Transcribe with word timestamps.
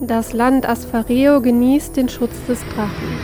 Das 0.00 0.32
Land 0.32 0.68
Asphareo 0.68 1.40
genießt 1.40 1.96
den 1.96 2.08
Schutz 2.08 2.32
des 2.48 2.58
Drachen. 2.74 3.18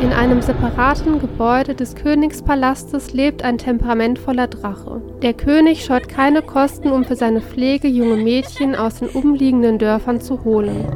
In 0.00 0.12
einem 0.12 0.40
separaten 0.40 1.18
Gebäude 1.18 1.74
des 1.74 1.96
Königspalastes 1.96 3.12
lebt 3.12 3.42
ein 3.42 3.58
temperamentvoller 3.58 4.46
Drache. 4.46 5.02
Der 5.20 5.34
König 5.34 5.84
scheut 5.84 6.08
keine 6.08 6.42
Kosten, 6.42 6.92
um 6.92 7.04
für 7.04 7.16
seine 7.16 7.40
Pflege 7.40 7.88
junge 7.88 8.16
Mädchen 8.16 8.76
aus 8.76 9.00
den 9.00 9.08
umliegenden 9.08 9.78
Dörfern 9.78 10.20
zu 10.20 10.44
holen. 10.44 10.86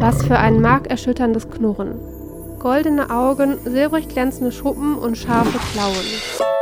Was 0.00 0.24
für 0.24 0.38
ein 0.38 0.62
markerschütterndes 0.62 1.50
Knurren. 1.50 2.00
Goldene 2.58 3.10
Augen, 3.10 3.58
silbrig 3.64 4.08
glänzende 4.08 4.50
Schuppen 4.50 4.96
und 4.96 5.16
scharfe 5.16 5.58
Klauen. 5.72 6.57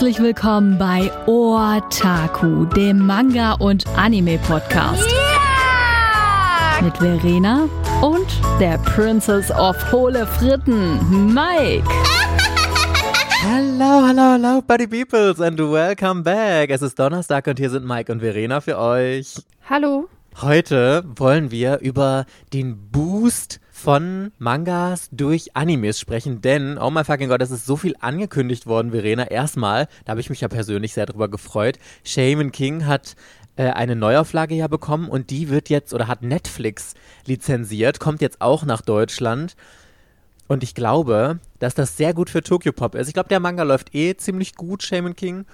Herzlich 0.00 0.22
willkommen 0.22 0.78
bei 0.78 1.12
Otaku, 1.26 2.64
dem 2.64 3.06
Manga- 3.06 3.52
und 3.52 3.86
Anime-Podcast. 3.98 5.06
Yeah! 5.06 6.80
Mit 6.80 6.96
Verena 6.96 7.68
und 8.00 8.26
der 8.58 8.78
Princess 8.78 9.50
of 9.50 9.76
Hohle 9.92 10.26
Fritten, 10.26 11.34
Mike. 11.34 11.84
Hallo, 13.42 14.06
hallo, 14.06 14.22
hallo, 14.22 14.62
Buddy 14.62 14.86
Peoples 14.86 15.38
and 15.38 15.58
welcome 15.58 16.22
back. 16.22 16.70
Es 16.70 16.80
ist 16.80 16.98
Donnerstag 16.98 17.46
und 17.46 17.58
hier 17.58 17.68
sind 17.68 17.84
Mike 17.84 18.10
und 18.10 18.20
Verena 18.20 18.62
für 18.62 18.78
euch. 18.78 19.34
Hallo. 19.68 20.08
Heute 20.40 21.04
wollen 21.16 21.50
wir 21.50 21.80
über 21.80 22.24
den 22.54 22.90
Boost 22.90 23.60
von 23.80 24.32
Mangas 24.38 25.08
durch 25.10 25.56
Animes 25.56 25.98
sprechen, 25.98 26.42
denn, 26.42 26.76
oh 26.76 26.90
my 26.90 27.02
fucking 27.02 27.28
God, 27.28 27.40
es 27.40 27.50
ist 27.50 27.64
so 27.64 27.76
viel 27.76 27.96
angekündigt 27.98 28.66
worden, 28.66 28.90
Verena. 28.90 29.24
Erstmal, 29.30 29.88
da 30.04 30.10
habe 30.10 30.20
ich 30.20 30.28
mich 30.28 30.42
ja 30.42 30.48
persönlich 30.48 30.92
sehr 30.92 31.06
drüber 31.06 31.28
gefreut. 31.28 31.78
Shaman 32.04 32.52
King 32.52 32.84
hat 32.84 33.16
äh, 33.56 33.70
eine 33.70 33.96
Neuauflage 33.96 34.54
ja 34.54 34.68
bekommen 34.68 35.08
und 35.08 35.30
die 35.30 35.48
wird 35.48 35.70
jetzt 35.70 35.94
oder 35.94 36.08
hat 36.08 36.22
Netflix 36.22 36.94
lizenziert, 37.26 38.00
kommt 38.00 38.20
jetzt 38.20 38.42
auch 38.42 38.64
nach 38.64 38.82
Deutschland. 38.82 39.56
Und 40.46 40.62
ich 40.62 40.74
glaube, 40.74 41.38
dass 41.58 41.74
das 41.74 41.96
sehr 41.96 42.12
gut 42.12 42.28
für 42.28 42.42
Tokyo 42.42 42.72
Pop 42.72 42.94
ist. 42.94 43.08
Ich 43.08 43.14
glaube, 43.14 43.28
der 43.28 43.40
Manga 43.40 43.62
läuft 43.62 43.94
eh 43.94 44.16
ziemlich 44.16 44.56
gut, 44.56 44.82
Shaman 44.82 45.16
King. 45.16 45.46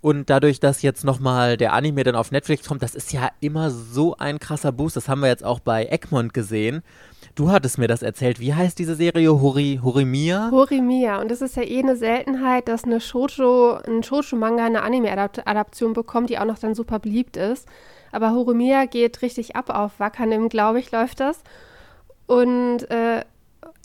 Und 0.00 0.30
dadurch, 0.30 0.60
dass 0.60 0.82
jetzt 0.82 1.04
nochmal 1.04 1.56
der 1.56 1.72
Anime 1.72 2.04
dann 2.04 2.16
auf 2.16 2.32
Netflix 2.32 2.68
kommt, 2.68 2.82
das 2.82 2.94
ist 2.94 3.12
ja 3.12 3.30
immer 3.40 3.70
so 3.70 4.16
ein 4.16 4.38
krasser 4.38 4.72
Boost. 4.72 4.96
Das 4.96 5.08
haben 5.08 5.20
wir 5.20 5.28
jetzt 5.28 5.44
auch 5.44 5.60
bei 5.60 5.86
Egmont 5.86 6.34
gesehen. 6.34 6.82
Du 7.34 7.50
hattest 7.50 7.78
mir 7.78 7.88
das 7.88 8.02
erzählt. 8.02 8.40
Wie 8.40 8.52
heißt 8.52 8.78
diese 8.78 8.94
Serie? 8.94 9.40
Hori, 9.40 9.80
Horimiya? 9.82 10.50
Horimiya. 10.50 11.20
Und 11.20 11.30
es 11.30 11.40
ist 11.40 11.56
ja 11.56 11.62
eh 11.62 11.78
eine 11.78 11.96
Seltenheit, 11.96 12.68
dass 12.68 12.84
eine 12.84 13.00
Shoujo, 13.00 13.78
ein 13.86 14.02
Shoujo-Manga 14.02 14.66
eine 14.66 14.82
Anime-Adaption 14.82 15.94
bekommt, 15.94 16.28
die 16.28 16.38
auch 16.38 16.44
noch 16.44 16.58
dann 16.58 16.74
super 16.74 16.98
beliebt 16.98 17.38
ist. 17.38 17.66
Aber 18.10 18.32
Horimiya 18.32 18.84
geht 18.84 19.22
richtig 19.22 19.56
ab 19.56 19.70
auf 19.70 19.98
Wakanim, 19.98 20.50
glaube 20.50 20.78
ich, 20.78 20.92
läuft 20.92 21.20
das. 21.20 21.42
Und 22.26 22.90
äh, 22.90 23.24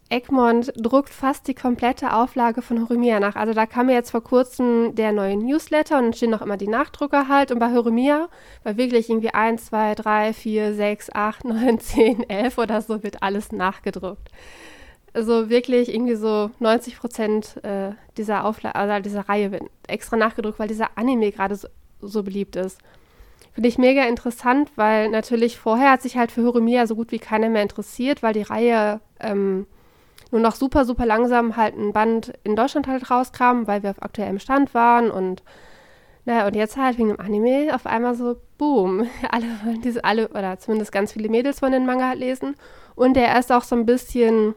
Egmont 0.10 0.72
druckt 0.78 1.10
fast 1.10 1.48
die 1.48 1.54
komplette 1.54 2.14
Auflage 2.14 2.62
von 2.62 2.82
Horimiya 2.82 3.20
nach. 3.20 3.36
Also 3.36 3.54
da 3.54 3.66
kam 3.66 3.90
jetzt 3.90 4.12
vor 4.12 4.24
kurzem 4.24 4.96
der 4.96 5.12
neue 5.12 5.36
Newsletter 5.36 5.98
und 5.98 6.04
dann 6.06 6.14
stehen 6.14 6.30
noch 6.30 6.42
immer 6.42 6.58
die 6.58 6.68
Nachdrucker 6.68 7.28
halt. 7.28 7.52
Und 7.52 7.60
bei 7.60 7.74
Horimiya 7.74 8.30
war 8.64 8.78
wirklich 8.78 9.10
irgendwie 9.10 9.34
1, 9.34 9.66
2, 9.66 9.96
3, 9.96 10.34
4, 10.34 10.74
6, 10.74 11.10
8, 11.14 11.46
9, 11.46 11.80
10, 11.80 12.30
11 12.30 12.58
oder 12.58 12.82
so 12.82 13.04
wird 13.04 13.22
alles 13.22 13.52
nachgedruckt. 13.52 14.30
Also 15.14 15.50
wirklich 15.50 15.94
irgendwie 15.94 16.16
so 16.16 16.52
90 16.60 16.98
Prozent 16.98 17.64
äh, 17.64 17.92
dieser 18.18 18.46
also 18.46 19.02
dieser 19.02 19.28
Reihe 19.28 19.52
wird 19.52 19.64
extra 19.88 20.16
nachgedruckt, 20.16 20.60
weil 20.60 20.68
dieser 20.68 20.98
Anime 20.98 21.32
gerade 21.32 21.56
so, 21.56 21.68
so 22.02 22.24
beliebt 22.24 22.56
ist. 22.56 22.80
Finde 23.54 23.70
ich 23.70 23.78
mega 23.80 24.04
interessant, 24.04 24.72
weil 24.76 25.10
natürlich 25.10 25.58
vorher 25.58 25.92
hat 25.92 26.04
sich 26.04 26.16
halt 26.16 26.32
für 26.32 26.44
Horimiya 26.44 26.86
so 26.86 26.96
gut 26.96 27.12
wie 27.12 27.20
keiner 27.20 27.50
mehr 27.50 27.64
interessiert, 27.64 28.22
weil 28.22 28.34
die 28.34 28.44
Reihe 28.44 29.02
ähm, 29.20 29.66
nur 30.32 30.42
noch 30.42 30.56
super, 30.56 30.86
super 30.86 31.06
langsam 31.06 31.56
halt 31.56 31.78
ein 31.78 31.94
Band 31.94 32.34
in 32.44 32.56
Deutschland 32.56 32.88
halt 32.88 33.10
rauskam, 33.10 33.66
weil 33.66 33.84
wir 33.84 33.92
auf 33.92 34.02
aktuellem 34.02 34.40
Stand 34.40 34.74
waren 34.74 35.10
und 35.12 35.44
naja, 36.28 36.46
und 36.46 36.58
jetzt 36.58 36.76
halt 36.76 36.98
wegen 36.98 37.08
dem 37.08 37.22
Anime 37.22 37.74
auf 37.74 37.86
einmal 37.86 38.14
so, 38.14 38.36
boom, 38.58 39.08
alle 39.32 39.48
wollen 39.64 39.82
diese, 39.82 40.04
alle, 40.04 40.28
oder 40.28 40.60
zumindest 40.60 40.92
ganz 40.92 41.14
viele 41.14 41.30
Mädels 41.30 41.60
von 41.60 41.72
den 41.72 41.86
Manga 41.86 42.10
halt 42.10 42.20
lesen. 42.20 42.56
Und 42.96 43.16
der 43.16 43.40
ist 43.40 43.50
auch 43.50 43.64
so 43.64 43.78
ein 43.78 43.86
bisschen, 43.86 44.54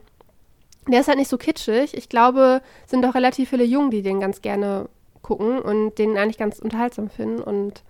der 0.89 0.99
ist 1.01 1.07
halt 1.07 1.19
nicht 1.19 1.29
so 1.29 1.39
kitschig. 1.39 1.97
Ich 1.97 2.09
glaube, 2.09 2.61
sind 2.87 3.07
auch 3.07 3.15
relativ 3.15 3.51
viele 3.51 3.63
Jungen, 3.63 3.93
die 3.93 4.03
den 4.03 4.19
ganz 4.19 4.43
gerne 4.43 4.89
gucken 5.23 5.61
und 5.61 5.97
den 5.99 6.19
eigentlich 6.19 6.39
ganz 6.39 6.59
unterhaltsam 6.59 7.09
finden. 7.09 7.41
Und 7.41 7.85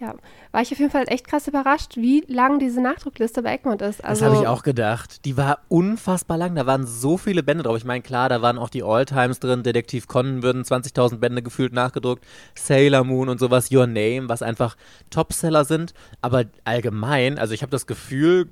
ja, 0.00 0.14
war 0.52 0.62
ich 0.62 0.70
auf 0.70 0.78
jeden 0.78 0.92
Fall 0.92 1.04
echt 1.08 1.26
krass 1.26 1.48
überrascht, 1.48 1.96
wie 1.96 2.24
lang 2.28 2.60
diese 2.60 2.80
Nachdruckliste 2.80 3.42
bei 3.42 3.54
Egmont 3.54 3.82
ist. 3.82 4.04
Also, 4.04 4.24
das 4.24 4.32
habe 4.32 4.42
ich 4.42 4.48
auch 4.48 4.62
gedacht. 4.62 5.24
Die 5.24 5.36
war 5.36 5.58
unfassbar 5.68 6.38
lang. 6.38 6.54
Da 6.54 6.66
waren 6.66 6.86
so 6.86 7.16
viele 7.16 7.42
Bände 7.42 7.64
drauf. 7.64 7.76
Ich 7.76 7.84
meine, 7.84 8.02
klar, 8.02 8.28
da 8.28 8.40
waren 8.40 8.58
auch 8.58 8.68
die 8.68 8.84
Alltimes 8.84 9.40
drin. 9.40 9.64
Detektiv 9.64 10.06
Conan 10.06 10.42
würden 10.44 10.62
20.000 10.62 11.16
Bände 11.16 11.42
gefühlt 11.42 11.72
nachgedruckt. 11.72 12.24
Sailor 12.54 13.02
Moon 13.02 13.28
und 13.28 13.40
sowas. 13.40 13.72
Your 13.72 13.88
Name, 13.88 14.28
was 14.28 14.40
einfach 14.40 14.76
Topseller 15.10 15.64
sind. 15.64 15.94
Aber 16.20 16.44
allgemein, 16.64 17.38
also 17.38 17.52
ich 17.52 17.62
habe 17.62 17.70
das 17.70 17.86
Gefühl, 17.88 18.48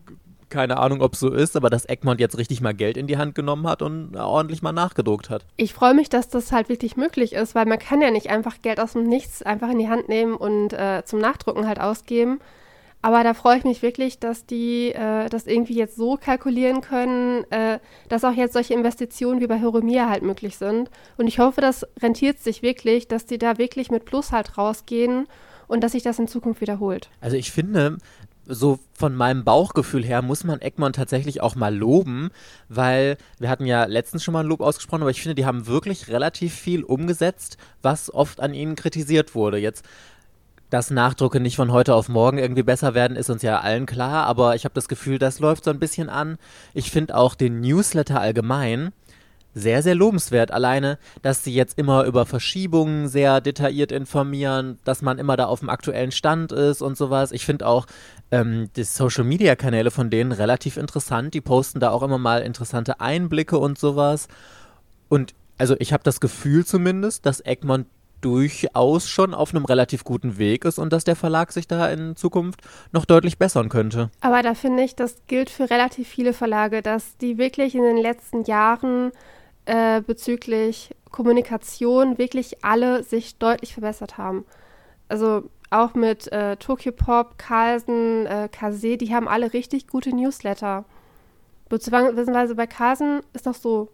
keine 0.48 0.78
Ahnung, 0.78 1.02
ob 1.02 1.14
es 1.14 1.20
so 1.20 1.32
ist, 1.32 1.56
aber 1.56 1.70
dass 1.70 1.88
Egmont 1.88 2.20
jetzt 2.20 2.38
richtig 2.38 2.60
mal 2.60 2.74
Geld 2.74 2.96
in 2.96 3.06
die 3.06 3.18
Hand 3.18 3.34
genommen 3.34 3.66
hat 3.66 3.82
und 3.82 4.16
ordentlich 4.16 4.62
mal 4.62 4.72
nachgedruckt 4.72 5.30
hat. 5.30 5.44
Ich 5.56 5.72
freue 5.72 5.94
mich, 5.94 6.08
dass 6.08 6.28
das 6.28 6.52
halt 6.52 6.68
wirklich 6.68 6.96
möglich 6.96 7.32
ist, 7.32 7.54
weil 7.54 7.66
man 7.66 7.78
kann 7.78 8.00
ja 8.00 8.10
nicht 8.10 8.30
einfach 8.30 8.62
Geld 8.62 8.80
aus 8.80 8.92
dem 8.92 9.04
Nichts 9.04 9.42
einfach 9.42 9.70
in 9.70 9.78
die 9.78 9.88
Hand 9.88 10.08
nehmen 10.08 10.34
und 10.34 10.72
äh, 10.72 11.02
zum 11.04 11.20
Nachdrucken 11.20 11.66
halt 11.66 11.80
ausgeben. 11.80 12.38
Aber 13.02 13.22
da 13.22 13.34
freue 13.34 13.58
ich 13.58 13.64
mich 13.64 13.82
wirklich, 13.82 14.18
dass 14.18 14.46
die 14.46 14.88
äh, 14.88 15.28
das 15.28 15.46
irgendwie 15.46 15.76
jetzt 15.76 15.96
so 15.96 16.16
kalkulieren 16.16 16.80
können, 16.80 17.44
äh, 17.50 17.78
dass 18.08 18.24
auch 18.24 18.32
jetzt 18.32 18.54
solche 18.54 18.74
Investitionen 18.74 19.40
wie 19.40 19.46
bei 19.46 19.62
Horomia 19.62 20.08
halt 20.08 20.22
möglich 20.22 20.56
sind. 20.56 20.90
Und 21.16 21.26
ich 21.28 21.38
hoffe, 21.38 21.60
das 21.60 21.86
rentiert 22.02 22.40
sich 22.40 22.62
wirklich, 22.62 23.06
dass 23.06 23.26
die 23.26 23.38
da 23.38 23.58
wirklich 23.58 23.90
mit 23.90 24.06
Plus 24.06 24.32
halt 24.32 24.58
rausgehen 24.58 25.28
und 25.68 25.84
dass 25.84 25.92
sich 25.92 26.02
das 26.02 26.18
in 26.18 26.28
Zukunft 26.28 26.60
wiederholt. 26.60 27.08
Also 27.20 27.36
ich 27.36 27.52
finde, 27.52 27.98
so 28.46 28.78
von 28.92 29.14
meinem 29.14 29.44
Bauchgefühl 29.44 30.04
her 30.04 30.22
muss 30.22 30.44
man 30.44 30.60
Egmont 30.60 30.96
tatsächlich 30.96 31.40
auch 31.40 31.54
mal 31.54 31.74
loben, 31.74 32.30
weil 32.68 33.16
wir 33.38 33.50
hatten 33.50 33.66
ja 33.66 33.84
letztens 33.84 34.24
schon 34.24 34.32
mal 34.32 34.40
ein 34.40 34.46
Lob 34.46 34.60
ausgesprochen, 34.60 35.02
aber 35.02 35.10
ich 35.10 35.22
finde, 35.22 35.34
die 35.34 35.46
haben 35.46 35.66
wirklich 35.66 36.08
relativ 36.08 36.54
viel 36.54 36.84
umgesetzt, 36.84 37.56
was 37.82 38.12
oft 38.12 38.40
an 38.40 38.54
ihnen 38.54 38.76
kritisiert 38.76 39.34
wurde. 39.34 39.58
Jetzt 39.58 39.84
dass 40.70 40.90
Nachdrucke 40.90 41.38
nicht 41.40 41.56
von 41.56 41.70
heute 41.70 41.94
auf 41.94 42.08
morgen 42.08 42.38
irgendwie 42.38 42.62
besser 42.62 42.94
werden, 42.94 43.16
ist 43.16 43.30
uns 43.30 43.42
ja 43.42 43.60
allen 43.60 43.86
klar, 43.86 44.26
aber 44.26 44.56
ich 44.56 44.64
habe 44.64 44.74
das 44.74 44.88
Gefühl, 44.88 45.18
das 45.18 45.38
läuft 45.38 45.64
so 45.64 45.70
ein 45.70 45.78
bisschen 45.78 46.08
an. 46.08 46.38
Ich 46.74 46.90
finde 46.90 47.16
auch 47.16 47.34
den 47.34 47.60
Newsletter 47.60 48.20
allgemein 48.20 48.92
sehr, 49.56 49.82
sehr 49.82 49.94
lobenswert. 49.94 50.50
Alleine, 50.50 50.98
dass 51.22 51.42
sie 51.42 51.54
jetzt 51.54 51.78
immer 51.78 52.04
über 52.04 52.26
Verschiebungen 52.26 53.08
sehr 53.08 53.40
detailliert 53.40 53.90
informieren, 53.90 54.78
dass 54.84 55.00
man 55.00 55.18
immer 55.18 55.38
da 55.38 55.46
auf 55.46 55.60
dem 55.60 55.70
aktuellen 55.70 56.12
Stand 56.12 56.52
ist 56.52 56.82
und 56.82 56.98
sowas. 56.98 57.32
Ich 57.32 57.46
finde 57.46 57.66
auch 57.66 57.86
ähm, 58.30 58.68
die 58.76 58.84
Social-Media-Kanäle 58.84 59.90
von 59.90 60.10
denen 60.10 60.32
relativ 60.32 60.76
interessant. 60.76 61.32
Die 61.32 61.40
posten 61.40 61.80
da 61.80 61.90
auch 61.90 62.02
immer 62.02 62.18
mal 62.18 62.42
interessante 62.42 63.00
Einblicke 63.00 63.56
und 63.56 63.78
sowas. 63.78 64.28
Und 65.08 65.34
also 65.56 65.74
ich 65.78 65.94
habe 65.94 66.04
das 66.04 66.20
Gefühl 66.20 66.66
zumindest, 66.66 67.24
dass 67.24 67.40
Egmont 67.40 67.86
durchaus 68.20 69.08
schon 69.08 69.32
auf 69.32 69.54
einem 69.54 69.64
relativ 69.64 70.04
guten 70.04 70.36
Weg 70.36 70.66
ist 70.66 70.78
und 70.78 70.92
dass 70.92 71.04
der 71.04 71.16
Verlag 71.16 71.52
sich 71.52 71.66
da 71.66 71.88
in 71.88 72.14
Zukunft 72.14 72.60
noch 72.92 73.06
deutlich 73.06 73.38
bessern 73.38 73.70
könnte. 73.70 74.10
Aber 74.20 74.42
da 74.42 74.54
finde 74.54 74.82
ich, 74.82 74.96
das 74.96 75.16
gilt 75.28 75.48
für 75.48 75.70
relativ 75.70 76.08
viele 76.08 76.34
Verlage, 76.34 76.82
dass 76.82 77.16
die 77.18 77.38
wirklich 77.38 77.74
in 77.74 77.82
den 77.82 77.96
letzten 77.96 78.44
Jahren 78.44 79.12
äh, 79.66 80.00
bezüglich 80.00 80.94
Kommunikation 81.10 82.18
wirklich 82.18 82.64
alle 82.64 83.02
sich 83.02 83.38
deutlich 83.38 83.74
verbessert 83.74 84.18
haben. 84.18 84.44
Also 85.08 85.44
auch 85.70 85.94
mit 85.94 86.30
äh, 86.32 86.56
Tokyo 86.56 86.92
Pop, 86.92 87.38
Carlsen, 87.38 88.26
äh, 88.26 88.48
Kase, 88.50 88.96
die 88.96 89.14
haben 89.14 89.28
alle 89.28 89.52
richtig 89.52 89.88
gute 89.88 90.14
Newsletter. 90.14 90.84
Beziehungsweise 91.68 92.54
bei 92.54 92.66
Carlsen 92.66 93.20
ist 93.32 93.46
doch 93.46 93.54
so, 93.54 93.88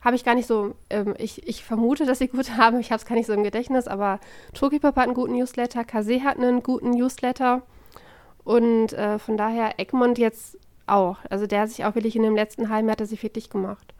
habe 0.00 0.16
ich 0.16 0.24
gar 0.24 0.34
nicht 0.34 0.46
so, 0.46 0.74
ähm, 0.88 1.14
ich, 1.18 1.46
ich 1.46 1.64
vermute, 1.64 2.06
dass 2.06 2.18
sie 2.18 2.28
gute 2.28 2.56
haben, 2.56 2.80
ich 2.80 2.90
habe 2.90 3.00
es 3.00 3.06
gar 3.06 3.16
nicht 3.16 3.26
so 3.26 3.32
im 3.32 3.44
Gedächtnis, 3.44 3.86
aber 3.86 4.20
Tokyo 4.54 4.78
Pop 4.78 4.96
hat 4.96 5.04
einen 5.04 5.14
guten 5.14 5.36
Newsletter, 5.36 5.84
Kase 5.84 6.22
hat 6.22 6.38
einen 6.38 6.62
guten 6.62 6.90
Newsletter 6.90 7.62
und 8.44 8.92
äh, 8.94 9.18
von 9.18 9.36
daher 9.36 9.78
Egmont 9.78 10.18
jetzt 10.18 10.58
auch. 10.86 11.18
Also 11.28 11.46
der 11.46 11.62
hat 11.62 11.70
sich 11.70 11.84
auch 11.84 11.94
wirklich 11.94 12.16
in 12.16 12.22
dem 12.22 12.34
letzten 12.34 12.70
halben 12.70 12.88
Jahr 12.88 12.92
hat 12.92 13.00
er 13.00 13.06
sich 13.06 13.22
wirklich 13.22 13.50
gemacht. 13.50 13.94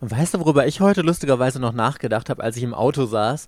Und 0.00 0.10
weißt 0.10 0.34
du, 0.34 0.40
worüber 0.40 0.66
ich 0.66 0.80
heute 0.80 1.02
lustigerweise 1.02 1.60
noch 1.60 1.72
nachgedacht 1.72 2.30
habe, 2.30 2.42
als 2.42 2.56
ich 2.56 2.62
im 2.62 2.74
Auto 2.74 3.06
saß? 3.06 3.46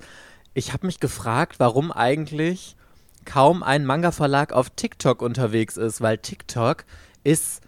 Ich 0.53 0.73
habe 0.73 0.87
mich 0.87 0.99
gefragt, 0.99 1.57
warum 1.59 1.93
eigentlich 1.93 2.77
kaum 3.25 3.63
ein 3.63 3.85
Manga-Verlag 3.85 4.53
auf 4.53 4.71
TikTok 4.71 5.23
unterwegs 5.23 5.77
ist, 5.77 6.01
weil 6.01 6.19
TikTok 6.19 6.85
ist 7.23 7.63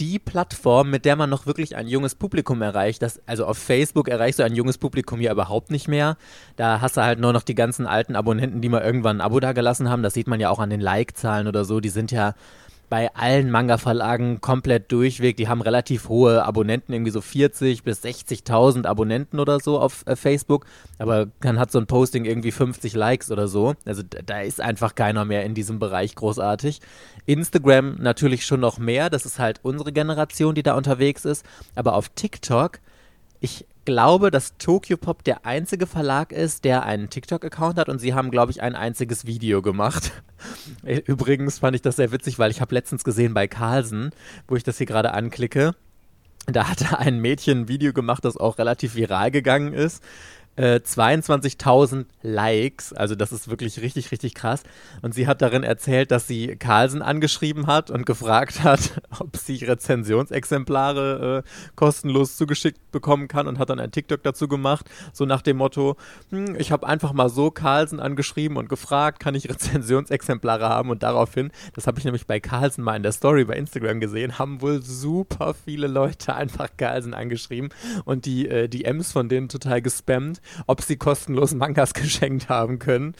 die 0.00 0.18
Plattform, 0.18 0.90
mit 0.90 1.04
der 1.04 1.14
man 1.14 1.28
noch 1.28 1.46
wirklich 1.46 1.76
ein 1.76 1.86
junges 1.86 2.14
Publikum 2.14 2.62
erreicht. 2.62 3.02
Das, 3.02 3.20
also 3.26 3.44
auf 3.44 3.58
Facebook 3.58 4.08
erreichst 4.08 4.38
du 4.38 4.44
ein 4.44 4.54
junges 4.54 4.78
Publikum 4.78 5.20
ja 5.20 5.30
überhaupt 5.30 5.70
nicht 5.70 5.88
mehr. 5.88 6.16
Da 6.56 6.80
hast 6.80 6.96
du 6.96 7.02
halt 7.02 7.20
nur 7.20 7.34
noch 7.34 7.42
die 7.42 7.54
ganzen 7.54 7.86
alten 7.86 8.16
Abonnenten, 8.16 8.62
die 8.62 8.70
mal 8.70 8.80
irgendwann 8.80 9.18
ein 9.18 9.20
Abo 9.20 9.40
da 9.40 9.52
gelassen 9.52 9.90
haben. 9.90 10.02
Das 10.02 10.14
sieht 10.14 10.26
man 10.26 10.40
ja 10.40 10.48
auch 10.48 10.58
an 10.58 10.70
den 10.70 10.80
Like-Zahlen 10.80 11.46
oder 11.46 11.66
so. 11.66 11.80
Die 11.80 11.90
sind 11.90 12.12
ja 12.12 12.34
bei 12.90 13.14
allen 13.14 13.50
Manga-Verlagen 13.50 14.40
komplett 14.40 14.90
durchweg. 14.92 15.36
Die 15.36 15.48
haben 15.48 15.62
relativ 15.62 16.08
hohe 16.08 16.44
Abonnenten, 16.44 16.92
irgendwie 16.92 17.12
so 17.12 17.20
40 17.20 17.84
bis 17.84 18.04
60.000 18.04 18.84
Abonnenten 18.84 19.38
oder 19.38 19.60
so 19.60 19.78
auf 19.78 20.04
äh, 20.06 20.16
Facebook. 20.16 20.66
Aber 20.98 21.28
dann 21.40 21.58
hat 21.58 21.70
so 21.70 21.78
ein 21.78 21.86
Posting 21.86 22.24
irgendwie 22.24 22.50
50 22.50 22.94
Likes 22.94 23.30
oder 23.30 23.46
so. 23.46 23.74
Also 23.86 24.02
da 24.02 24.40
ist 24.40 24.60
einfach 24.60 24.96
keiner 24.96 25.24
mehr 25.24 25.44
in 25.44 25.54
diesem 25.54 25.78
Bereich 25.78 26.16
großartig. 26.16 26.80
Instagram 27.26 27.96
natürlich 28.00 28.44
schon 28.44 28.60
noch 28.60 28.78
mehr. 28.78 29.08
Das 29.08 29.24
ist 29.24 29.38
halt 29.38 29.60
unsere 29.62 29.92
Generation, 29.92 30.56
die 30.56 30.64
da 30.64 30.74
unterwegs 30.74 31.24
ist. 31.24 31.46
Aber 31.76 31.94
auf 31.94 32.08
TikTok, 32.08 32.80
ich 33.38 33.66
glaube, 33.90 34.30
dass 34.30 34.56
Tokyo 34.56 34.96
Pop 34.96 35.24
der 35.24 35.44
einzige 35.44 35.88
Verlag 35.88 36.30
ist, 36.30 36.62
der 36.64 36.84
einen 36.84 37.10
TikTok-Account 37.10 37.76
hat 37.76 37.88
und 37.88 37.98
sie 37.98 38.14
haben, 38.14 38.30
glaube 38.30 38.52
ich, 38.52 38.62
ein 38.62 38.76
einziges 38.76 39.26
Video 39.26 39.62
gemacht. 39.62 40.12
Übrigens 41.06 41.58
fand 41.58 41.74
ich 41.74 41.82
das 41.82 41.96
sehr 41.96 42.12
witzig, 42.12 42.38
weil 42.38 42.52
ich 42.52 42.60
habe 42.60 42.72
letztens 42.72 43.02
gesehen 43.02 43.34
bei 43.34 43.48
Carlsen, 43.48 44.10
wo 44.46 44.54
ich 44.54 44.62
das 44.62 44.78
hier 44.78 44.86
gerade 44.86 45.12
anklicke, 45.12 45.74
da 46.46 46.68
hatte 46.68 47.00
ein 47.00 47.18
Mädchen 47.18 47.62
ein 47.62 47.68
Video 47.68 47.92
gemacht, 47.92 48.24
das 48.24 48.36
auch 48.36 48.58
relativ 48.58 48.94
viral 48.94 49.32
gegangen 49.32 49.72
ist 49.72 50.04
äh, 50.60 50.80
22.000 50.84 52.04
Likes. 52.22 52.92
Also 52.92 53.14
das 53.14 53.32
ist 53.32 53.48
wirklich 53.48 53.80
richtig, 53.80 54.12
richtig 54.12 54.34
krass. 54.34 54.62
Und 55.00 55.14
sie 55.14 55.26
hat 55.26 55.40
darin 55.40 55.62
erzählt, 55.62 56.10
dass 56.10 56.26
sie 56.26 56.56
Carlsen 56.56 57.00
angeschrieben 57.00 57.66
hat 57.66 57.90
und 57.90 58.04
gefragt 58.04 58.62
hat, 58.62 59.00
ob 59.18 59.36
sie 59.38 59.64
Rezensionsexemplare 59.64 61.44
äh, 61.44 61.70
kostenlos 61.76 62.36
zugeschickt 62.36 62.90
bekommen 62.90 63.26
kann 63.26 63.46
und 63.46 63.58
hat 63.58 63.70
dann 63.70 63.80
ein 63.80 63.90
TikTok 63.90 64.22
dazu 64.22 64.48
gemacht, 64.48 64.90
so 65.14 65.24
nach 65.24 65.40
dem 65.40 65.56
Motto, 65.56 65.96
hm, 66.28 66.56
ich 66.58 66.72
habe 66.72 66.86
einfach 66.86 67.14
mal 67.14 67.30
so 67.30 67.50
Carlsen 67.50 67.98
angeschrieben 67.98 68.58
und 68.58 68.68
gefragt, 68.68 69.18
kann 69.18 69.34
ich 69.34 69.48
Rezensionsexemplare 69.48 70.68
haben? 70.68 70.90
Und 70.90 71.02
daraufhin, 71.02 71.52
das 71.74 71.86
habe 71.86 71.98
ich 71.98 72.04
nämlich 72.04 72.26
bei 72.26 72.38
Carlsen 72.38 72.84
mal 72.84 72.96
in 72.96 73.02
der 73.02 73.12
Story 73.12 73.44
bei 73.44 73.56
Instagram 73.56 73.98
gesehen, 73.98 74.38
haben 74.38 74.60
wohl 74.60 74.82
super 74.82 75.54
viele 75.54 75.86
Leute 75.86 76.34
einfach 76.40 76.68
Carlsen 76.76 77.14
angeschrieben 77.14 77.70
und 78.04 78.26
die 78.26 78.46
äh, 78.46 78.68
DMs 78.68 79.12
von 79.12 79.30
denen 79.30 79.48
total 79.48 79.80
gespammt 79.80 80.42
ob 80.66 80.82
sie 80.82 80.96
kostenlos 80.96 81.54
Mangas 81.54 81.94
geschenkt 81.94 82.48
haben 82.48 82.78
können. 82.78 83.14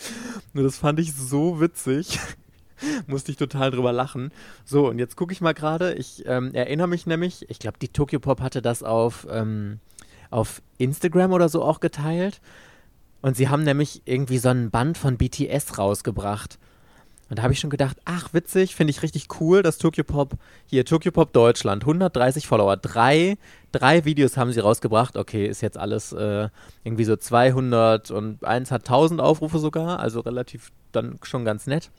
Nur 0.53 0.65
das 0.65 0.79
fand 0.79 1.00
ich 1.00 1.15
so 1.15 1.61
witzig. 1.61 2.19
Musste 3.06 3.31
ich 3.31 3.37
total 3.37 3.71
drüber 3.71 3.93
lachen. 3.93 4.32
So, 4.65 4.88
und 4.88 4.99
jetzt 4.99 5.17
gucke 5.17 5.32
ich 5.32 5.41
mal 5.41 5.55
gerade. 5.55 5.94
Ich 5.94 6.25
ähm, 6.27 6.55
erinnere 6.55 6.88
mich 6.88 7.06
nämlich, 7.06 7.49
ich 7.50 7.59
glaube, 7.59 7.79
die 7.79 7.88
Tokyo 7.88 8.21
Pop 8.21 8.41
hatte 8.41 8.62
das 8.62 8.82
auf, 8.82 9.27
ähm, 9.31 9.81
auf 10.31 10.62
Instagram 10.79 11.32
oder 11.32 11.49
so 11.49 11.62
auch 11.62 11.81
geteilt. 11.81 12.41
Und 13.23 13.37
sie 13.37 13.49
haben 13.49 13.65
nämlich 13.65 14.03
irgendwie 14.06 14.38
so 14.38 14.49
einen 14.49 14.71
Band 14.71 14.97
von 14.97 15.19
BTS 15.19 15.77
rausgebracht. 15.79 16.59
Und 17.31 17.38
da 17.38 17.44
habe 17.44 17.53
ich 17.53 17.61
schon 17.61 17.71
gedacht, 17.71 17.97
ach 18.05 18.35
witzig, 18.35 18.75
finde 18.75 18.91
ich 18.91 19.03
richtig 19.03 19.29
cool, 19.41 19.62
dass 19.62 19.79
Tokyo 19.79 20.03
Pop, 20.03 20.35
hier 20.67 20.85
Tokyo 20.85 21.12
Pop 21.12 21.32
Deutschland, 21.32 21.85
130 21.85 22.49
Follower, 22.49 22.77
drei, 22.77 23.38
drei 23.71 24.05
Videos 24.05 24.37
haben 24.37 24.53
sie 24.53 24.59
rausgebracht. 24.59 25.17
Okay, 25.17 25.47
ist 25.47 25.61
jetzt 25.61 25.79
alles 25.79 26.12
äh, 26.12 26.49
irgendwie 26.82 27.05
so 27.05 27.15
200 27.15 28.11
und 28.11 28.44
eins 28.44 28.73
hat 28.73 28.82
1000 28.82 29.21
Aufrufe 29.21 29.61
sogar, 29.61 30.00
also 30.00 30.19
relativ 30.19 30.73
dann 30.91 31.21
schon 31.23 31.44
ganz 31.44 31.69
nett. 31.69 31.91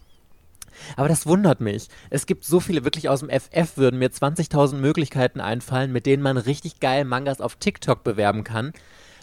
Aber 0.98 1.08
das 1.08 1.26
wundert 1.26 1.62
mich. 1.62 1.88
Es 2.10 2.26
gibt 2.26 2.44
so 2.44 2.60
viele, 2.60 2.84
wirklich 2.84 3.08
aus 3.08 3.22
dem 3.22 3.30
FF 3.30 3.78
würden 3.78 4.00
mir 4.00 4.10
20.000 4.10 4.76
Möglichkeiten 4.76 5.40
einfallen, 5.40 5.94
mit 5.94 6.06
denen 6.06 6.24
man 6.24 6.36
richtig 6.36 6.82
geil 6.82 7.06
Mangas 7.06 7.40
auf 7.40 7.56
TikTok 7.56 8.04
bewerben 8.04 8.44
kann, 8.44 8.74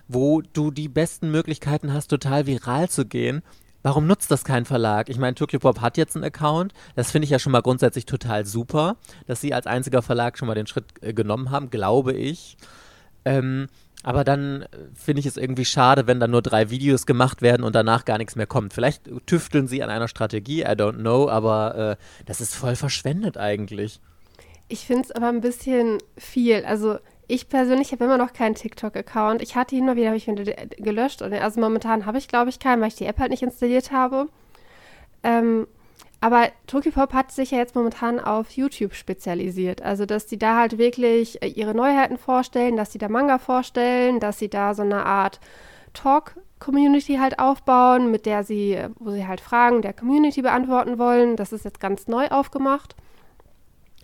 wo 0.08 0.40
du 0.40 0.70
die 0.70 0.88
besten 0.88 1.30
Möglichkeiten 1.30 1.92
hast, 1.92 2.08
total 2.08 2.46
viral 2.46 2.88
zu 2.88 3.04
gehen 3.04 3.42
Warum 3.88 4.06
nutzt 4.06 4.30
das 4.30 4.44
kein 4.44 4.66
Verlag? 4.66 5.08
Ich 5.08 5.16
meine, 5.16 5.34
Tokyo 5.34 5.60
Pop 5.60 5.80
hat 5.80 5.96
jetzt 5.96 6.14
einen 6.14 6.26
Account. 6.26 6.74
Das 6.94 7.10
finde 7.10 7.24
ich 7.24 7.30
ja 7.30 7.38
schon 7.38 7.52
mal 7.52 7.62
grundsätzlich 7.62 8.04
total 8.04 8.44
super, 8.44 8.96
dass 9.26 9.40
sie 9.40 9.54
als 9.54 9.66
einziger 9.66 10.02
Verlag 10.02 10.36
schon 10.36 10.46
mal 10.46 10.54
den 10.54 10.66
Schritt 10.66 10.84
äh, 11.00 11.14
genommen 11.14 11.50
haben, 11.50 11.70
glaube 11.70 12.12
ich. 12.12 12.58
Ähm, 13.24 13.68
aber 14.02 14.24
dann 14.24 14.60
äh, 14.60 14.66
finde 14.92 15.20
ich 15.20 15.26
es 15.26 15.38
irgendwie 15.38 15.64
schade, 15.64 16.06
wenn 16.06 16.20
dann 16.20 16.32
nur 16.32 16.42
drei 16.42 16.68
Videos 16.68 17.06
gemacht 17.06 17.40
werden 17.40 17.62
und 17.62 17.74
danach 17.74 18.04
gar 18.04 18.18
nichts 18.18 18.36
mehr 18.36 18.46
kommt. 18.46 18.74
Vielleicht 18.74 19.08
tüfteln 19.24 19.68
sie 19.68 19.82
an 19.82 19.88
einer 19.88 20.08
Strategie, 20.08 20.64
I 20.64 20.74
don't 20.76 20.98
know, 20.98 21.30
aber 21.30 21.96
äh, 21.98 22.24
das 22.26 22.42
ist 22.42 22.54
voll 22.54 22.76
verschwendet 22.76 23.38
eigentlich. 23.38 24.00
Ich 24.68 24.80
finde 24.80 25.04
es 25.04 25.12
aber 25.12 25.30
ein 25.30 25.40
bisschen 25.40 25.96
viel. 26.18 26.66
Also 26.66 26.98
ich 27.28 27.48
persönlich 27.48 27.92
habe 27.92 28.04
immer 28.04 28.16
noch 28.16 28.32
keinen 28.32 28.54
TikTok-Account. 28.54 29.42
Ich 29.42 29.54
hatte 29.54 29.76
ihn 29.76 29.84
mal 29.84 29.96
wieder, 29.96 30.08
habe 30.08 30.16
ich 30.16 30.26
ihn 30.26 30.36
gelöscht. 30.78 31.20
Und 31.20 31.34
also 31.34 31.60
momentan 31.60 32.06
habe 32.06 32.18
ich, 32.18 32.26
glaube 32.26 32.48
ich, 32.48 32.58
keinen, 32.58 32.80
weil 32.80 32.88
ich 32.88 32.94
die 32.96 33.04
App 33.04 33.18
halt 33.18 33.30
nicht 33.30 33.42
installiert 33.42 33.92
habe. 33.92 34.28
Ähm, 35.22 35.66
aber 36.20 36.48
Tokyopop 36.66 37.12
hat 37.12 37.30
sich 37.30 37.52
ja 37.52 37.58
jetzt 37.58 37.76
momentan 37.76 38.18
auf 38.18 38.50
YouTube 38.52 38.94
spezialisiert. 38.94 39.82
Also, 39.82 40.06
dass 40.06 40.26
die 40.26 40.38
da 40.38 40.56
halt 40.56 40.78
wirklich 40.78 41.42
äh, 41.42 41.48
ihre 41.48 41.74
Neuheiten 41.74 42.16
vorstellen, 42.16 42.76
dass 42.76 42.92
sie 42.92 42.98
da 42.98 43.08
Manga 43.08 43.38
vorstellen, 43.38 44.20
dass 44.20 44.38
sie 44.38 44.48
da 44.48 44.74
so 44.74 44.82
eine 44.82 45.04
Art 45.04 45.38
Talk-Community 45.92 47.16
halt 47.16 47.38
aufbauen, 47.38 48.10
mit 48.10 48.24
der 48.24 48.42
sie, 48.42 48.78
wo 48.98 49.10
sie 49.10 49.26
halt 49.26 49.40
Fragen 49.40 49.82
der 49.82 49.92
Community 49.92 50.42
beantworten 50.42 50.98
wollen. 50.98 51.36
Das 51.36 51.52
ist 51.52 51.66
jetzt 51.66 51.80
ganz 51.80 52.08
neu 52.08 52.28
aufgemacht. 52.28 52.96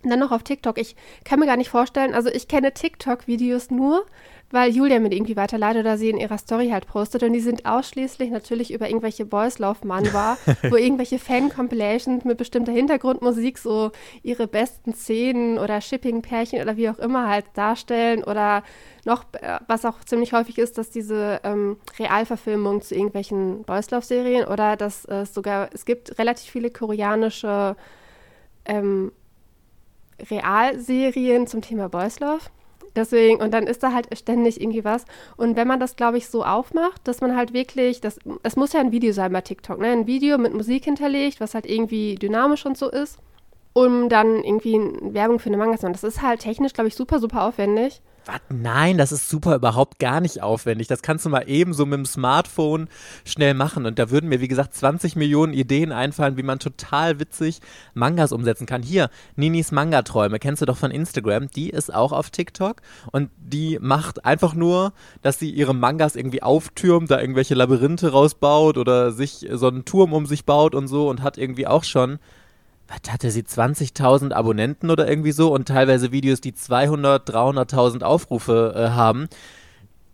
Dann 0.09 0.19
noch 0.19 0.31
auf 0.31 0.43
TikTok. 0.43 0.77
Ich 0.77 0.95
kann 1.23 1.39
mir 1.39 1.45
gar 1.45 1.57
nicht 1.57 1.69
vorstellen, 1.69 2.13
also 2.13 2.29
ich 2.29 2.47
kenne 2.47 2.73
TikTok-Videos 2.73 3.71
nur, 3.71 4.05
weil 4.51 4.71
Julia 4.71 4.99
mir 4.99 5.09
die 5.09 5.17
irgendwie 5.17 5.35
weiterleitet 5.35 5.81
oder 5.81 5.97
sie 5.97 6.09
in 6.09 6.17
ihrer 6.17 6.37
Story 6.37 6.69
halt 6.69 6.87
postet. 6.87 7.23
Und 7.23 7.33
die 7.33 7.39
sind 7.39 7.65
ausschließlich 7.65 8.29
natürlich 8.29 8.71
über 8.71 8.87
irgendwelche 8.87 9.25
Boys 9.25 9.59
Love 9.59 9.85
Manwa, 9.85 10.37
wo 10.69 10.75
irgendwelche 10.75 11.19
Fan-Compilations 11.19 12.23
mit 12.23 12.37
bestimmter 12.37 12.71
Hintergrundmusik 12.71 13.57
so 13.57 13.91
ihre 14.23 14.47
besten 14.47 14.93
Szenen 14.93 15.57
oder 15.57 15.81
Shipping-Pärchen 15.81 16.61
oder 16.61 16.77
wie 16.77 16.89
auch 16.89 16.99
immer 16.99 17.27
halt 17.27 17.45
darstellen. 17.53 18.23
Oder 18.23 18.63
noch, 19.03 19.25
äh, 19.33 19.59
was 19.67 19.83
auch 19.85 20.03
ziemlich 20.03 20.33
häufig 20.33 20.57
ist, 20.57 20.77
dass 20.77 20.89
diese 20.89 21.41
ähm, 21.43 21.77
Realverfilmungen 21.97 22.81
zu 22.81 22.95
irgendwelchen 22.95 23.63
Boys 23.63 23.91
Love-Serien 23.91 24.47
oder 24.47 24.77
dass 24.77 25.05
es 25.05 25.33
sogar, 25.33 25.69
es 25.73 25.85
gibt 25.85 26.17
relativ 26.19 26.51
viele 26.51 26.69
koreanische 26.69 27.75
ähm, 28.65 29.11
Realserien 30.29 31.47
zum 31.47 31.61
Thema 31.61 31.89
Boys 31.89 32.19
Love. 32.19 32.41
Deswegen, 32.95 33.41
und 33.41 33.53
dann 33.53 33.67
ist 33.67 33.83
da 33.83 33.91
halt 33.91 34.07
ständig 34.17 34.61
irgendwie 34.61 34.85
was. 34.85 35.05
Und 35.35 35.57
wenn 35.57 35.67
man 35.67 35.79
das, 35.79 35.97
glaube 35.97 36.17
ich, 36.17 36.27
so 36.27 36.45
aufmacht, 36.45 37.05
dass 37.05 37.19
man 37.19 37.35
halt 37.35 37.53
wirklich, 37.53 37.99
das, 37.99 38.19
es 38.43 38.55
muss 38.55 38.73
ja 38.73 38.79
ein 38.79 38.93
Video 38.93 39.11
sein 39.11 39.33
bei 39.33 39.41
TikTok, 39.41 39.79
ne? 39.79 39.87
Ein 39.87 40.07
Video 40.07 40.37
mit 40.37 40.53
Musik 40.53 40.85
hinterlegt, 40.85 41.41
was 41.41 41.53
halt 41.53 41.65
irgendwie 41.65 42.15
dynamisch 42.15 42.65
und 42.65 42.77
so 42.77 42.89
ist, 42.89 43.19
um 43.73 44.07
dann 44.07 44.43
irgendwie 44.43 44.79
Werbung 45.01 45.39
für 45.39 45.49
eine 45.49 45.57
Manga 45.57 45.77
zu 45.77 45.85
machen. 45.85 45.93
Das 45.93 46.05
ist 46.05 46.21
halt 46.21 46.39
technisch, 46.39 46.71
glaube 46.71 46.87
ich, 46.87 46.95
super, 46.95 47.19
super 47.19 47.43
aufwendig. 47.43 48.01
Was? 48.25 48.39
Nein, 48.49 48.97
das 48.97 49.11
ist 49.11 49.29
super 49.29 49.55
überhaupt 49.55 49.99
gar 49.99 50.19
nicht 50.19 50.41
aufwendig. 50.41 50.87
Das 50.87 51.01
kannst 51.01 51.25
du 51.25 51.29
mal 51.29 51.47
eben 51.47 51.73
so 51.73 51.85
mit 51.85 51.97
dem 51.97 52.05
Smartphone 52.05 52.87
schnell 53.23 53.53
machen. 53.53 53.85
Und 53.85 53.99
da 53.99 54.09
würden 54.09 54.29
mir, 54.29 54.41
wie 54.41 54.47
gesagt, 54.47 54.73
20 54.73 55.15
Millionen 55.15 55.53
Ideen 55.53 55.91
einfallen, 55.91 56.37
wie 56.37 56.43
man 56.43 56.59
total 56.59 57.19
witzig 57.19 57.59
Mangas 57.93 58.31
umsetzen 58.31 58.65
kann. 58.65 58.81
Hier, 58.81 59.09
Ninis 59.35 59.71
Manga-Träume, 59.71 60.39
kennst 60.39 60.61
du 60.61 60.65
doch 60.65 60.77
von 60.77 60.91
Instagram. 60.91 61.49
Die 61.49 61.69
ist 61.69 61.93
auch 61.93 62.11
auf 62.11 62.31
TikTok. 62.31 62.81
Und 63.11 63.29
die 63.37 63.77
macht 63.79 64.25
einfach 64.25 64.55
nur, 64.55 64.93
dass 65.21 65.37
sie 65.37 65.51
ihre 65.51 65.75
Mangas 65.75 66.15
irgendwie 66.15 66.41
auftürmt, 66.41 67.11
da 67.11 67.19
irgendwelche 67.19 67.55
Labyrinthe 67.55 68.11
rausbaut 68.11 68.77
oder 68.77 69.11
sich 69.11 69.47
so 69.51 69.67
einen 69.67 69.85
Turm 69.85 70.13
um 70.13 70.25
sich 70.25 70.45
baut 70.45 70.73
und 70.73 70.87
so 70.87 71.09
und 71.09 71.21
hat 71.21 71.37
irgendwie 71.37 71.67
auch 71.67 71.83
schon 71.83 72.19
was 72.87 73.11
hatte 73.11 73.31
sie, 73.31 73.43
20.000 73.43 74.31
Abonnenten 74.31 74.89
oder 74.89 75.07
irgendwie 75.07 75.31
so 75.31 75.53
und 75.53 75.67
teilweise 75.67 76.11
Videos, 76.11 76.41
die 76.41 76.53
200, 76.53 77.29
300.000 77.29 78.03
Aufrufe 78.03 78.73
äh, 78.75 78.89
haben. 78.89 79.27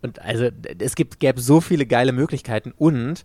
Und 0.02 0.22
also 0.22 0.50
es 0.80 0.96
gibt, 0.96 1.20
gäbe 1.20 1.42
so 1.42 1.62
viele 1.62 1.86
geile 1.86 2.12
Möglichkeiten 2.12 2.74
und 2.76 3.24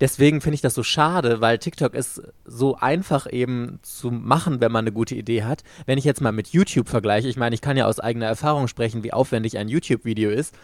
deswegen 0.00 0.40
finde 0.40 0.56
ich 0.56 0.60
das 0.60 0.74
so 0.74 0.82
schade, 0.82 1.40
weil 1.40 1.58
TikTok 1.58 1.94
ist 1.94 2.22
so 2.44 2.76
einfach 2.76 3.30
eben 3.30 3.78
zu 3.82 4.10
machen, 4.10 4.60
wenn 4.60 4.72
man 4.72 4.84
eine 4.84 4.92
gute 4.92 5.14
Idee 5.14 5.44
hat. 5.44 5.62
Wenn 5.86 5.98
ich 5.98 6.04
jetzt 6.04 6.20
mal 6.20 6.32
mit 6.32 6.48
YouTube 6.48 6.88
vergleiche, 6.88 7.28
ich 7.28 7.36
meine, 7.36 7.54
ich 7.54 7.60
kann 7.60 7.76
ja 7.76 7.86
aus 7.86 8.00
eigener 8.00 8.26
Erfahrung 8.26 8.68
sprechen, 8.68 9.02
wie 9.04 9.12
aufwendig 9.12 9.58
ein 9.58 9.68
YouTube-Video 9.68 10.30
ist. 10.30 10.54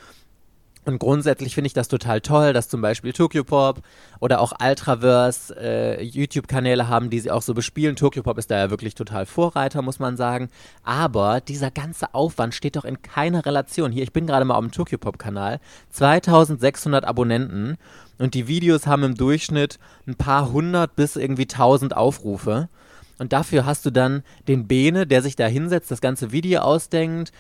Und 0.89 1.01
grundsätzlich 1.01 1.55
finde 1.55 1.67
ich 1.67 1.75
das 1.75 1.89
total 1.89 2.23
toll, 2.23 2.55
dass 2.55 2.71
zum 2.71 2.81
Beispiel 2.81 3.13
Tokyopop 3.13 3.83
oder 4.21 4.41
auch 4.41 4.55
Ultraverse 4.59 5.55
äh, 5.61 6.03
YouTube-Kanäle 6.03 6.89
haben, 6.89 7.11
die 7.11 7.21
sie 7.21 7.31
auch 7.31 7.43
so 7.43 7.53
bespielen. 7.53 7.95
Tokyopop 7.95 8.39
ist 8.39 8.51
da 8.51 8.57
ja 8.57 8.71
wirklich 8.71 8.95
total 8.95 9.27
Vorreiter, 9.27 9.83
muss 9.83 9.99
man 9.99 10.17
sagen. 10.17 10.49
Aber 10.85 11.43
dieser 11.43 11.71
ganze 11.71 12.15
Aufwand 12.15 12.55
steht 12.55 12.77
doch 12.77 12.87
in 12.87 13.03
keiner 13.03 13.45
Relation. 13.45 13.93
Hier, 13.93 14.03
ich 14.03 14.15
bin 14.15 14.27
gerade 14.27 14.47
mal 14.47 14.55
auf 14.55 14.65
dem 14.65 14.71
Tokyopop-Kanal. 14.71 15.61
2600 15.91 17.05
Abonnenten 17.05 17.77
und 18.17 18.33
die 18.33 18.49
Videos 18.49 18.87
haben 18.87 19.03
im 19.03 19.15
Durchschnitt 19.15 19.79
ein 20.07 20.15
paar 20.15 20.53
hundert 20.53 20.97
bis 20.97 21.17
irgendwie 21.17 21.47
tausend 21.47 21.95
Aufrufe. 21.95 22.71
Und 23.19 23.35
dafür 23.35 23.67
hast 23.67 23.85
du 23.85 23.91
dann 23.91 24.23
den 24.47 24.67
Bene, 24.67 25.07
der 25.07 25.21
sich 25.21 25.37
da 25.37 25.49
hinsetzt, 25.49 25.91
das 25.91 26.01
ganze 26.01 26.33
Video 26.33 26.61
ausdenkt, 26.61 27.31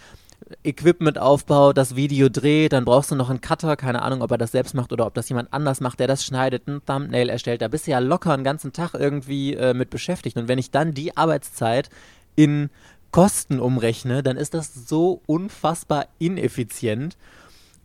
Equipment 0.64 1.18
aufbaut, 1.18 1.76
das 1.76 1.96
Video 1.96 2.28
dreht, 2.28 2.72
dann 2.72 2.84
brauchst 2.84 3.10
du 3.10 3.14
noch 3.14 3.30
einen 3.30 3.40
Cutter, 3.40 3.76
keine 3.76 4.02
Ahnung, 4.02 4.22
ob 4.22 4.30
er 4.30 4.38
das 4.38 4.52
selbst 4.52 4.74
macht 4.74 4.92
oder 4.92 5.06
ob 5.06 5.14
das 5.14 5.28
jemand 5.28 5.52
anders 5.52 5.80
macht, 5.80 6.00
der 6.00 6.06
das 6.06 6.24
schneidet, 6.24 6.66
ein 6.66 6.80
Thumbnail 6.84 7.28
erstellt. 7.28 7.62
Da 7.62 7.68
bist 7.68 7.86
du 7.86 7.90
ja 7.90 7.98
locker 7.98 8.32
einen 8.32 8.44
ganzen 8.44 8.72
Tag 8.72 8.94
irgendwie 8.94 9.54
äh, 9.54 9.74
mit 9.74 9.90
beschäftigt. 9.90 10.36
Und 10.36 10.48
wenn 10.48 10.58
ich 10.58 10.70
dann 10.70 10.94
die 10.94 11.16
Arbeitszeit 11.16 11.90
in 12.36 12.70
Kosten 13.10 13.60
umrechne, 13.60 14.22
dann 14.22 14.36
ist 14.36 14.54
das 14.54 14.74
so 14.74 15.22
unfassbar 15.26 16.06
ineffizient. 16.18 17.16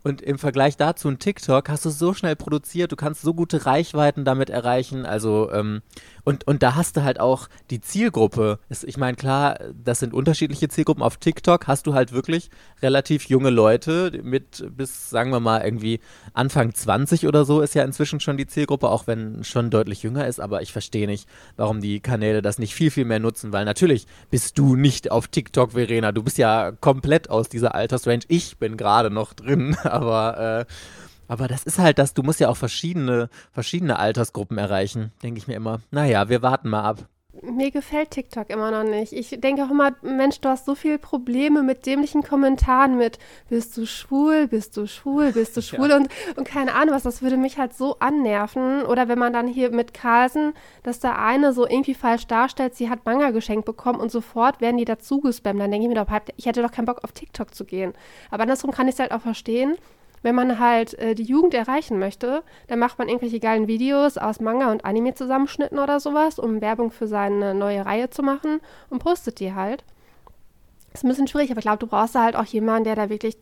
Und 0.03 0.21
im 0.21 0.37
Vergleich 0.37 0.75
dazu 0.75 1.07
ein 1.07 1.17
TikTok 1.17 1.69
hast 1.69 1.85
du 1.85 1.89
so 1.89 2.13
schnell 2.13 2.35
produziert, 2.35 2.91
du 2.91 2.97
kannst 2.97 3.21
so 3.21 3.33
gute 3.33 3.65
Reichweiten 3.65 4.25
damit 4.25 4.49
erreichen. 4.49 5.05
Also, 5.05 5.49
ähm, 5.51 5.81
und, 6.23 6.47
und 6.47 6.63
da 6.63 6.75
hast 6.75 6.95
du 6.95 7.03
halt 7.03 7.19
auch 7.19 7.49
die 7.69 7.81
Zielgruppe. 7.81 8.59
Ich 8.83 8.97
meine, 8.97 9.17
klar, 9.17 9.59
das 9.83 9.99
sind 9.99 10.13
unterschiedliche 10.13 10.69
Zielgruppen. 10.69 11.03
Auf 11.03 11.17
TikTok 11.17 11.67
hast 11.67 11.85
du 11.85 11.93
halt 11.93 12.13
wirklich 12.13 12.49
relativ 12.81 13.25
junge 13.25 13.49
Leute 13.49 14.21
mit 14.23 14.65
bis, 14.75 15.09
sagen 15.09 15.31
wir 15.31 15.41
mal, 15.41 15.61
irgendwie 15.63 15.99
Anfang 16.33 16.73
20 16.73 17.27
oder 17.27 17.43
so 17.43 17.61
ist 17.61 17.75
ja 17.75 17.83
inzwischen 17.83 18.21
schon 18.21 18.37
die 18.37 18.47
Zielgruppe, 18.47 18.87
auch 18.87 19.05
wenn 19.05 19.43
schon 19.43 19.69
deutlich 19.69 20.03
jünger 20.03 20.25
ist. 20.27 20.39
Aber 20.39 20.61
ich 20.61 20.71
verstehe 20.71 21.07
nicht, 21.07 21.27
warum 21.57 21.81
die 21.81 21.99
Kanäle 21.99 22.41
das 22.41 22.57
nicht 22.57 22.73
viel, 22.73 22.91
viel 22.91 23.05
mehr 23.05 23.19
nutzen, 23.19 23.51
weil 23.51 23.65
natürlich 23.65 24.07
bist 24.29 24.57
du 24.57 24.75
nicht 24.75 25.11
auf 25.11 25.27
TikTok, 25.27 25.73
Verena. 25.73 26.11
Du 26.13 26.23
bist 26.23 26.37
ja 26.37 26.71
komplett 26.71 27.29
aus 27.29 27.49
dieser 27.49 27.75
Altersrange. 27.75 28.23
Ich 28.29 28.57
bin 28.57 28.77
gerade 28.77 29.09
noch 29.09 29.33
drin 29.33 29.75
aber, 29.83 30.65
äh, 30.67 30.73
aber 31.27 31.47
das 31.47 31.63
ist 31.63 31.79
halt 31.79 31.99
das, 31.99 32.13
du 32.13 32.23
musst 32.23 32.39
ja 32.39 32.49
auch 32.49 32.57
verschiedene, 32.57 33.29
verschiedene 33.51 33.99
Altersgruppen 33.99 34.57
erreichen, 34.57 35.11
denke 35.21 35.37
ich 35.37 35.47
mir 35.47 35.55
immer. 35.55 35.81
Naja, 35.91 36.29
wir 36.29 36.41
warten 36.41 36.69
mal 36.69 36.83
ab. 36.83 37.07
Mir 37.41 37.71
gefällt 37.71 38.11
TikTok 38.11 38.51
immer 38.51 38.69
noch 38.69 38.87
nicht. 38.87 39.11
Ich 39.11 39.29
denke 39.41 39.63
auch 39.63 39.71
immer, 39.71 39.93
Mensch, 40.03 40.39
du 40.39 40.49
hast 40.49 40.65
so 40.65 40.75
viele 40.75 40.99
Probleme 40.99 41.63
mit 41.63 41.87
dämlichen 41.87 42.21
Kommentaren, 42.21 42.95
mit 42.95 43.17
bist 43.49 43.75
du 43.75 43.87
schwul, 43.87 44.47
bist 44.47 44.77
du 44.77 44.85
schwul, 44.85 45.31
bist 45.31 45.57
du 45.57 45.61
schwul 45.63 45.89
ja. 45.89 45.97
und, 45.97 46.09
und 46.35 46.47
keine 46.47 46.75
Ahnung 46.75 46.93
was, 46.93 47.01
das 47.01 47.23
würde 47.23 47.37
mich 47.37 47.57
halt 47.57 47.73
so 47.73 47.97
annerven. 47.97 48.83
Oder 48.83 49.07
wenn 49.07 49.17
man 49.17 49.33
dann 49.33 49.47
hier 49.47 49.71
mit 49.71 49.95
Carlsen, 49.95 50.53
dass 50.83 50.99
da 50.99 51.15
eine 51.15 51.53
so 51.53 51.67
irgendwie 51.67 51.95
falsch 51.95 52.27
darstellt, 52.27 52.75
sie 52.75 52.89
hat 52.89 53.03
Manga 53.05 53.31
geschenkt 53.31 53.65
bekommen 53.65 53.99
und 53.99 54.11
sofort 54.11 54.61
werden 54.61 54.77
die 54.77 54.85
dazu 54.85 55.19
gespammt. 55.19 55.59
Dann 55.59 55.71
denke 55.71 55.87
ich 55.87 55.93
mir 55.93 56.05
doch, 56.05 56.11
ich 56.37 56.45
hätte 56.45 56.61
doch 56.61 56.71
keinen 56.71 56.85
Bock 56.85 57.03
auf 57.03 57.13
TikTok 57.13 57.55
zu 57.55 57.65
gehen. 57.65 57.93
Aber 58.29 58.43
andersrum 58.43 58.69
kann 58.69 58.87
ich 58.87 58.93
es 58.93 58.99
halt 58.99 59.11
auch 59.11 59.21
verstehen 59.21 59.75
wenn 60.23 60.35
man 60.35 60.57
halt 60.57 60.97
äh, 60.97 61.13
die 61.13 61.23
Jugend 61.23 61.53
erreichen 61.53 61.99
möchte, 61.99 62.43
dann 62.67 62.79
macht 62.79 62.97
man 62.97 63.07
irgendwelche 63.07 63.39
geilen 63.39 63.67
Videos 63.67 64.17
aus 64.17 64.39
Manga 64.39 64.71
und 64.71 64.85
Anime 64.85 65.13
zusammenschnitten 65.13 65.77
oder 65.77 65.99
sowas, 65.99 66.39
um 66.39 66.61
Werbung 66.61 66.91
für 66.91 67.07
seine 67.07 67.53
neue 67.53 67.85
Reihe 67.85 68.09
zu 68.09 68.23
machen 68.23 68.59
und 68.89 68.99
postet 68.99 69.39
die 69.39 69.53
halt. 69.53 69.83
Ist 70.93 71.03
ein 71.03 71.09
bisschen 71.09 71.27
schwierig, 71.27 71.51
aber 71.51 71.59
ich 71.59 71.65
glaube, 71.65 71.79
du 71.79 71.87
brauchst 71.87 72.15
da 72.15 72.23
halt 72.23 72.35
auch 72.35 72.45
jemanden, 72.45 72.85
der 72.85 72.95
da 72.95 73.09
wirklich 73.09 73.37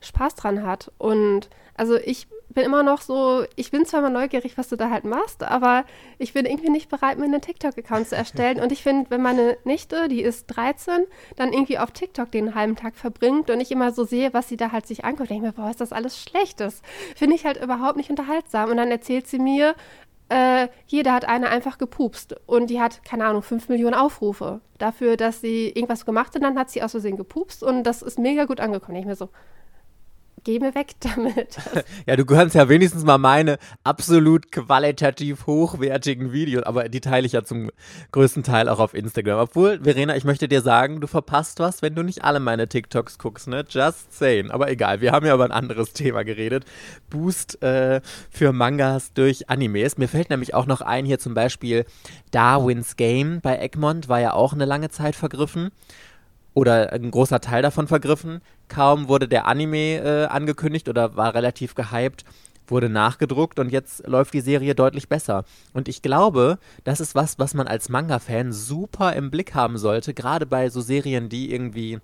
Spaß 0.00 0.34
dran 0.34 0.64
hat. 0.64 0.92
Und 0.98 1.48
also 1.74 1.96
ich 1.96 2.26
bin 2.58 2.66
immer 2.66 2.82
noch 2.82 3.02
so, 3.02 3.44
ich 3.54 3.70
bin 3.70 3.86
zwar 3.86 4.00
mal 4.00 4.10
neugierig, 4.10 4.58
was 4.58 4.68
du 4.68 4.74
da 4.74 4.90
halt 4.90 5.04
machst, 5.04 5.44
aber 5.44 5.84
ich 6.18 6.32
bin 6.32 6.44
irgendwie 6.44 6.70
nicht 6.70 6.88
bereit, 6.88 7.16
mir 7.16 7.26
einen 7.26 7.40
TikTok-Account 7.40 8.08
zu 8.08 8.16
erstellen. 8.16 8.58
Und 8.58 8.72
ich 8.72 8.82
finde, 8.82 9.08
wenn 9.10 9.22
meine 9.22 9.56
Nichte, 9.62 10.08
die 10.08 10.22
ist 10.22 10.48
13, 10.48 11.04
dann 11.36 11.52
irgendwie 11.52 11.78
auf 11.78 11.92
TikTok 11.92 12.32
den 12.32 12.56
halben 12.56 12.74
Tag 12.74 12.96
verbringt 12.96 13.48
und 13.50 13.60
ich 13.60 13.70
immer 13.70 13.92
so 13.92 14.02
sehe, 14.02 14.34
was 14.34 14.48
sie 14.48 14.56
da 14.56 14.72
halt 14.72 14.88
sich 14.88 15.04
anguckt, 15.04 15.30
denke 15.30 15.46
ich 15.46 15.56
mir, 15.56 15.62
boah, 15.62 15.70
ist 15.70 15.80
das 15.80 15.92
alles 15.92 16.20
Schlechtes. 16.20 16.82
Finde 17.14 17.36
ich 17.36 17.46
halt 17.46 17.62
überhaupt 17.62 17.96
nicht 17.96 18.10
unterhaltsam. 18.10 18.70
Und 18.70 18.78
dann 18.78 18.90
erzählt 18.90 19.28
sie 19.28 19.38
mir, 19.38 19.76
äh, 20.28 20.66
jeder 20.88 21.12
hat 21.12 21.26
eine 21.26 21.50
einfach 21.50 21.78
gepupst 21.78 22.34
und 22.46 22.70
die 22.70 22.80
hat, 22.80 23.04
keine 23.04 23.24
Ahnung, 23.24 23.42
5 23.42 23.68
Millionen 23.68 23.94
Aufrufe 23.94 24.60
dafür, 24.78 25.16
dass 25.16 25.40
sie 25.40 25.68
irgendwas 25.68 26.04
gemacht 26.04 26.34
hat 26.34 26.36
und 26.36 26.42
dann 26.42 26.58
hat 26.58 26.70
sie 26.70 26.82
aus 26.82 26.90
Versehen 26.90 27.16
gepupst 27.16 27.62
und 27.62 27.84
das 27.84 28.02
ist 28.02 28.18
mega 28.18 28.46
gut 28.46 28.58
angekommen. 28.58 28.98
Ich 28.98 29.06
mir 29.06 29.14
so, 29.14 29.28
geh 30.48 30.58
mir 30.60 30.74
weg 30.74 30.94
damit. 31.00 31.58
ja, 32.06 32.16
du 32.16 32.24
kannst 32.24 32.54
ja 32.54 32.70
wenigstens 32.70 33.04
mal 33.04 33.18
meine 33.18 33.58
absolut 33.84 34.50
qualitativ 34.50 35.46
hochwertigen 35.46 36.32
Videos, 36.32 36.62
aber 36.62 36.88
die 36.88 37.02
teile 37.02 37.26
ich 37.26 37.32
ja 37.32 37.44
zum 37.44 37.70
größten 38.12 38.44
Teil 38.44 38.70
auch 38.70 38.78
auf 38.78 38.94
Instagram. 38.94 39.40
Obwohl, 39.40 39.80
Verena, 39.82 40.16
ich 40.16 40.24
möchte 40.24 40.48
dir 40.48 40.62
sagen, 40.62 41.02
du 41.02 41.06
verpasst 41.06 41.60
was, 41.60 41.82
wenn 41.82 41.94
du 41.94 42.02
nicht 42.02 42.24
alle 42.24 42.40
meine 42.40 42.66
TikToks 42.66 43.18
guckst, 43.18 43.46
ne? 43.46 43.62
Just 43.68 44.14
saying. 44.14 44.50
Aber 44.50 44.70
egal, 44.70 45.02
wir 45.02 45.12
haben 45.12 45.26
ja 45.26 45.34
über 45.34 45.44
ein 45.44 45.52
anderes 45.52 45.92
Thema 45.92 46.24
geredet. 46.24 46.64
Boost 47.10 47.62
äh, 47.62 48.00
für 48.30 48.52
Mangas 48.54 49.12
durch 49.12 49.50
Animes. 49.50 49.98
Mir 49.98 50.08
fällt 50.08 50.30
nämlich 50.30 50.54
auch 50.54 50.64
noch 50.64 50.80
ein, 50.80 51.04
hier 51.04 51.18
zum 51.18 51.34
Beispiel 51.34 51.84
Darwin's 52.30 52.96
Game 52.96 53.42
bei 53.42 53.58
Egmont 53.58 54.08
war 54.08 54.20
ja 54.20 54.32
auch 54.32 54.54
eine 54.54 54.64
lange 54.64 54.88
Zeit 54.88 55.14
vergriffen 55.14 55.72
oder 56.58 56.92
ein 56.92 57.12
großer 57.12 57.40
Teil 57.40 57.62
davon 57.62 57.86
vergriffen. 57.86 58.40
Kaum 58.66 59.06
wurde 59.06 59.28
der 59.28 59.46
Anime 59.46 59.98
äh, 59.98 60.24
angekündigt 60.26 60.88
oder 60.88 61.16
war 61.16 61.32
relativ 61.32 61.76
gehypt, 61.76 62.24
wurde 62.66 62.88
nachgedruckt 62.88 63.60
und 63.60 63.70
jetzt 63.70 64.04
läuft 64.08 64.34
die 64.34 64.40
Serie 64.40 64.74
deutlich 64.74 65.08
besser. 65.08 65.44
Und 65.72 65.86
ich 65.86 66.02
glaube, 66.02 66.58
das 66.82 66.98
ist 66.98 67.14
was, 67.14 67.38
was 67.38 67.54
man 67.54 67.68
als 67.68 67.88
Manga-Fan 67.88 68.52
super 68.52 69.14
im 69.14 69.30
Blick 69.30 69.54
haben 69.54 69.78
sollte, 69.78 70.14
gerade 70.14 70.46
bei 70.46 70.68
so 70.68 70.80
Serien, 70.80 71.28
die 71.28 71.52
irgendwie 71.52 72.00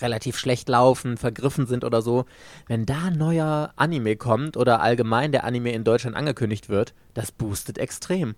relativ 0.00 0.38
schlecht 0.38 0.68
laufen, 0.68 1.16
vergriffen 1.16 1.66
sind 1.66 1.82
oder 1.82 2.00
so. 2.00 2.26
Wenn 2.68 2.86
da 2.86 3.06
ein 3.06 3.18
neuer 3.18 3.72
Anime 3.74 4.14
kommt 4.14 4.56
oder 4.56 4.82
allgemein 4.82 5.32
der 5.32 5.42
Anime 5.42 5.72
in 5.72 5.82
Deutschland 5.82 6.16
angekündigt 6.16 6.68
wird, 6.68 6.94
das 7.12 7.32
boostet 7.32 7.78
extrem. 7.78 8.36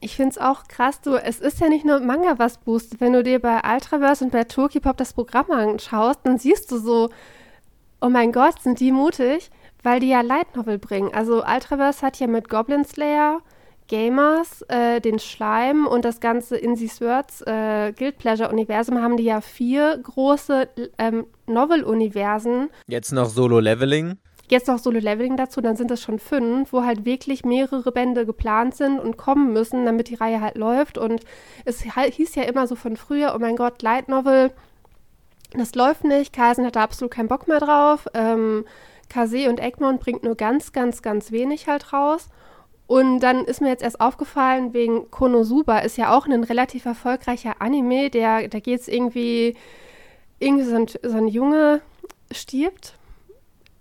Ich 0.00 0.16
finde 0.16 0.30
es 0.30 0.38
auch 0.38 0.64
krass, 0.68 1.00
du, 1.00 1.16
es 1.16 1.40
ist 1.40 1.60
ja 1.60 1.68
nicht 1.68 1.84
nur 1.84 2.00
Manga, 2.00 2.38
was 2.38 2.58
boostet. 2.58 3.00
Wenn 3.00 3.12
du 3.12 3.22
dir 3.22 3.40
bei 3.40 3.60
Ultraverse 3.64 4.24
und 4.24 4.30
bei 4.30 4.44
Pop 4.44 4.96
das 4.96 5.12
Programm 5.12 5.50
anschaust, 5.50 6.20
dann 6.24 6.38
siehst 6.38 6.70
du 6.70 6.78
so, 6.78 7.10
oh 8.00 8.08
mein 8.08 8.32
Gott, 8.32 8.60
sind 8.60 8.80
die 8.80 8.92
mutig, 8.92 9.50
weil 9.82 10.00
die 10.00 10.08
ja 10.08 10.20
Light 10.20 10.56
Novel 10.56 10.78
bringen. 10.78 11.12
Also 11.14 11.44
Ultraverse 11.44 12.02
hat 12.02 12.18
ja 12.18 12.26
mit 12.26 12.48
Goblin 12.48 12.84
Slayer, 12.84 13.40
Gamers, 13.88 14.62
äh, 14.68 15.00
den 15.00 15.18
Schleim 15.18 15.86
und 15.86 16.04
das 16.04 16.20
ganze 16.20 16.56
In 16.56 16.76
These 16.76 17.04
Words 17.04 17.42
äh, 17.42 17.92
Guild 17.92 18.18
Pleasure 18.18 18.50
Universum 18.50 19.00
haben 19.00 19.16
die 19.16 19.24
ja 19.24 19.40
vier 19.40 19.98
große 20.02 20.68
ähm, 20.98 21.26
Novel-Universen. 21.46 22.70
Jetzt 22.86 23.12
noch 23.12 23.28
Solo 23.28 23.60
Leveling. 23.60 24.18
Jetzt 24.48 24.68
noch 24.68 24.78
Solo-Leveling 24.78 25.36
dazu, 25.36 25.60
dann 25.62 25.76
sind 25.76 25.90
es 25.90 26.02
schon 26.02 26.18
fünf, 26.18 26.72
wo 26.72 26.84
halt 26.84 27.04
wirklich 27.06 27.44
mehrere 27.44 27.90
Bände 27.92 28.26
geplant 28.26 28.74
sind 28.74 29.00
und 29.00 29.16
kommen 29.16 29.52
müssen, 29.52 29.86
damit 29.86 30.08
die 30.08 30.16
Reihe 30.16 30.40
halt 30.40 30.56
läuft. 30.56 30.98
Und 30.98 31.22
es 31.64 31.82
hieß 31.82 32.34
ja 32.34 32.42
immer 32.42 32.66
so 32.66 32.76
von 32.76 32.96
früher, 32.96 33.32
oh 33.34 33.38
mein 33.38 33.56
Gott, 33.56 33.80
Light 33.80 34.08
Novel, 34.08 34.50
das 35.54 35.74
läuft 35.74 36.04
nicht. 36.04 36.34
Carlsen 36.34 36.66
hat 36.66 36.76
da 36.76 36.82
absolut 36.82 37.12
keinen 37.12 37.28
Bock 37.28 37.48
mehr 37.48 37.60
drauf. 37.60 38.06
Ähm, 38.12 38.66
Kase 39.08 39.48
und 39.48 39.60
Egmont 39.60 40.00
bringt 40.00 40.24
nur 40.24 40.34
ganz, 40.34 40.72
ganz, 40.72 41.00
ganz 41.00 41.32
wenig 41.32 41.66
halt 41.66 41.92
raus. 41.92 42.28
Und 42.86 43.20
dann 43.20 43.44
ist 43.46 43.62
mir 43.62 43.68
jetzt 43.68 43.82
erst 43.82 44.00
aufgefallen, 44.00 44.74
wegen 44.74 45.10
Konosuba 45.10 45.78
ist 45.78 45.96
ja 45.96 46.14
auch 46.14 46.26
ein 46.26 46.44
relativ 46.44 46.84
erfolgreicher 46.84 47.62
Anime, 47.62 48.10
der, 48.10 48.48
da 48.48 48.60
geht 48.60 48.80
es 48.80 48.88
irgendwie, 48.88 49.56
irgendwie 50.38 50.64
so 50.64 50.76
ein, 50.76 50.86
so 50.86 51.16
ein 51.16 51.28
Junge 51.28 51.80
stirbt 52.30 52.98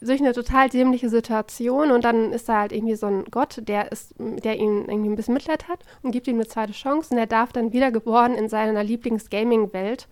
durch 0.04 0.22
eine 0.22 0.34
total 0.34 0.70
dämliche 0.70 1.10
Situation 1.10 1.92
und 1.92 2.04
dann 2.04 2.32
ist 2.32 2.50
da 2.50 2.62
halt 2.62 2.72
irgendwie 2.72 2.96
so 2.96 3.08
ein 3.08 3.26
Gott, 3.32 3.62
der 3.62 3.92
ist, 3.92 4.14
der 4.18 4.58
ihn 4.58 4.86
irgendwie 4.88 5.10
ein 5.10 5.16
bisschen 5.16 5.34
Mitleid 5.34 5.68
hat 5.68 5.80
und 6.02 6.12
gibt 6.12 6.28
ihm 6.28 6.36
eine 6.36 6.48
zweite 6.48 6.74
Chance 6.74 7.14
und 7.14 7.18
er 7.18 7.28
darf 7.28 7.52
dann 7.52 7.74
wiedergeboren 7.74 8.36
in 8.36 8.50
seiner 8.50 8.84
Lieblings-Gaming-Welt 8.84 10.08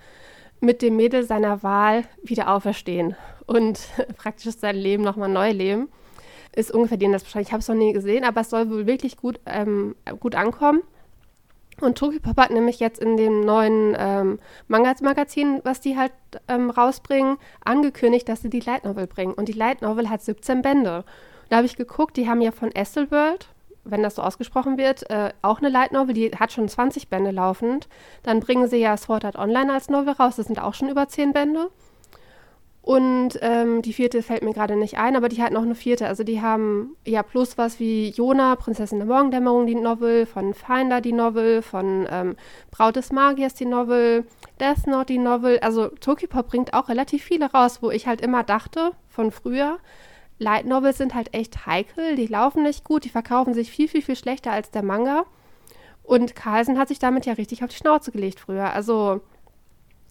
mit 0.59 0.81
dem 0.81 0.95
Mädel 0.95 1.23
seiner 1.23 1.63
Wahl 1.63 2.05
wieder 2.23 2.53
auferstehen 2.53 3.15
und 3.45 3.79
praktisch 4.17 4.55
sein 4.55 4.75
Leben 4.75 5.03
nochmal 5.03 5.29
neu 5.29 5.51
leben. 5.51 5.89
Ist 6.53 6.71
ungefähr 6.71 6.97
den 6.97 7.13
das 7.13 7.23
wahrscheinlich. 7.23 7.49
Ich 7.49 7.53
habe 7.53 7.61
es 7.61 7.67
noch 7.67 7.75
nie 7.75 7.93
gesehen, 7.93 8.25
aber 8.25 8.41
es 8.41 8.49
soll 8.49 8.69
wohl 8.69 8.85
wirklich 8.85 9.15
gut, 9.15 9.39
ähm, 9.45 9.95
gut 10.19 10.35
ankommen. 10.35 10.81
Und 11.81 11.99
Pop 11.99 12.37
hat 12.37 12.51
nämlich 12.51 12.79
jetzt 12.79 12.99
in 12.99 13.17
dem 13.17 13.41
neuen 13.41 13.95
ähm, 13.97 14.39
Manga-Magazin, 14.67 15.61
was 15.63 15.81
die 15.81 15.97
halt 15.97 16.11
ähm, 16.47 16.69
rausbringen, 16.69 17.37
angekündigt, 17.63 18.29
dass 18.29 18.41
sie 18.41 18.49
die 18.49 18.59
Light 18.59 18.85
Novel 18.85 19.07
bringen. 19.07 19.33
Und 19.33 19.47
die 19.47 19.53
Light 19.53 19.81
Novel 19.81 20.09
hat 20.09 20.21
17 20.21 20.61
Bände. 20.61 21.03
Da 21.49 21.57
habe 21.57 21.65
ich 21.65 21.75
geguckt, 21.75 22.17
die 22.17 22.29
haben 22.29 22.41
ja 22.41 22.51
von 22.51 22.71
Esselworld, 22.71 23.49
wenn 23.83 24.03
das 24.03 24.15
so 24.15 24.21
ausgesprochen 24.21 24.77
wird, 24.77 25.09
äh, 25.09 25.31
auch 25.41 25.59
eine 25.59 25.69
Light 25.69 25.91
Novel, 25.91 26.13
die 26.13 26.31
hat 26.31 26.51
schon 26.51 26.69
20 26.69 27.09
Bände 27.09 27.31
laufend. 27.31 27.87
Dann 28.23 28.39
bringen 28.39 28.67
sie 28.67 28.77
ja 28.77 28.95
Sword 28.95 29.25
Art 29.25 29.35
Online 29.35 29.73
als 29.73 29.89
Novel 29.89 30.13
raus, 30.13 30.35
das 30.37 30.47
sind 30.47 30.61
auch 30.61 30.73
schon 30.73 30.89
über 30.89 31.07
10 31.07 31.33
Bände. 31.33 31.69
Und 32.83 33.37
ähm, 33.41 33.83
die 33.83 33.93
vierte 33.93 34.23
fällt 34.23 34.41
mir 34.41 34.53
gerade 34.53 34.75
nicht 34.75 34.97
ein, 34.97 35.15
aber 35.15 35.29
die 35.29 35.43
hat 35.43 35.53
noch 35.53 35.61
eine 35.61 35.75
vierte. 35.75 36.07
Also 36.07 36.23
die 36.23 36.41
haben 36.41 36.95
ja 37.05 37.21
plus 37.21 37.57
was 37.57 37.79
wie 37.79 38.09
Jona, 38.09 38.55
Prinzessin 38.55 38.97
der 38.97 39.07
Morgendämmerung, 39.07 39.67
die 39.67 39.75
Novel, 39.75 40.25
von 40.25 40.55
Finder 40.55 40.99
die 40.99 41.11
Novel, 41.11 41.61
von 41.61 42.07
ähm, 42.09 42.35
Braut 42.71 42.95
des 42.95 43.11
Magiers 43.11 43.53
die 43.53 43.65
Novel, 43.65 44.25
Death 44.59 44.87
Note 44.87 45.13
die 45.13 45.19
Novel. 45.19 45.59
Also 45.59 45.89
Tokipop 45.89 46.47
bringt 46.47 46.73
auch 46.73 46.89
relativ 46.89 47.23
viele 47.23 47.51
raus, 47.51 47.83
wo 47.83 47.91
ich 47.91 48.07
halt 48.07 48.19
immer 48.19 48.43
dachte, 48.43 48.93
von 49.09 49.29
früher, 49.29 49.77
Light 50.39 50.65
Novels 50.65 50.97
sind 50.97 51.13
halt 51.13 51.35
echt 51.35 51.67
heikel, 51.67 52.15
die 52.15 52.25
laufen 52.25 52.63
nicht 52.63 52.83
gut, 52.83 53.05
die 53.05 53.09
verkaufen 53.09 53.53
sich 53.53 53.69
viel, 53.69 53.87
viel, 53.87 54.01
viel 54.01 54.15
schlechter 54.15 54.51
als 54.51 54.71
der 54.71 54.81
Manga. 54.81 55.25
Und 56.01 56.35
Carlsen 56.35 56.79
hat 56.79 56.87
sich 56.87 56.97
damit 56.97 57.27
ja 57.27 57.33
richtig 57.33 57.63
auf 57.63 57.69
die 57.69 57.75
Schnauze 57.75 58.11
gelegt 58.11 58.39
früher. 58.39 58.73
Also 58.73 59.21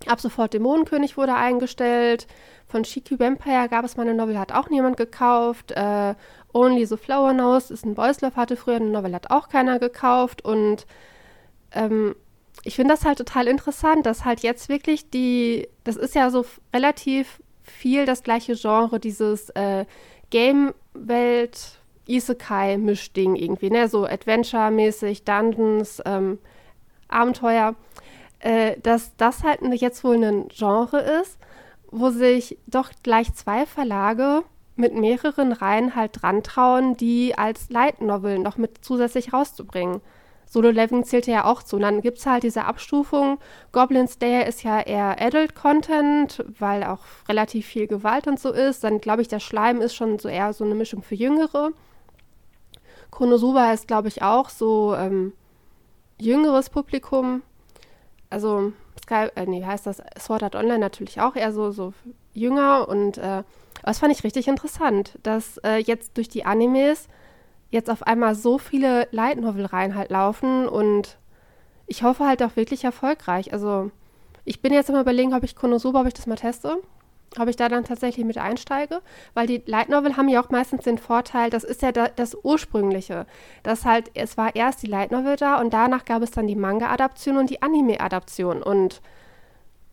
ab 0.07 0.21
sofort 0.21 0.55
Dämonenkönig 0.55 1.17
wurde 1.17 1.35
eingestellt. 1.35 2.27
Von 2.67 2.85
Shiki 2.85 3.19
Vampire 3.19 3.69
gab 3.69 3.85
es 3.85 3.97
mal 3.97 4.05
eine 4.05 4.15
Novel, 4.15 4.39
hat 4.39 4.53
auch 4.53 4.71
niemand 4.71 4.97
gekauft. 4.97 5.73
Äh, 5.73 6.15
Only 6.53 6.87
the 6.87 6.97
Flower 6.97 7.33
Nose 7.33 7.73
ist 7.73 7.85
ein 7.85 7.95
Boys 7.95 8.21
Love, 8.21 8.37
hatte 8.37 8.57
früher 8.57 8.77
eine 8.77 8.91
Novel, 8.91 9.15
hat 9.15 9.31
auch 9.31 9.49
keiner 9.49 9.79
gekauft. 9.79 10.45
Und 10.45 10.87
ähm, 11.73 12.15
ich 12.65 12.77
finde 12.77 12.95
das 12.95 13.05
halt 13.05 13.19
total 13.19 13.47
interessant, 13.47 14.07
dass 14.07 14.25
halt 14.25 14.41
jetzt 14.41 14.69
wirklich 14.69 15.11
die, 15.11 15.69
das 15.85 15.97
ist 15.97 16.15
ja 16.15 16.31
so 16.31 16.45
relativ 16.75 17.41
viel 17.63 18.07
das 18.07 18.23
gleiche 18.23 18.55
Genre, 18.55 19.01
dieses 19.01 19.51
äh, 19.51 19.85
Game-Welt, 20.31 21.79
Isekai-Mischding 22.07 23.37
irgendwie, 23.37 23.71
ne? 23.71 23.89
So 23.89 24.05
Adventure-mäßig, 24.05 25.25
Dungeons, 25.25 26.03
ähm, 26.05 26.39
Abenteuer, 27.09 27.75
äh, 28.41 28.79
dass 28.81 29.17
das 29.17 29.43
halt 29.43 29.61
jetzt 29.75 30.05
wohl 30.05 30.23
ein 30.23 30.49
Genre 30.49 31.01
ist, 31.23 31.39
wo 31.91 32.11
sich 32.11 32.59
doch 32.67 32.91
gleich 33.03 33.33
zwei 33.35 33.67
Verlage 33.67 34.43
mit 34.77 34.95
mehreren 34.95 35.53
Reihen 35.53 35.95
halt 35.95 36.23
dran 36.23 36.43
trauen, 36.43 36.97
die 36.97 37.37
als 37.37 37.71
Light 37.71 38.01
Novel 38.01 38.39
noch 38.39 38.57
mit 38.57 38.85
zusätzlich 38.85 39.33
rauszubringen. 39.33 40.01
Solo 40.47 40.71
Leveling 40.71 41.05
zählt 41.05 41.29
ja 41.29 41.45
auch 41.45 41.63
zu. 41.63 41.77
Und 41.77 41.83
dann 41.83 42.01
gibt 42.01 42.19
es 42.19 42.27
halt 42.27 42.43
diese 42.43 42.65
Abstufung. 42.65 43.39
Goblins 43.71 44.19
Day 44.19 44.49
ist 44.49 44.65
ja 44.65 44.81
eher 44.81 45.21
Adult 45.21 45.55
Content, 45.55 46.45
weil 46.59 46.83
auch 46.83 47.01
relativ 47.29 47.67
viel 47.67 47.87
Gewalt 47.87 48.27
und 48.27 48.41
so 48.41 48.51
ist. 48.51 48.83
Dann 48.83 49.01
glaube 49.01 49.23
ich, 49.23 49.29
der 49.29 49.39
Schleim 49.39 49.81
ist 49.81 49.95
schon 49.95 50.19
so 50.19 50.29
eher 50.29 50.53
so 50.53 50.65
eine 50.65 50.75
Mischung 50.75 51.03
für 51.03 51.15
Jüngere. 51.15 51.71
Konosuba 53.11 53.73
ist, 53.73 53.87
glaube 53.87 54.09
ich, 54.09 54.23
auch 54.23 54.49
so 54.51 54.97
ähm, 54.97 55.35
jüngeres 56.19 56.69
Publikum. 56.69 57.43
Also 58.31 58.73
Sky, 59.03 59.29
äh, 59.35 59.47
nee, 59.47 59.65
heißt 59.65 59.87
das 59.87 60.03
Sword 60.19 60.43
Art 60.45 60.55
Online 60.55 60.79
natürlich 60.79 61.21
auch 61.21 61.37
eher 61.37 61.53
so, 61.53 61.71
so 61.73 61.93
jünger 62.33 62.89
und 62.89 63.19
äh, 63.19 63.43
das 63.83 63.99
fand 63.99 64.13
ich 64.13 64.25
richtig 64.25 64.47
interessant, 64.47 65.19
dass 65.23 65.59
äh, 65.59 65.77
jetzt 65.79 66.17
durch 66.17 66.29
die 66.29 66.45
Animes 66.45 67.09
jetzt 67.71 67.91
auf 67.91 68.05
einmal 68.05 68.35
so 68.35 68.59
viele 68.59 69.09
Light 69.11 69.39
Novel 69.39 69.67
Reihen 69.67 69.95
halt 69.95 70.11
laufen 70.11 70.69
und 70.69 71.19
ich 71.87 72.03
hoffe 72.03 72.27
halt 72.27 72.43
auch 72.43 72.57
wirklich 72.57 72.85
erfolgreich. 72.85 73.53
Also 73.53 73.91
ich 74.45 74.63
bin 74.63 74.73
jetzt 74.73 74.91
immer 74.91 75.01
überlegen, 75.01 75.35
ob 75.35 75.43
ich 75.43 75.57
Konosuba, 75.57 76.03
ob 76.03 76.07
ich 76.07 76.15
das 76.15 76.27
mal 76.27 76.37
teste 76.37 76.79
ob 77.39 77.49
ich 77.49 77.57
da 77.57 77.69
dann 77.69 77.85
tatsächlich 77.85 78.27
mit 78.27 78.39
einsteige, 78.39 79.03
weil 79.35 79.47
die 79.47 79.63
Light 79.67 79.89
Novel 79.89 80.17
haben 80.17 80.29
ja 80.29 80.43
auch 80.43 80.51
meistens 80.51 80.83
den 80.83 80.99
Vorteil, 80.99 81.51
das 81.51 81.63
ist 81.63 81.83
ja 81.83 81.93
da, 81.93 82.09
das 82.09 82.37
ursprüngliche, 82.43 83.27
dass 83.63 83.85
halt 83.85 84.11
es 84.15 84.37
war 84.37 84.57
erst 84.57 84.83
die 84.83 84.89
Light 84.89 85.13
Novel 85.13 85.37
da 85.37 85.61
und 85.61 85.73
danach 85.73 86.05
gab 86.05 86.23
es 86.23 86.33
dann 86.33 86.49
die 86.49 86.57
Manga-Adaption 86.57 87.37
und 87.37 87.51
die 87.51 87.63
Anime-Adaption 87.63 88.63
und 88.63 89.01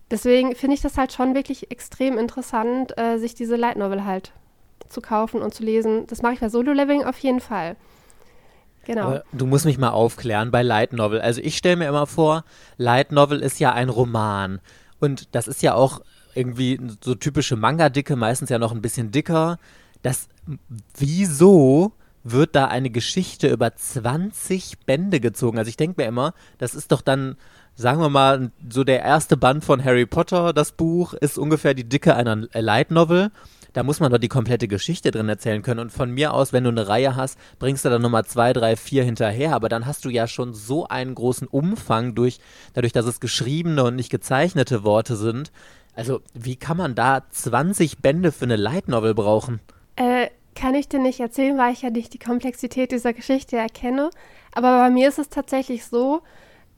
deswegen 0.09 0.55
finde 0.55 0.75
ich 0.75 0.81
das 0.81 0.97
halt 0.97 1.13
schon 1.13 1.35
wirklich 1.35 1.69
extrem 1.69 2.17
interessant, 2.17 2.97
äh, 2.97 3.17
sich 3.17 3.35
diese 3.35 3.55
Light 3.55 3.77
Novel 3.77 4.03
halt 4.05 4.31
zu 4.89 5.01
kaufen 5.01 5.41
und 5.41 5.53
zu 5.53 5.63
lesen. 5.63 6.07
Das 6.07 6.21
mache 6.21 6.33
ich 6.33 6.39
bei 6.39 6.49
Solo 6.49 6.71
Leveling 6.71 7.03
auf 7.03 7.19
jeden 7.19 7.41
Fall. 7.41 7.75
Genau. 8.85 9.01
Aber 9.01 9.23
du 9.33 9.45
musst 9.45 9.65
mich 9.65 9.77
mal 9.77 9.89
aufklären 9.89 10.49
bei 10.49 10.63
Light 10.63 10.93
Novel. 10.93 11.19
Also 11.19 11.41
ich 11.41 11.57
stelle 11.57 11.75
mir 11.75 11.89
immer 11.89 12.07
vor, 12.07 12.45
Light 12.77 13.11
Novel 13.11 13.41
ist 13.41 13.59
ja 13.59 13.73
ein 13.73 13.89
Roman 13.89 14.61
und 14.99 15.35
das 15.35 15.47
ist 15.47 15.61
ja 15.61 15.75
auch 15.75 16.01
irgendwie 16.37 16.79
so 17.03 17.15
typische 17.15 17.55
Manga-Dicke, 17.55 18.15
meistens 18.15 18.49
ja 18.49 18.59
noch 18.59 18.71
ein 18.71 18.81
bisschen 18.81 19.11
dicker. 19.11 19.57
Das, 20.01 20.27
wieso 20.97 21.93
wird 22.23 22.55
da 22.55 22.65
eine 22.65 22.89
Geschichte 22.89 23.47
über 23.47 23.75
20 23.75 24.79
Bände 24.85 25.19
gezogen? 25.19 25.57
Also 25.57 25.69
ich 25.69 25.77
denke 25.77 26.01
mir 26.01 26.07
immer, 26.07 26.33
das 26.57 26.75
ist 26.75 26.91
doch 26.91 27.01
dann, 27.01 27.35
sagen 27.75 28.01
wir 28.01 28.09
mal, 28.09 28.51
so 28.69 28.83
der 28.83 29.01
erste 29.01 29.37
Band 29.37 29.63
von 29.63 29.83
Harry 29.83 30.05
Potter, 30.05 30.53
das 30.53 30.71
Buch, 30.71 31.13
ist 31.13 31.37
ungefähr 31.37 31.73
die 31.73 31.87
Dicke 31.87 32.15
einer 32.15 32.47
Light 32.53 32.91
Novel. 32.91 33.31
Da 33.73 33.83
muss 33.83 33.99
man 33.99 34.11
doch 34.11 34.17
die 34.17 34.27
komplette 34.27 34.67
Geschichte 34.67 35.11
drin 35.11 35.29
erzählen 35.29 35.61
können. 35.61 35.79
Und 35.79 35.91
von 35.91 36.09
mir 36.09 36.33
aus, 36.33 36.51
wenn 36.51 36.63
du 36.63 36.71
eine 36.71 36.87
Reihe 36.87 37.15
hast, 37.15 37.37
bringst 37.59 37.85
du 37.85 37.89
dann 37.89 38.01
Nummer 38.01 38.23
zwei, 38.23 38.51
drei, 38.51 38.75
vier 38.75 39.03
hinterher. 39.03 39.53
Aber 39.53 39.69
dann 39.69 39.85
hast 39.85 40.03
du 40.03 40.09
ja 40.09 40.27
schon 40.27 40.55
so 40.55 40.87
einen 40.87 41.13
großen 41.13 41.47
Umfang 41.47 42.15
durch, 42.15 42.39
dadurch, 42.73 42.93
dass 42.93 43.05
es 43.05 43.19
geschriebene 43.19 43.83
und 43.83 43.95
nicht 43.95 44.09
gezeichnete 44.09 44.83
Worte 44.83 45.15
sind, 45.15 45.51
also, 45.97 46.21
wie 46.35 46.55
kann 46.55 46.77
man 46.77 46.93
da 46.93 47.23
20 47.27 48.03
Bände 48.03 48.31
für 48.31 48.45
eine 48.45 48.55
Light 48.55 48.87
Novel 48.87 49.15
brauchen? 49.15 49.59
Äh, 49.95 50.27
kann 50.53 50.75
ich 50.75 50.87
dir 50.87 50.99
nicht 50.99 51.19
erzählen, 51.19 51.57
weil 51.57 51.73
ich 51.73 51.81
ja 51.81 51.89
nicht 51.89 52.13
die 52.13 52.19
Komplexität 52.19 52.91
dieser 52.91 53.13
Geschichte 53.13 53.57
erkenne. 53.57 54.11
Aber 54.53 54.77
bei 54.77 54.91
mir 54.91 55.09
ist 55.09 55.17
es 55.17 55.29
tatsächlich 55.29 55.87
so, 55.87 56.21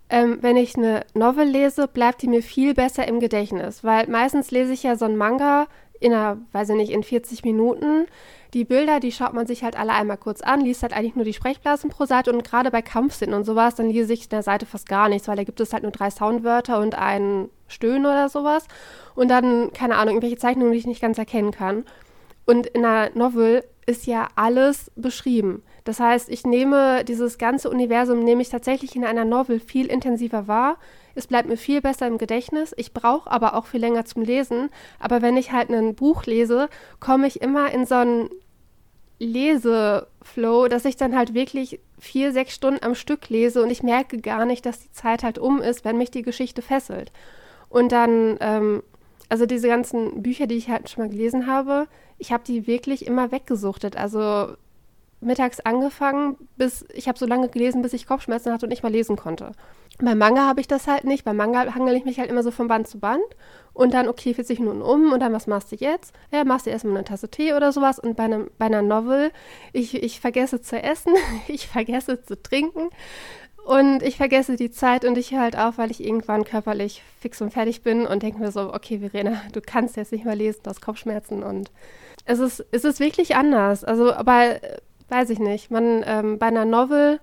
ähm, 0.10 0.38
wenn 0.39 0.55
ich 0.55 0.77
eine 0.77 1.05
Novel 1.15 1.49
lese, 1.49 1.89
bleibt 1.89 2.21
die 2.21 2.29
mir 2.29 2.41
viel 2.41 2.73
besser 2.73 3.10
im 3.10 3.19
Gedächtnis. 3.19 3.84
Weil 3.84 4.08
meistens 4.08 4.51
lese 4.51 4.71
ich 4.71 4.84
ja 4.84 4.95
so 4.95 5.03
ein 5.03 5.17
Manga 5.17 5.67
in 5.99 6.13
einer, 6.13 6.38
weiß 6.53 6.69
ich 6.69 6.75
nicht, 6.75 6.91
in 6.91 7.03
40 7.03 7.43
Minuten. 7.43 8.05
Die 8.53 8.63
Bilder, 8.63 8.99
die 8.99 9.12
schaut 9.12 9.34
man 9.34 9.45
sich 9.45 9.63
halt 9.63 9.77
alle 9.77 9.93
einmal 9.93 10.17
kurz 10.17 10.41
an, 10.41 10.62
liest 10.62 10.82
halt 10.82 10.93
eigentlich 10.93 11.15
nur 11.15 11.25
die 11.25 11.34
Sprechblasen 11.34 11.89
pro 11.89 12.05
Seite 12.05 12.32
und 12.32 12.43
gerade 12.43 12.71
bei 12.71 12.82
Kampfszenen 12.82 13.36
und 13.36 13.43
sowas, 13.43 13.75
dann 13.75 13.89
lese 13.89 14.13
ich 14.13 14.29
der 14.29 14.43
Seite 14.43 14.65
fast 14.65 14.89
gar 14.89 15.10
nichts, 15.10 15.27
weil 15.27 15.36
da 15.36 15.43
gibt 15.43 15.60
es 15.60 15.73
halt 15.73 15.84
nur 15.84 15.91
drei 15.91 16.10
Soundwörter 16.10 16.79
und 16.79 16.95
ein 16.95 17.49
Stöhnen 17.67 18.05
oder 18.05 18.27
sowas. 18.29 18.65
Und 19.19 19.27
dann, 19.27 19.73
keine 19.73 19.97
Ahnung, 19.97 20.13
irgendwelche 20.13 20.38
Zeichnungen, 20.38 20.71
die 20.71 20.77
ich 20.77 20.88
nicht 20.88 21.01
ganz 21.01 21.17
erkennen 21.17 21.51
kann. 21.51 21.84
Und 22.45 22.67
in 22.67 22.86
einer 22.86 23.13
Novel 23.17 23.65
ist 23.86 24.08
ja 24.08 24.29
alles 24.38 24.93
beschrieben. 24.95 25.62
Das 25.84 25.99
heißt, 25.99 26.29
ich 26.29 26.45
nehme 26.45 27.03
dieses 27.03 27.38
ganze 27.38 27.69
Universum, 27.69 28.23
nehme 28.23 28.41
ich 28.41 28.47
tatsächlich 28.47 28.95
in 28.95 29.03
einer 29.03 29.25
Novel 29.25 29.60
viel 29.60 29.88
intensiver 29.88 30.47
wahr. 30.47 30.77
Es 31.15 31.27
bleibt 31.27 31.49
mir 31.49 31.58
viel 31.58 31.82
besser 31.82 32.08
im 32.08 32.17
Gedächtnis. 32.17 32.73
Ich 32.77 32.93
brauche 32.93 33.29
aber 33.29 33.55
auch 33.55 33.65
viel 33.65 33.82
länger 33.82 34.05
zum 34.05 34.21
Lesen. 34.21 34.69
Aber 34.99 35.21
wenn 35.21 35.36
ich 35.36 35.51
halt 35.51 35.69
ein 35.69 35.95
Buch 35.95 36.23
lese, 36.23 36.69
komme 37.01 37.27
ich 37.27 37.41
immer 37.41 37.73
in 37.73 37.86
so 37.86 37.95
einen 37.95 38.29
Leseflow, 39.19 40.69
dass 40.69 40.86
ich 40.86 40.95
dann 40.95 41.13
halt 41.13 41.34
wirklich 41.34 41.82
vier, 41.99 42.32
sechs 42.32 42.55
Stunden 42.55 42.86
am 42.86 42.95
Stück 42.95 43.27
lese 43.27 43.62
und 43.62 43.69
ich 43.69 43.84
merke 43.84 44.21
gar 44.21 44.45
nicht, 44.45 44.65
dass 44.65 44.79
die 44.79 44.93
Zeit 44.93 45.23
halt 45.23 45.39
um 45.39 45.62
ist, 45.62 45.84
wenn 45.84 45.97
mich 45.97 46.10
die 46.10 46.21
Geschichte 46.21 46.62
fesselt. 46.62 47.12
Und 47.67 47.91
dann, 47.91 48.38
ähm, 48.39 48.82
also 49.29 49.45
diese 49.45 49.67
ganzen 49.67 50.21
Bücher, 50.21 50.47
die 50.47 50.55
ich 50.55 50.69
halt 50.69 50.89
schon 50.89 51.03
mal 51.03 51.09
gelesen 51.09 51.47
habe, 51.47 51.87
ich 52.17 52.31
habe 52.31 52.43
die 52.45 52.67
wirklich 52.67 53.05
immer 53.05 53.31
weggesuchtet. 53.31 53.95
Also 53.95 54.55
mittags 55.21 55.59
angefangen, 55.59 56.37
bis 56.57 56.85
ich 56.93 57.07
habe 57.07 57.19
so 57.19 57.25
lange 57.25 57.49
gelesen, 57.49 57.81
bis 57.81 57.93
ich 57.93 58.07
Kopfschmerzen 58.07 58.53
hatte 58.53 58.65
und 58.65 58.69
nicht 58.69 58.83
mal 58.83 58.91
lesen 58.91 59.15
konnte. 59.15 59.51
Beim 60.01 60.17
Manga 60.17 60.47
habe 60.47 60.61
ich 60.61 60.67
das 60.67 60.87
halt 60.87 61.03
nicht. 61.03 61.25
Beim 61.25 61.35
Manga 61.35 61.75
hangel 61.75 61.95
ich 61.95 62.05
mich 62.05 62.19
halt 62.19 62.29
immer 62.29 62.41
so 62.41 62.51
von 62.51 62.67
Band 62.67 62.87
zu 62.87 62.99
Band 62.99 63.23
und 63.73 63.93
dann, 63.93 64.07
okay, 64.07 64.33
40 64.33 64.59
Minuten 64.59 64.81
um 64.81 65.11
und 65.11 65.19
dann, 65.19 65.33
was 65.33 65.45
machst 65.45 65.71
du 65.71 65.75
jetzt? 65.75 66.13
Ja, 66.31 66.45
machst 66.45 66.65
du 66.65 66.69
erstmal 66.69 66.95
eine 66.95 67.03
Tasse 67.03 67.29
Tee 67.29 67.53
oder 67.53 67.73
sowas 67.73 67.99
und 67.99 68.15
bei, 68.15 68.23
einem, 68.23 68.49
bei 68.57 68.65
einer 68.65 68.81
Novel, 68.81 69.31
ich, 69.73 70.01
ich 70.01 70.21
vergesse 70.21 70.61
zu 70.61 70.81
essen, 70.81 71.13
ich 71.47 71.67
vergesse 71.67 72.23
zu 72.23 72.41
trinken 72.41 72.89
und 73.69 74.01
ich 74.01 74.17
vergesse 74.17 74.55
die 74.55 74.71
Zeit 74.71 75.05
und 75.05 75.15
ich 75.15 75.32
höre 75.32 75.41
halt 75.41 75.55
auf, 75.55 75.77
weil 75.77 75.91
ich 75.91 76.03
irgendwann 76.03 76.43
körperlich 76.43 77.03
fix 77.19 77.39
und 77.39 77.53
fertig 77.53 77.84
bin 77.84 78.08
und 78.08 78.23
denke 78.23 78.39
mir 78.39 78.51
so, 78.51 78.73
okay, 78.73 78.97
Verena, 78.97 79.43
du 79.53 79.62
kannst 79.62 79.95
jetzt 79.95 80.12
nicht 80.12 80.25
mehr 80.25 80.34
lesen, 80.34 80.62
du 80.63 80.71
hast 80.71 80.82
Kopfschmerzen 80.82 81.43
und 81.43 81.69
es 82.25 82.39
ist, 82.39 82.65
es 82.71 82.84
ist 82.84 82.99
wirklich 82.99 83.36
anders. 83.36 83.84
Also, 83.84 84.12
aber 84.12 84.55
weiß 85.10 85.29
ich 85.29 85.38
nicht. 85.38 85.69
Man, 85.69 86.03
ähm, 86.08 86.39
bei 86.39 86.47
einer 86.47 86.65
Novel, 86.65 87.19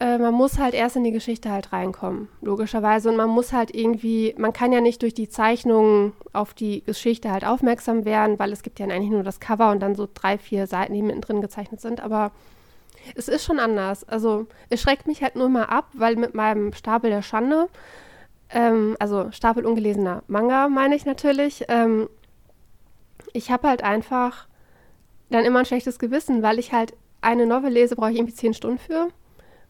äh, 0.00 0.16
man 0.16 0.32
muss 0.32 0.58
halt 0.58 0.72
erst 0.72 0.96
in 0.96 1.04
die 1.04 1.12
Geschichte 1.12 1.50
halt 1.50 1.74
reinkommen, 1.74 2.28
logischerweise. 2.40 3.10
Und 3.10 3.16
man 3.16 3.28
muss 3.28 3.52
halt 3.52 3.74
irgendwie, 3.74 4.34
man 4.38 4.54
kann 4.54 4.72
ja 4.72 4.80
nicht 4.80 5.02
durch 5.02 5.12
die 5.12 5.28
Zeichnungen 5.28 6.14
auf 6.32 6.54
die 6.54 6.82
Geschichte 6.84 7.30
halt 7.30 7.46
aufmerksam 7.46 8.06
werden, 8.06 8.38
weil 8.38 8.50
es 8.52 8.62
gibt 8.62 8.78
ja 8.78 8.86
eigentlich 8.86 9.10
nur 9.10 9.24
das 9.24 9.40
Cover 9.40 9.70
und 9.70 9.80
dann 9.80 9.94
so 9.94 10.08
drei, 10.14 10.38
vier 10.38 10.66
Seiten, 10.66 10.94
die 10.94 11.02
mittendrin 11.02 11.42
gezeichnet 11.42 11.82
sind. 11.82 12.00
Aber 12.00 12.32
es 13.14 13.28
ist 13.28 13.44
schon 13.44 13.58
anders. 13.58 14.04
Also 14.04 14.46
es 14.68 14.80
schreckt 14.80 15.06
mich 15.06 15.22
halt 15.22 15.36
nur 15.36 15.48
mal 15.48 15.64
ab, 15.64 15.88
weil 15.92 16.16
mit 16.16 16.34
meinem 16.34 16.72
Stapel 16.72 17.10
der 17.10 17.22
Schande, 17.22 17.68
ähm, 18.50 18.96
also 18.98 19.30
Stapel 19.32 19.66
ungelesener 19.66 20.22
Manga 20.26 20.68
meine 20.68 20.94
ich 20.94 21.04
natürlich, 21.04 21.64
ähm, 21.68 22.08
ich 23.32 23.50
habe 23.50 23.68
halt 23.68 23.82
einfach 23.82 24.46
dann 25.30 25.44
immer 25.44 25.60
ein 25.60 25.66
schlechtes 25.66 25.98
Gewissen, 25.98 26.42
weil 26.42 26.58
ich 26.58 26.72
halt 26.72 26.94
eine 27.22 27.46
Novel 27.46 27.72
lese, 27.72 27.96
brauche 27.96 28.10
ich 28.10 28.18
irgendwie 28.18 28.34
zehn 28.34 28.54
Stunden 28.54 28.78
für. 28.78 29.08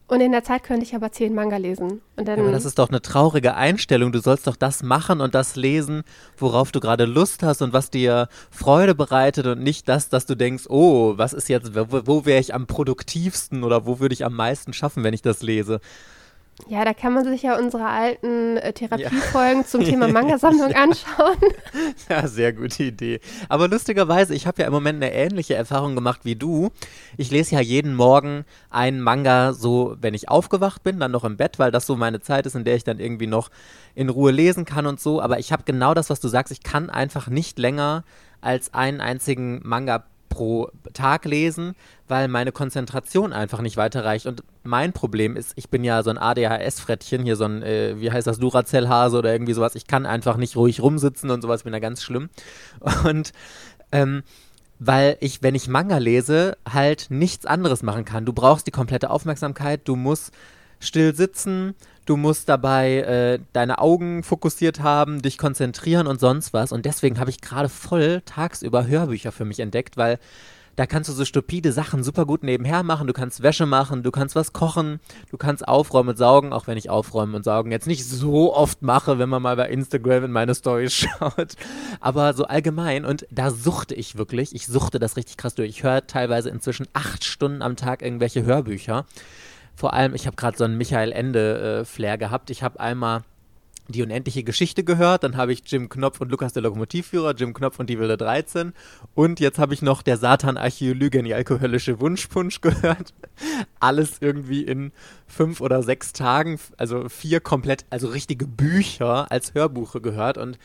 Und 0.07 0.21
in 0.21 0.31
der 0.31 0.43
Zeit 0.43 0.63
könnte 0.63 0.85
ich 0.85 0.95
aber 0.95 1.11
zehn 1.11 1.33
Manga 1.33 1.57
lesen. 1.57 2.01
Ja, 2.17 2.33
aber 2.33 2.51
das 2.51 2.65
ist 2.65 2.77
doch 2.77 2.89
eine 2.89 3.01
traurige 3.01 3.55
Einstellung. 3.55 4.11
Du 4.11 4.19
sollst 4.19 4.47
doch 4.47 4.57
das 4.57 4.83
machen 4.83 5.21
und 5.21 5.33
das 5.33 5.55
lesen, 5.55 6.03
worauf 6.37 6.71
du 6.71 6.79
gerade 6.81 7.05
Lust 7.05 7.41
hast 7.41 7.61
und 7.61 7.71
was 7.73 7.89
dir 7.89 8.27
Freude 8.51 8.95
bereitet 8.95 9.47
und 9.47 9.61
nicht 9.61 9.87
das, 9.87 10.09
dass 10.09 10.25
du 10.25 10.35
denkst, 10.35 10.65
oh, 10.67 11.17
was 11.17 11.33
ist 11.33 11.47
jetzt, 11.47 11.73
wo, 11.73 12.01
wo 12.05 12.25
wäre 12.25 12.41
ich 12.41 12.53
am 12.53 12.67
produktivsten 12.67 13.63
oder 13.63 13.85
wo 13.85 13.99
würde 13.99 14.13
ich 14.13 14.25
am 14.25 14.35
meisten 14.35 14.73
schaffen, 14.73 15.03
wenn 15.03 15.13
ich 15.13 15.21
das 15.21 15.41
lese? 15.41 15.79
Ja, 16.67 16.85
da 16.85 16.93
kann 16.93 17.13
man 17.13 17.25
sich 17.25 17.41
ja 17.41 17.57
unsere 17.57 17.85
alten 17.85 18.57
äh, 18.57 18.73
Therapiefolgen 18.73 19.61
ja. 19.61 19.65
zum 19.65 19.83
Thema 19.83 20.07
Manga-Sammlung 20.07 20.73
anschauen. 20.75 21.37
Ja, 22.09 22.27
sehr 22.27 22.53
gute 22.53 22.83
Idee. 22.83 23.19
Aber 23.49 23.67
lustigerweise, 23.67 24.33
ich 24.35 24.47
habe 24.47 24.61
ja 24.61 24.67
im 24.67 24.73
Moment 24.73 25.03
eine 25.03 25.13
ähnliche 25.13 25.55
Erfahrung 25.55 25.95
gemacht 25.95 26.21
wie 26.23 26.35
du. 26.35 26.69
Ich 27.17 27.31
lese 27.31 27.55
ja 27.55 27.61
jeden 27.61 27.95
Morgen 27.95 28.45
einen 28.69 29.01
Manga, 29.01 29.53
so 29.53 29.97
wenn 29.99 30.13
ich 30.13 30.29
aufgewacht 30.29 30.83
bin, 30.83 30.99
dann 30.99 31.11
noch 31.11 31.23
im 31.23 31.37
Bett, 31.37 31.59
weil 31.59 31.71
das 31.71 31.87
so 31.87 31.95
meine 31.95 32.21
Zeit 32.21 32.45
ist, 32.45 32.55
in 32.55 32.63
der 32.63 32.75
ich 32.75 32.83
dann 32.83 32.99
irgendwie 32.99 33.27
noch 33.27 33.49
in 33.95 34.09
Ruhe 34.09 34.31
lesen 34.31 34.63
kann 34.63 34.85
und 34.85 34.99
so. 34.99 35.21
Aber 35.21 35.39
ich 35.39 35.51
habe 35.51 35.63
genau 35.65 35.93
das, 35.93 36.09
was 36.09 36.19
du 36.19 36.27
sagst. 36.27 36.51
Ich 36.51 36.63
kann 36.63 36.89
einfach 36.89 37.27
nicht 37.27 37.57
länger 37.57 38.03
als 38.41 38.73
einen 38.73 39.01
einzigen 39.01 39.59
Manga 39.63 40.05
pro 40.33 40.69
Tag 40.93 41.25
lesen, 41.25 41.75
weil 42.07 42.27
meine 42.27 42.51
Konzentration 42.51 43.33
einfach 43.33 43.61
nicht 43.61 43.77
weiterreicht. 43.77 44.25
Und 44.25 44.43
mein 44.63 44.91
Problem 44.91 45.35
ist, 45.35 45.53
ich 45.55 45.69
bin 45.69 45.83
ja 45.83 46.01
so 46.01 46.09
ein 46.09 46.17
ADHS-Frettchen, 46.17 47.23
hier 47.23 47.35
so 47.35 47.45
ein, 47.45 47.61
äh, 47.61 47.99
wie 47.99 48.11
heißt 48.11 48.25
das, 48.25 48.39
Duracell-Hase 48.39 49.17
oder 49.17 49.31
irgendwie 49.31 49.53
sowas. 49.53 49.75
Ich 49.75 49.85
kann 49.85 50.07
einfach 50.07 50.37
nicht 50.37 50.55
ruhig 50.55 50.81
rumsitzen 50.81 51.29
und 51.29 51.41
sowas, 51.43 51.63
bin 51.63 51.73
da 51.73 51.79
ganz 51.79 52.01
schlimm. 52.01 52.29
Und 53.03 53.31
ähm, 53.91 54.23
weil 54.79 55.17
ich, 55.19 55.43
wenn 55.43 55.53
ich 55.53 55.67
Manga 55.67 55.99
lese, 55.99 56.57
halt 56.67 57.07
nichts 57.09 57.45
anderes 57.45 57.83
machen 57.83 58.03
kann. 58.03 58.25
Du 58.25 58.33
brauchst 58.33 58.65
die 58.65 58.71
komplette 58.71 59.11
Aufmerksamkeit, 59.11 59.81
du 59.85 59.95
musst 59.95 60.33
still 60.79 61.15
sitzen, 61.15 61.75
du 62.05 62.17
musst 62.17 62.49
dabei 62.49 62.97
äh, 62.97 63.39
deine 63.53 63.79
Augen 63.79 64.23
fokussiert 64.23 64.81
haben, 64.81 65.21
dich 65.21 65.37
konzentrieren 65.37 66.07
und 66.07 66.19
sonst 66.19 66.53
was. 66.53 66.71
Und 66.71 66.85
deswegen 66.85 67.19
habe 67.19 67.29
ich 67.29 67.41
gerade 67.41 67.69
voll 67.69 68.21
tagsüber 68.25 68.87
Hörbücher 68.87 69.31
für 69.31 69.45
mich 69.45 69.59
entdeckt, 69.59 69.97
weil 69.97 70.19
da 70.75 70.87
kannst 70.87 71.07
du 71.07 71.13
so 71.13 71.23
stupide 71.23 71.71
Sachen 71.71 72.03
super 72.03 72.25
gut 72.25 72.43
nebenher 72.43 72.81
machen. 72.81 73.05
Du 73.05 73.13
kannst 73.13 73.43
Wäsche 73.43 73.65
machen, 73.65 74.01
du 74.01 74.09
kannst 74.09 74.35
was 74.35 74.53
kochen, 74.53 74.99
du 75.29 75.37
kannst 75.37 75.67
aufräumen 75.67 76.09
und 76.09 76.17
saugen, 76.17 76.51
auch 76.51 76.65
wenn 76.65 76.77
ich 76.77 76.89
aufräumen 76.89 77.35
und 77.35 77.43
saugen 77.43 77.71
jetzt 77.71 77.85
nicht 77.85 78.05
so 78.05 78.55
oft 78.55 78.81
mache, 78.81 79.19
wenn 79.19 79.29
man 79.29 79.41
mal 79.41 79.55
bei 79.55 79.69
Instagram 79.69 80.25
in 80.25 80.31
meine 80.31 80.55
Stories 80.55 80.93
schaut. 81.19 81.55
Aber 81.99 82.33
so 82.33 82.45
allgemein 82.45 83.05
und 83.05 83.27
da 83.29 83.51
suchte 83.51 83.93
ich 83.93 84.17
wirklich, 84.17 84.55
ich 84.55 84.65
suchte 84.65 84.97
das 84.97 85.15
richtig 85.15 85.37
krass 85.37 85.53
durch. 85.55 85.69
Ich 85.69 85.83
höre 85.83 86.07
teilweise 86.07 86.49
inzwischen 86.49 86.87
acht 86.93 87.23
Stunden 87.23 87.61
am 87.61 87.75
Tag 87.75 88.01
irgendwelche 88.01 88.43
Hörbücher 88.43 89.05
vor 89.75 89.93
allem, 89.93 90.13
ich 90.15 90.25
habe 90.27 90.35
gerade 90.35 90.57
so 90.57 90.63
einen 90.63 90.77
Michael 90.77 91.11
Ende-Flair 91.11 92.13
äh, 92.13 92.17
gehabt. 92.17 92.49
Ich 92.49 92.63
habe 92.63 92.79
einmal 92.79 93.23
die 93.87 94.01
unendliche 94.01 94.43
Geschichte 94.43 94.83
gehört, 94.83 95.23
dann 95.23 95.35
habe 95.35 95.51
ich 95.51 95.61
Jim 95.65 95.89
Knopf 95.89 96.21
und 96.21 96.31
Lukas 96.31 96.53
der 96.53 96.63
Lokomotivführer, 96.63 97.35
Jim 97.35 97.53
Knopf 97.53 97.79
und 97.79 97.89
die 97.89 97.99
Wilde 97.99 98.17
13 98.17 98.73
und 99.13 99.39
jetzt 99.39 99.59
habe 99.59 99.73
ich 99.73 99.81
noch 99.81 100.01
der 100.01 100.17
Satan 100.17 100.57
Archäologe 100.57 101.19
in 101.19 101.25
die 101.25 101.33
alkoholische 101.33 101.99
Wunschpunsch 101.99 102.61
gehört. 102.61 103.13
Alles 103.79 104.17
irgendwie 104.21 104.61
in 104.63 104.91
fünf 105.27 105.59
oder 105.59 105.83
sechs 105.83 106.13
Tagen, 106.13 106.59
also 106.77 107.09
vier 107.09 107.41
komplett, 107.41 107.85
also 107.89 108.07
richtige 108.07 108.47
Bücher 108.47 109.29
als 109.31 109.53
Hörbuche 109.53 109.99
gehört 109.99 110.37
und 110.37 110.57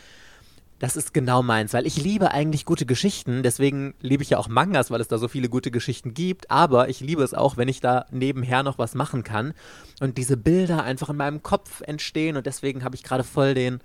das 0.78 0.96
ist 0.96 1.12
genau 1.12 1.42
meins, 1.42 1.74
weil 1.74 1.86
ich 1.86 2.02
liebe 2.02 2.30
eigentlich 2.30 2.64
gute 2.64 2.86
Geschichten, 2.86 3.42
deswegen 3.42 3.94
liebe 4.00 4.22
ich 4.22 4.30
ja 4.30 4.38
auch 4.38 4.48
Mangas, 4.48 4.90
weil 4.90 5.00
es 5.00 5.08
da 5.08 5.18
so 5.18 5.26
viele 5.26 5.48
gute 5.48 5.70
Geschichten 5.70 6.14
gibt, 6.14 6.50
aber 6.50 6.88
ich 6.88 7.00
liebe 7.00 7.22
es 7.22 7.34
auch, 7.34 7.56
wenn 7.56 7.68
ich 7.68 7.80
da 7.80 8.06
nebenher 8.10 8.62
noch 8.62 8.78
was 8.78 8.94
machen 8.94 9.24
kann 9.24 9.54
und 10.00 10.18
diese 10.18 10.36
Bilder 10.36 10.84
einfach 10.84 11.08
in 11.08 11.16
meinem 11.16 11.42
Kopf 11.42 11.80
entstehen. 11.80 12.36
Und 12.36 12.46
deswegen 12.46 12.84
habe 12.84 12.94
ich 12.94 13.02
gerade 13.02 13.24
voll 13.24 13.54
den, 13.54 13.80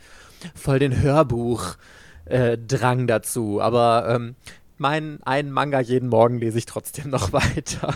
voll 0.53 0.77
den 0.79 1.01
Hörbuch-Drang 1.01 2.99
äh, 2.99 3.07
dazu, 3.07 3.59
aber 3.59 4.05
ähm, 4.09 4.35
meinen 4.77 5.23
einen 5.23 5.51
Manga 5.51 5.79
jeden 5.79 6.09
Morgen 6.09 6.37
lese 6.37 6.59
ich 6.59 6.65
trotzdem 6.65 7.09
noch 7.09 7.33
weiter. 7.33 7.95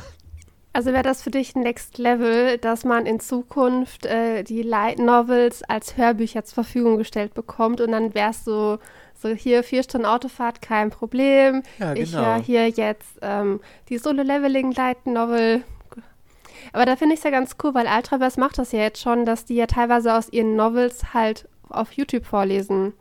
Also 0.77 0.93
wäre 0.93 1.01
das 1.01 1.23
für 1.23 1.31
dich 1.31 1.55
Next 1.55 1.97
Level, 1.97 2.59
dass 2.59 2.85
man 2.85 3.07
in 3.07 3.19
Zukunft 3.19 4.05
äh, 4.05 4.43
die 4.43 4.61
Light 4.61 4.99
Novels 4.99 5.63
als 5.63 5.97
Hörbücher 5.97 6.45
zur 6.45 6.53
Verfügung 6.53 6.99
gestellt 6.99 7.33
bekommt 7.33 7.81
und 7.81 7.93
dann 7.93 8.13
wärst 8.13 8.45
du 8.45 8.77
so 9.15 9.29
hier 9.29 9.63
vier 9.63 9.81
Stunden 9.81 10.05
Autofahrt, 10.05 10.61
kein 10.61 10.91
Problem. 10.91 11.63
Ja, 11.79 11.95
genau. 11.95 12.03
Ich 12.03 12.15
höre 12.15 12.35
hier 12.35 12.69
jetzt 12.69 13.17
ähm, 13.23 13.59
die 13.89 13.97
Solo-Leveling 13.97 14.71
Light 14.73 15.07
Novel. 15.07 15.63
Aber 16.73 16.85
da 16.85 16.95
finde 16.95 17.15
ich 17.15 17.21
es 17.21 17.23
ja 17.23 17.31
ganz 17.31 17.55
cool, 17.63 17.73
weil 17.73 17.87
Ultraverse 17.87 18.39
macht 18.39 18.59
das 18.59 18.71
ja 18.71 18.81
jetzt 18.81 19.01
schon, 19.01 19.25
dass 19.25 19.45
die 19.45 19.55
ja 19.55 19.65
teilweise 19.65 20.13
aus 20.13 20.31
ihren 20.31 20.55
Novels 20.55 21.11
halt 21.15 21.47
auf 21.69 21.93
YouTube 21.93 22.27
vorlesen. 22.27 22.93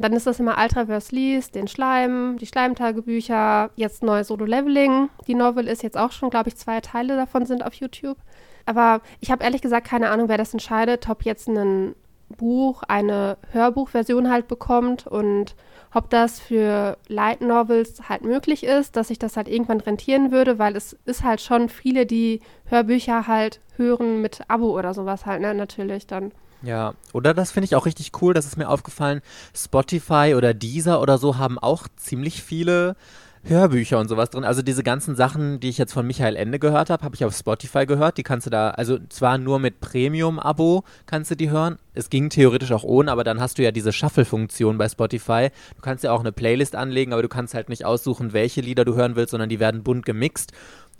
Und 0.00 0.04
dann 0.04 0.14
ist 0.14 0.26
das 0.26 0.40
immer 0.40 0.56
Ultraverse 0.56 1.14
liest, 1.14 1.54
den 1.54 1.68
Schleim, 1.68 2.38
die 2.38 2.46
Schleimtagebücher, 2.46 3.68
jetzt 3.76 4.02
neues 4.02 4.28
Solo-Leveling. 4.28 5.10
Die 5.26 5.34
Novel 5.34 5.68
ist 5.68 5.82
jetzt 5.82 5.98
auch 5.98 6.10
schon, 6.10 6.30
glaube 6.30 6.48
ich, 6.48 6.56
zwei 6.56 6.80
Teile 6.80 7.16
davon 7.16 7.44
sind 7.44 7.62
auf 7.62 7.74
YouTube. 7.74 8.16
Aber 8.64 9.02
ich 9.20 9.30
habe 9.30 9.44
ehrlich 9.44 9.60
gesagt 9.60 9.86
keine 9.86 10.08
Ahnung, 10.08 10.30
wer 10.30 10.38
das 10.38 10.54
entscheidet, 10.54 11.06
ob 11.10 11.26
jetzt 11.26 11.48
ein 11.48 11.94
Buch 12.30 12.82
eine 12.88 13.36
Hörbuchversion 13.52 14.30
halt 14.30 14.48
bekommt 14.48 15.06
und 15.06 15.54
ob 15.92 16.08
das 16.08 16.40
für 16.40 16.96
Light 17.08 17.42
Novels 17.42 18.08
halt 18.08 18.22
möglich 18.22 18.64
ist, 18.64 18.96
dass 18.96 19.08
sich 19.08 19.18
das 19.18 19.36
halt 19.36 19.48
irgendwann 19.48 19.80
rentieren 19.80 20.32
würde, 20.32 20.58
weil 20.58 20.76
es 20.76 20.96
ist 21.04 21.24
halt 21.24 21.42
schon 21.42 21.68
viele, 21.68 22.06
die 22.06 22.40
Hörbücher 22.64 23.26
halt 23.26 23.60
hören 23.76 24.22
mit 24.22 24.40
Abo 24.48 24.78
oder 24.78 24.94
sowas 24.94 25.26
halt, 25.26 25.42
ne, 25.42 25.54
natürlich 25.54 26.06
dann. 26.06 26.32
Ja, 26.62 26.94
oder 27.12 27.32
das 27.32 27.52
finde 27.52 27.64
ich 27.64 27.74
auch 27.74 27.86
richtig 27.86 28.12
cool, 28.20 28.34
das 28.34 28.44
ist 28.46 28.58
mir 28.58 28.68
aufgefallen, 28.68 29.22
Spotify 29.54 30.34
oder 30.36 30.52
Deezer 30.52 31.00
oder 31.00 31.16
so 31.16 31.38
haben 31.38 31.58
auch 31.58 31.88
ziemlich 31.96 32.42
viele 32.42 32.96
Hörbücher 33.42 33.98
und 33.98 34.08
sowas 34.08 34.28
drin. 34.28 34.44
Also 34.44 34.60
diese 34.60 34.82
ganzen 34.82 35.16
Sachen, 35.16 35.60
die 35.60 35.70
ich 35.70 35.78
jetzt 35.78 35.94
von 35.94 36.06
Michael 36.06 36.36
Ende 36.36 36.58
gehört 36.58 36.90
habe, 36.90 37.02
habe 37.02 37.14
ich 37.14 37.24
auf 37.24 37.34
Spotify 37.34 37.86
gehört. 37.86 38.18
Die 38.18 38.22
kannst 38.22 38.46
du 38.46 38.50
da, 38.50 38.70
also 38.70 38.98
zwar 39.08 39.38
nur 39.38 39.58
mit 39.58 39.80
Premium-Abo 39.80 40.84
kannst 41.06 41.30
du 41.30 41.36
die 41.36 41.48
hören. 41.48 41.78
Es 41.94 42.10
ging 42.10 42.28
theoretisch 42.28 42.72
auch 42.72 42.84
ohne, 42.84 43.10
aber 43.10 43.24
dann 43.24 43.40
hast 43.40 43.56
du 43.56 43.62
ja 43.62 43.72
diese 43.72 43.92
Shuffle-Funktion 43.92 44.76
bei 44.76 44.88
Spotify. 44.88 45.48
Du 45.74 45.80
kannst 45.80 46.04
ja 46.04 46.12
auch 46.12 46.20
eine 46.20 46.32
Playlist 46.32 46.76
anlegen, 46.76 47.14
aber 47.14 47.22
du 47.22 47.28
kannst 47.28 47.54
halt 47.54 47.70
nicht 47.70 47.86
aussuchen, 47.86 48.34
welche 48.34 48.60
Lieder 48.60 48.84
du 48.84 48.94
hören 48.94 49.16
willst, 49.16 49.30
sondern 49.30 49.48
die 49.48 49.60
werden 49.60 49.82
bunt 49.82 50.04
gemixt. 50.04 50.52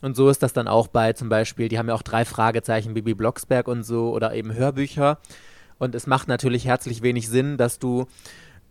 Und 0.03 0.17
so 0.17 0.31
ist 0.31 0.43
das 0.43 0.55
dann 0.55 0.67
auch 0.67 0.89
bei 0.89 1.13
zum 1.13 1.29
Beispiel, 1.29 1.69
die 1.69 1.79
haben 1.79 1.89
ja 1.89 1.95
auch 1.95 2.03
drei 2.03 2.25
Fragezeichen, 2.25 2.95
Bibi 2.95 3.13
Blocksberg 3.13 3.69
und 3.69 3.83
so 3.83 4.13
oder 4.13 4.35
eben 4.35 4.55
Hörbücher. 4.55 5.19
Und 5.81 5.95
es 5.95 6.07
macht 6.07 6.29
natürlich 6.29 6.67
herzlich 6.67 7.01
wenig 7.03 7.29
Sinn, 7.29 7.57
dass 7.57 7.79
du 7.79 8.07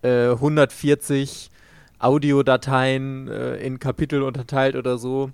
äh, 0.04 0.30
140 0.30 1.50
Audiodateien 1.98 3.28
äh, 3.28 3.58
in 3.58 3.80
Kapitel 3.80 4.22
unterteilt 4.22 4.76
oder 4.76 5.00
so, 5.00 5.32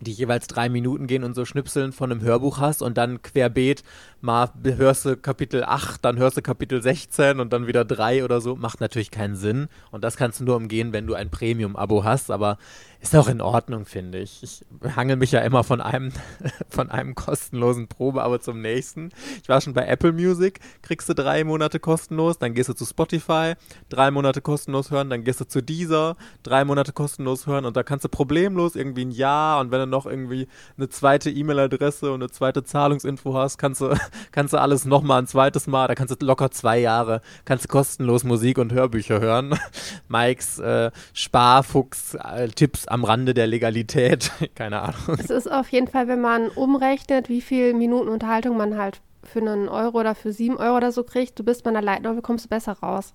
die 0.00 0.12
jeweils 0.12 0.46
drei 0.46 0.70
Minuten 0.70 1.06
gehen 1.06 1.22
und 1.22 1.34
so 1.34 1.44
Schnipseln 1.44 1.92
von 1.92 2.10
einem 2.10 2.22
Hörbuch 2.22 2.58
hast 2.58 2.80
und 2.80 2.96
dann 2.96 3.20
querbeet 3.20 3.84
mal 4.24 4.50
hörst 4.64 5.04
du 5.04 5.16
Kapitel 5.16 5.62
8, 5.62 6.04
dann 6.04 6.16
hörst 6.16 6.36
du 6.36 6.42
Kapitel 6.42 6.82
16 6.82 7.38
und 7.38 7.52
dann 7.52 7.66
wieder 7.66 7.84
3 7.84 8.24
oder 8.24 8.40
so, 8.40 8.56
macht 8.56 8.80
natürlich 8.80 9.10
keinen 9.10 9.36
Sinn. 9.36 9.68
Und 9.90 10.02
das 10.02 10.16
kannst 10.16 10.40
du 10.40 10.44
nur 10.44 10.56
umgehen, 10.56 10.92
wenn 10.92 11.06
du 11.06 11.14
ein 11.14 11.30
Premium-Abo 11.30 12.02
hast, 12.02 12.30
aber 12.30 12.58
ist 13.04 13.14
auch 13.14 13.28
in 13.28 13.42
Ordnung, 13.42 13.84
finde 13.84 14.18
ich. 14.18 14.42
Ich 14.42 14.64
hangel 14.96 15.16
mich 15.16 15.30
ja 15.30 15.40
immer 15.40 15.62
von 15.62 15.82
einem, 15.82 16.10
von 16.70 16.90
einem 16.90 17.14
kostenlosen 17.14 17.86
Probeabo 17.86 18.38
zum 18.38 18.62
nächsten. 18.62 19.10
Ich 19.42 19.48
war 19.50 19.60
schon 19.60 19.74
bei 19.74 19.86
Apple 19.86 20.12
Music, 20.12 20.58
kriegst 20.80 21.06
du 21.10 21.14
drei 21.14 21.44
Monate 21.44 21.78
kostenlos, 21.80 22.38
dann 22.38 22.54
gehst 22.54 22.70
du 22.70 22.72
zu 22.72 22.86
Spotify, 22.86 23.54
drei 23.90 24.10
Monate 24.10 24.40
kostenlos 24.40 24.90
hören, 24.90 25.10
dann 25.10 25.22
gehst 25.22 25.38
du 25.42 25.46
zu 25.46 25.62
Deezer, 25.62 26.16
drei 26.42 26.64
Monate 26.64 26.92
kostenlos 26.92 27.46
hören 27.46 27.66
und 27.66 27.76
da 27.76 27.82
kannst 27.82 28.06
du 28.06 28.08
problemlos 28.08 28.74
irgendwie 28.74 29.04
ein 29.04 29.10
Jahr 29.10 29.60
und 29.60 29.70
wenn 29.70 29.80
du 29.80 29.86
noch 29.86 30.06
irgendwie 30.06 30.48
eine 30.78 30.88
zweite 30.88 31.30
E-Mail-Adresse 31.30 32.10
und 32.10 32.22
eine 32.22 32.30
zweite 32.30 32.64
Zahlungsinfo 32.64 33.34
hast, 33.34 33.58
kannst 33.58 33.82
du, 33.82 33.94
kannst 34.32 34.52
du 34.52 34.58
alles 34.58 34.84
nochmal 34.84 35.22
ein 35.22 35.26
zweites 35.26 35.66
Mal, 35.66 35.88
da 35.88 35.94
kannst 35.94 36.20
du 36.20 36.26
locker 36.26 36.50
zwei 36.50 36.78
Jahre, 36.78 37.20
kannst 37.44 37.64
du 37.64 37.68
kostenlos 37.68 38.24
Musik 38.24 38.58
und 38.58 38.72
Hörbücher 38.72 39.20
hören. 39.20 39.58
Mikes 40.08 40.58
äh, 40.58 40.90
Sparfuchs-Tipps 41.12 42.84
äh, 42.84 42.88
am 42.88 43.04
Rande 43.04 43.34
der 43.34 43.46
Legalität. 43.46 44.30
Keine 44.54 44.82
Ahnung. 44.82 45.18
Es 45.18 45.30
ist 45.30 45.50
auf 45.50 45.68
jeden 45.70 45.88
Fall, 45.88 46.08
wenn 46.08 46.20
man 46.20 46.48
umrechnet, 46.48 47.28
wie 47.28 47.40
viel 47.40 47.74
Minuten 47.74 48.08
Unterhaltung 48.08 48.56
man 48.56 48.76
halt 48.76 49.00
für 49.22 49.40
einen 49.40 49.68
Euro 49.68 50.00
oder 50.00 50.14
für 50.14 50.32
sieben 50.32 50.56
Euro 50.56 50.76
oder 50.76 50.92
so 50.92 51.02
kriegt, 51.02 51.38
du 51.38 51.44
bist 51.44 51.64
bei 51.64 51.70
einer 51.70 51.82
Light 51.82 52.02
Novel, 52.02 52.22
kommst 52.22 52.44
du 52.44 52.48
besser 52.48 52.72
raus. 52.72 53.14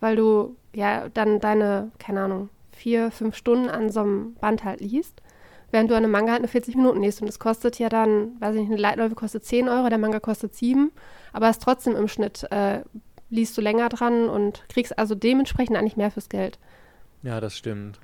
Weil 0.00 0.16
du 0.16 0.56
ja 0.74 1.08
dann 1.08 1.40
deine, 1.40 1.90
keine 1.98 2.20
Ahnung, 2.20 2.50
vier, 2.72 3.10
fünf 3.10 3.34
Stunden 3.34 3.70
an 3.70 3.90
so 3.90 4.00
einem 4.00 4.34
Band 4.34 4.64
halt 4.64 4.80
liest. 4.80 5.22
Während 5.70 5.90
du 5.90 5.94
eine 5.94 6.08
Manga 6.08 6.32
halt 6.32 6.42
nur 6.42 6.48
40 6.48 6.76
Minuten 6.76 7.02
liest. 7.02 7.20
Und 7.22 7.28
es 7.28 7.38
kostet 7.38 7.78
ja 7.78 7.88
dann, 7.88 8.40
weiß 8.40 8.54
ich 8.54 8.62
nicht, 8.62 8.70
eine 8.70 8.80
Light 8.80 8.96
Novel 8.98 9.14
kostet 9.14 9.44
10 9.44 9.68
Euro, 9.68 9.88
der 9.88 9.98
Manga 9.98 10.20
kostet 10.20 10.54
7. 10.54 10.92
Aber 11.32 11.48
es 11.48 11.56
ist 11.56 11.62
trotzdem 11.62 11.96
im 11.96 12.08
Schnitt, 12.08 12.44
äh, 12.50 12.80
liest 13.30 13.56
du 13.58 13.60
länger 13.60 13.88
dran 13.88 14.28
und 14.28 14.64
kriegst 14.68 14.98
also 14.98 15.14
dementsprechend 15.14 15.76
eigentlich 15.76 15.96
mehr 15.96 16.10
fürs 16.10 16.28
Geld. 16.28 16.58
Ja, 17.22 17.40
das 17.40 17.56
stimmt. 17.56 17.98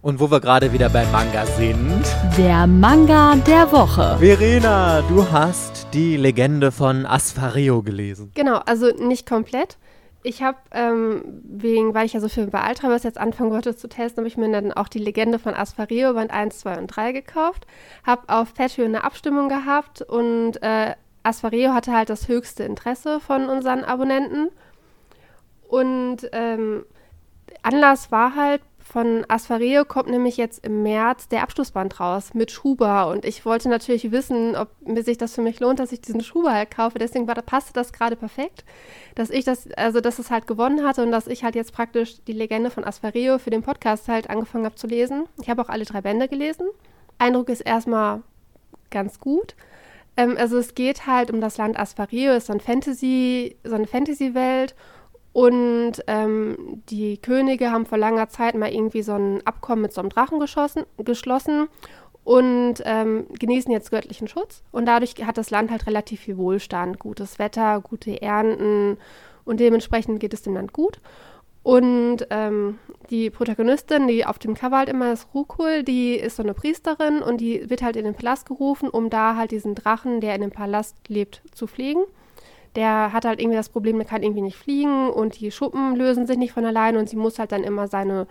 Und 0.00 0.18
wo 0.18 0.30
wir 0.30 0.40
gerade 0.40 0.72
wieder 0.72 0.88
beim 0.88 1.10
Manga 1.12 1.46
sind. 1.46 2.02
Der 2.36 2.66
Manga 2.66 3.36
der 3.36 3.70
Woche. 3.70 4.16
Verena, 4.18 5.02
du 5.02 5.30
hast 5.30 5.86
die 5.94 6.16
Legende 6.16 6.72
von 6.72 7.06
Asfario 7.06 7.82
gelesen. 7.82 8.32
Genau, 8.34 8.56
also 8.66 8.86
nicht 8.88 9.28
komplett. 9.28 9.78
Ich 10.24 10.42
habe, 10.42 10.58
ähm, 10.70 11.42
wegen, 11.44 11.94
weil 11.94 12.06
ich 12.06 12.12
ja 12.12 12.20
so 12.20 12.28
viel 12.28 12.46
bei 12.46 12.68
Ultraverse 12.68 13.08
jetzt 13.08 13.18
anfangen 13.18 13.50
wollte 13.50 13.76
zu 13.76 13.88
testen, 13.88 14.20
habe 14.22 14.28
ich 14.28 14.36
mir 14.36 14.50
dann 14.52 14.72
auch 14.72 14.88
die 14.88 15.00
Legende 15.00 15.38
von 15.40 15.54
Asfario 15.54 16.14
Band 16.14 16.30
1, 16.30 16.60
2 16.60 16.78
und 16.78 16.86
3 16.86 17.12
gekauft. 17.12 17.66
Habe 18.06 18.22
auf 18.28 18.54
Patreon 18.54 18.88
eine 18.88 19.04
Abstimmung 19.04 19.48
gehabt 19.48 20.02
und 20.02 20.62
äh, 20.62 20.94
Asfareo 21.24 21.72
hatte 21.72 21.92
halt 21.92 22.08
das 22.08 22.28
höchste 22.28 22.64
Interesse 22.64 23.20
von 23.20 23.48
unseren 23.48 23.84
Abonnenten. 23.84 24.50
Und 25.68 26.28
ähm, 26.32 26.84
Anlass 27.62 28.12
war 28.12 28.34
halt, 28.34 28.60
von 28.82 29.24
Asfareo 29.28 29.84
kommt 29.84 30.10
nämlich 30.10 30.36
jetzt 30.36 30.64
im 30.64 30.82
März 30.82 31.28
der 31.28 31.42
Abschlussband 31.42 32.00
raus 32.00 32.34
mit 32.34 32.50
Schuber. 32.50 33.08
Und 33.08 33.24
ich 33.24 33.44
wollte 33.44 33.68
natürlich 33.68 34.10
wissen, 34.10 34.56
ob 34.56 34.68
mir 34.80 35.02
sich 35.02 35.18
das 35.18 35.34
für 35.34 35.42
mich 35.42 35.60
lohnt, 35.60 35.78
dass 35.78 35.92
ich 35.92 36.00
diesen 36.00 36.22
Schuber 36.22 36.52
halt 36.52 36.70
kaufe. 36.70 36.98
Deswegen 36.98 37.26
war, 37.26 37.34
passte 37.36 37.72
das 37.72 37.92
gerade 37.92 38.16
perfekt, 38.16 38.64
dass 39.14 39.30
ich 39.30 39.44
das, 39.44 39.70
also 39.72 40.00
dass 40.00 40.18
es 40.18 40.30
halt 40.30 40.46
gewonnen 40.46 40.84
hatte 40.84 41.02
und 41.02 41.12
dass 41.12 41.26
ich 41.26 41.44
halt 41.44 41.54
jetzt 41.54 41.72
praktisch 41.72 42.22
die 42.24 42.32
Legende 42.32 42.70
von 42.70 42.84
Asfareo 42.84 43.38
für 43.38 43.50
den 43.50 43.62
Podcast 43.62 44.08
halt 44.08 44.28
angefangen 44.28 44.64
habe 44.64 44.74
zu 44.74 44.86
lesen. 44.86 45.24
Ich 45.40 45.48
habe 45.48 45.62
auch 45.62 45.68
alle 45.68 45.84
drei 45.84 46.00
Bände 46.00 46.28
gelesen. 46.28 46.66
Eindruck 47.18 47.48
ist 47.48 47.60
erstmal 47.60 48.22
ganz 48.90 49.20
gut. 49.20 49.54
Ähm, 50.16 50.36
also 50.38 50.58
es 50.58 50.74
geht 50.74 51.06
halt 51.06 51.30
um 51.30 51.40
das 51.40 51.56
Land 51.56 51.78
Asfareo, 51.78 52.34
ist 52.34 52.46
so, 52.46 52.52
ein 52.52 52.60
Fantasy, 52.60 53.56
so 53.64 53.74
eine 53.74 53.86
Fantasy-Welt 53.86 54.74
und 55.32 55.92
ähm, 56.08 56.82
die 56.90 57.16
Könige 57.16 57.70
haben 57.70 57.86
vor 57.86 57.98
langer 57.98 58.28
Zeit 58.28 58.54
mal 58.54 58.72
irgendwie 58.72 59.02
so 59.02 59.14
ein 59.14 59.40
Abkommen 59.46 59.82
mit 59.82 59.92
so 59.92 60.00
einem 60.00 60.10
Drachen 60.10 60.38
geschlossen 60.40 61.68
und 62.24 62.74
ähm, 62.84 63.26
genießen 63.38 63.72
jetzt 63.72 63.90
göttlichen 63.90 64.28
Schutz. 64.28 64.62
Und 64.72 64.86
dadurch 64.86 65.14
hat 65.24 65.38
das 65.38 65.50
Land 65.50 65.70
halt 65.70 65.86
relativ 65.86 66.20
viel 66.20 66.36
Wohlstand, 66.36 66.98
gutes 66.98 67.38
Wetter, 67.38 67.80
gute 67.80 68.20
Ernten 68.20 68.98
und 69.44 69.58
dementsprechend 69.58 70.20
geht 70.20 70.34
es 70.34 70.42
dem 70.42 70.54
Land 70.54 70.72
gut. 70.74 71.00
Und 71.62 72.26
ähm, 72.30 72.78
die 73.08 73.30
Protagonistin, 73.30 74.08
die 74.08 74.26
auf 74.26 74.38
dem 74.38 74.54
Cover 74.54 74.78
halt 74.78 74.88
immer 74.88 75.12
ist, 75.12 75.28
Rukul, 75.32 75.84
die 75.84 76.16
ist 76.16 76.36
so 76.36 76.42
eine 76.42 76.54
Priesterin 76.54 77.22
und 77.22 77.40
die 77.40 77.70
wird 77.70 77.82
halt 77.82 77.96
in 77.96 78.04
den 78.04 78.14
Palast 78.14 78.46
gerufen, 78.46 78.88
um 78.88 79.10
da 79.10 79.36
halt 79.36 79.52
diesen 79.52 79.76
Drachen, 79.76 80.20
der 80.20 80.34
in 80.34 80.40
dem 80.42 80.50
Palast 80.50 80.96
lebt, 81.08 81.40
zu 81.52 81.66
pflegen 81.66 82.02
der 82.76 83.12
hat 83.12 83.24
halt 83.24 83.40
irgendwie 83.40 83.56
das 83.56 83.68
Problem, 83.68 83.98
der 83.98 84.06
kann 84.06 84.22
irgendwie 84.22 84.42
nicht 84.42 84.56
fliegen 84.56 85.10
und 85.10 85.40
die 85.40 85.50
Schuppen 85.50 85.96
lösen 85.96 86.26
sich 86.26 86.38
nicht 86.38 86.52
von 86.52 86.64
alleine 86.64 86.98
und 86.98 87.08
sie 87.08 87.16
muss 87.16 87.38
halt 87.38 87.52
dann 87.52 87.64
immer 87.64 87.88
seine 87.88 88.26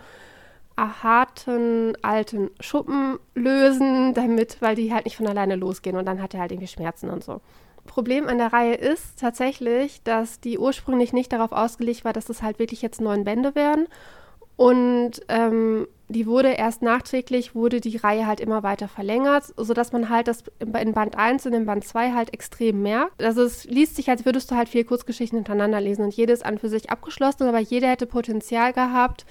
harten 0.76 1.96
alten 2.02 2.50
Schuppen 2.60 3.18
lösen, 3.34 4.14
damit, 4.14 4.60
weil 4.60 4.74
die 4.74 4.92
halt 4.92 5.04
nicht 5.04 5.16
von 5.16 5.26
alleine 5.26 5.56
losgehen 5.56 5.96
und 5.96 6.06
dann 6.06 6.22
hat 6.22 6.34
er 6.34 6.40
halt 6.40 6.52
irgendwie 6.52 6.68
Schmerzen 6.68 7.10
und 7.10 7.22
so. 7.22 7.40
Problem 7.84 8.28
an 8.28 8.38
der 8.38 8.52
Reihe 8.52 8.74
ist 8.74 9.18
tatsächlich, 9.18 10.02
dass 10.02 10.40
die 10.40 10.58
ursprünglich 10.58 11.12
nicht 11.12 11.32
darauf 11.32 11.52
ausgelegt 11.52 12.04
war, 12.04 12.12
dass 12.12 12.28
es 12.28 12.42
halt 12.42 12.58
wirklich 12.58 12.80
jetzt 12.80 13.00
neun 13.00 13.24
Bände 13.24 13.54
werden 13.54 13.86
und 14.56 15.20
ähm, 15.28 15.86
die 16.12 16.26
wurde 16.26 16.50
erst 16.50 16.82
nachträglich, 16.82 17.54
wurde 17.54 17.80
die 17.80 17.96
Reihe 17.96 18.26
halt 18.26 18.40
immer 18.40 18.62
weiter 18.62 18.88
verlängert, 18.88 19.44
sodass 19.56 19.92
man 19.92 20.08
halt 20.08 20.28
das 20.28 20.44
in 20.58 20.92
Band 20.92 21.16
1 21.16 21.46
und 21.46 21.54
in 21.54 21.66
Band 21.66 21.84
2 21.84 22.12
halt 22.12 22.32
extrem 22.32 22.82
merkt. 22.82 23.22
Also 23.22 23.42
es 23.42 23.64
liest 23.64 23.96
sich, 23.96 24.08
als 24.10 24.24
würdest 24.24 24.50
du 24.50 24.54
halt 24.54 24.68
vier 24.68 24.84
Kurzgeschichten 24.84 25.38
hintereinander 25.38 25.80
lesen 25.80 26.04
und 26.04 26.14
jedes 26.14 26.42
an 26.42 26.58
für 26.58 26.68
sich 26.68 26.90
abgeschlossen, 26.90 27.48
aber 27.48 27.58
jeder 27.58 27.88
hätte 27.88 28.06
Potenzial 28.06 28.72
gehabt, 28.72 29.26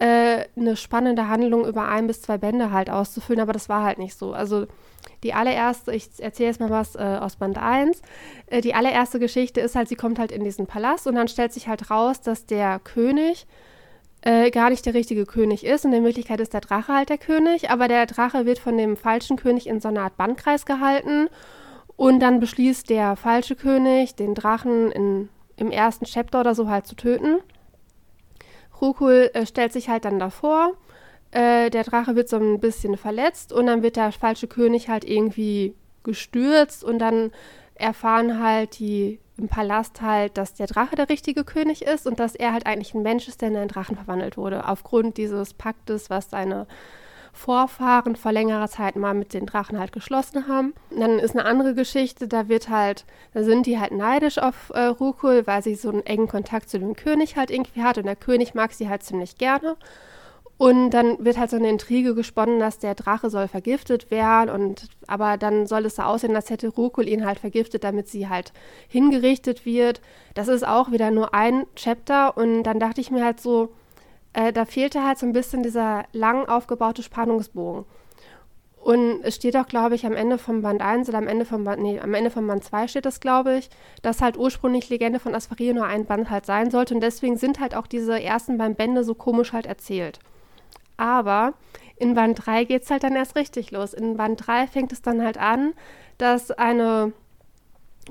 äh, 0.00 0.46
eine 0.56 0.76
spannende 0.76 1.28
Handlung 1.28 1.66
über 1.66 1.88
ein 1.88 2.06
bis 2.06 2.22
zwei 2.22 2.38
Bände 2.38 2.72
halt 2.72 2.88
auszufüllen, 2.88 3.40
aber 3.40 3.52
das 3.52 3.68
war 3.68 3.84
halt 3.84 3.98
nicht 3.98 4.14
so. 4.16 4.32
Also 4.32 4.66
die 5.22 5.34
allererste, 5.34 5.92
ich 5.92 6.08
erzähle 6.18 6.48
jetzt 6.48 6.60
mal 6.60 6.70
was 6.70 6.94
äh, 6.96 7.18
aus 7.20 7.36
Band 7.36 7.58
1, 7.58 8.00
äh, 8.46 8.62
die 8.62 8.74
allererste 8.74 9.18
Geschichte 9.18 9.60
ist 9.60 9.76
halt, 9.76 9.88
sie 9.88 9.96
kommt 9.96 10.18
halt 10.18 10.32
in 10.32 10.42
diesen 10.42 10.66
Palast 10.66 11.06
und 11.06 11.16
dann 11.16 11.28
stellt 11.28 11.52
sich 11.52 11.68
halt 11.68 11.90
raus, 11.90 12.22
dass 12.22 12.46
der 12.46 12.78
König 12.78 13.46
äh, 14.22 14.50
gar 14.50 14.70
nicht 14.70 14.84
der 14.86 14.94
richtige 14.94 15.26
König 15.26 15.64
ist. 15.64 15.84
Und 15.84 15.92
in 15.92 16.04
Wirklichkeit 16.04 16.40
ist 16.40 16.52
der 16.52 16.60
Drache 16.60 16.92
halt 16.92 17.08
der 17.08 17.18
König, 17.18 17.70
aber 17.70 17.88
der 17.88 18.06
Drache 18.06 18.46
wird 18.46 18.58
von 18.58 18.76
dem 18.76 18.96
falschen 18.96 19.36
König 19.36 19.66
in 19.66 19.80
so 19.80 19.88
einer 19.88 20.02
Art 20.02 20.16
Bandkreis 20.16 20.66
gehalten. 20.66 21.28
Und 21.96 22.20
dann 22.20 22.40
beschließt 22.40 22.88
der 22.88 23.16
falsche 23.16 23.56
König, 23.56 24.14
den 24.14 24.34
Drachen 24.34 24.90
in, 24.90 25.28
im 25.56 25.70
ersten 25.70 26.06
Chapter 26.06 26.40
oder 26.40 26.54
so 26.54 26.68
halt 26.68 26.86
zu 26.86 26.96
töten. 26.96 27.38
Rukul 28.80 29.30
äh, 29.34 29.46
stellt 29.46 29.72
sich 29.72 29.88
halt 29.88 30.04
dann 30.04 30.18
davor. 30.18 30.74
Äh, 31.30 31.70
der 31.70 31.84
Drache 31.84 32.16
wird 32.16 32.28
so 32.28 32.36
ein 32.36 32.58
bisschen 32.58 32.96
verletzt 32.96 33.52
und 33.52 33.66
dann 33.66 33.82
wird 33.82 33.96
der 33.96 34.12
falsche 34.12 34.48
König 34.48 34.88
halt 34.88 35.04
irgendwie 35.04 35.74
gestürzt 36.02 36.82
und 36.82 36.98
dann 36.98 37.30
erfahren 37.74 38.42
halt 38.42 38.78
die 38.78 39.20
im 39.40 39.48
Palast 39.48 40.02
halt, 40.02 40.36
dass 40.36 40.54
der 40.54 40.66
Drache 40.66 40.96
der 40.96 41.08
richtige 41.08 41.44
König 41.44 41.82
ist 41.82 42.06
und 42.06 42.20
dass 42.20 42.34
er 42.34 42.52
halt 42.52 42.66
eigentlich 42.66 42.94
ein 42.94 43.02
Mensch 43.02 43.28
ist, 43.28 43.40
der 43.40 43.48
in 43.48 43.56
einen 43.56 43.68
Drachen 43.68 43.96
verwandelt 43.96 44.36
wurde, 44.36 44.68
aufgrund 44.68 45.16
dieses 45.16 45.54
Paktes, 45.54 46.10
was 46.10 46.30
seine 46.30 46.66
Vorfahren 47.32 48.16
vor 48.16 48.32
längerer 48.32 48.68
Zeit 48.68 48.96
mal 48.96 49.14
mit 49.14 49.32
den 49.32 49.46
Drachen 49.46 49.78
halt 49.78 49.92
geschlossen 49.92 50.48
haben. 50.48 50.74
Und 50.90 51.00
dann 51.00 51.18
ist 51.18 51.36
eine 51.36 51.44
andere 51.44 51.74
Geschichte, 51.74 52.28
da 52.28 52.48
wird 52.48 52.68
halt, 52.68 53.04
da 53.34 53.44
sind 53.44 53.66
die 53.66 53.78
halt 53.78 53.92
neidisch 53.92 54.38
auf 54.38 54.70
äh, 54.74 54.86
Rukul, 54.86 55.46
weil 55.46 55.62
sie 55.62 55.74
so 55.74 55.90
einen 55.90 56.04
engen 56.04 56.28
Kontakt 56.28 56.68
zu 56.68 56.78
dem 56.78 56.94
König 56.94 57.36
halt 57.36 57.50
irgendwie 57.50 57.82
hat 57.82 57.98
und 57.98 58.06
der 58.06 58.16
König 58.16 58.54
mag 58.54 58.72
sie 58.72 58.88
halt 58.88 59.02
ziemlich 59.02 59.38
gerne. 59.38 59.76
Und 60.60 60.90
dann 60.90 61.24
wird 61.24 61.38
halt 61.38 61.48
so 61.48 61.56
eine 61.56 61.70
Intrige 61.70 62.14
gesponnen, 62.14 62.60
dass 62.60 62.78
der 62.78 62.94
Drache 62.94 63.30
soll 63.30 63.48
vergiftet 63.48 64.10
werden 64.10 64.50
und 64.50 64.90
aber 65.06 65.38
dann 65.38 65.66
soll 65.66 65.86
es 65.86 65.96
so 65.96 66.02
aussehen, 66.02 66.36
als 66.36 66.50
hätte 66.50 66.68
Rukul 66.68 67.08
ihn 67.08 67.24
halt 67.24 67.38
vergiftet, 67.38 67.82
damit 67.82 68.08
sie 68.08 68.28
halt 68.28 68.52
hingerichtet 68.86 69.64
wird. 69.64 70.02
Das 70.34 70.48
ist 70.48 70.68
auch 70.68 70.90
wieder 70.90 71.10
nur 71.10 71.32
ein 71.32 71.64
Chapter 71.76 72.36
und 72.36 72.64
dann 72.64 72.78
dachte 72.78 73.00
ich 73.00 73.10
mir 73.10 73.24
halt 73.24 73.40
so, 73.40 73.72
äh, 74.34 74.52
da 74.52 74.66
fehlte 74.66 75.02
halt 75.02 75.16
so 75.16 75.24
ein 75.24 75.32
bisschen 75.32 75.62
dieser 75.62 76.04
lang 76.12 76.46
aufgebaute 76.46 77.02
Spannungsbogen. 77.02 77.86
Und 78.82 79.22
es 79.22 79.36
steht 79.36 79.56
auch, 79.56 79.66
glaube 79.66 79.94
ich, 79.94 80.04
am 80.04 80.12
Ende 80.12 80.36
vom 80.36 80.60
Band 80.60 80.82
1 80.82 81.08
oder 81.08 81.16
am 81.16 81.28
Ende 81.28 81.46
vom 81.46 81.64
Band, 81.64 81.80
nee, 81.80 81.98
am 81.98 82.12
Ende 82.12 82.30
vom 82.30 82.46
Band 82.46 82.64
2 82.64 82.86
steht 82.86 83.06
das, 83.06 83.20
glaube 83.20 83.56
ich, 83.56 83.70
dass 84.02 84.20
halt 84.20 84.36
ursprünglich 84.36 84.90
Legende 84.90 85.20
von 85.20 85.34
Aspharia 85.34 85.72
nur 85.72 85.86
ein 85.86 86.04
Band 86.04 86.28
halt 86.28 86.44
sein 86.44 86.70
sollte. 86.70 86.94
Und 86.94 87.00
deswegen 87.00 87.38
sind 87.38 87.60
halt 87.60 87.74
auch 87.74 87.86
diese 87.86 88.22
ersten 88.22 88.58
beiden 88.58 88.74
Bände 88.74 89.04
so 89.04 89.14
komisch 89.14 89.54
halt 89.54 89.64
erzählt. 89.64 90.20
Aber 91.00 91.54
in 91.96 92.12
Band 92.12 92.46
3 92.46 92.64
geht 92.64 92.82
es 92.82 92.90
halt 92.90 93.04
dann 93.04 93.16
erst 93.16 93.34
richtig 93.34 93.70
los. 93.70 93.94
In 93.94 94.18
Band 94.18 94.46
3 94.46 94.66
fängt 94.66 94.92
es 94.92 95.00
dann 95.00 95.24
halt 95.24 95.38
an, 95.38 95.72
dass 96.18 96.50
eine 96.50 97.12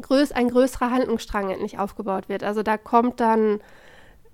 größ 0.01 0.31
ein 0.31 0.49
größerer 0.49 0.89
Handlungsstrang 0.89 1.51
endlich 1.51 1.77
aufgebaut 1.77 2.29
wird. 2.29 2.43
Also 2.43 2.63
da 2.63 2.77
kommt 2.77 3.19
dann 3.19 3.59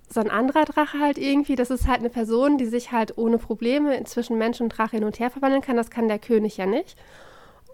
so 0.08 0.20
ein 0.20 0.30
anderer 0.30 0.64
Drache 0.64 1.00
halt 1.00 1.18
irgendwie. 1.18 1.54
Das 1.54 1.70
ist 1.70 1.86
halt 1.86 1.98
eine 1.98 2.08
Person, 2.08 2.56
die 2.56 2.64
sich 2.64 2.92
halt 2.92 3.18
ohne 3.18 3.36
Probleme 3.36 4.02
zwischen 4.04 4.38
Mensch 4.38 4.60
und 4.62 4.70
Drache 4.70 4.96
hin 4.96 5.04
und 5.04 5.18
her 5.18 5.30
verwandeln 5.30 5.62
kann. 5.62 5.76
Das 5.76 5.90
kann 5.90 6.08
der 6.08 6.18
König 6.18 6.56
ja 6.56 6.64
nicht. 6.64 6.96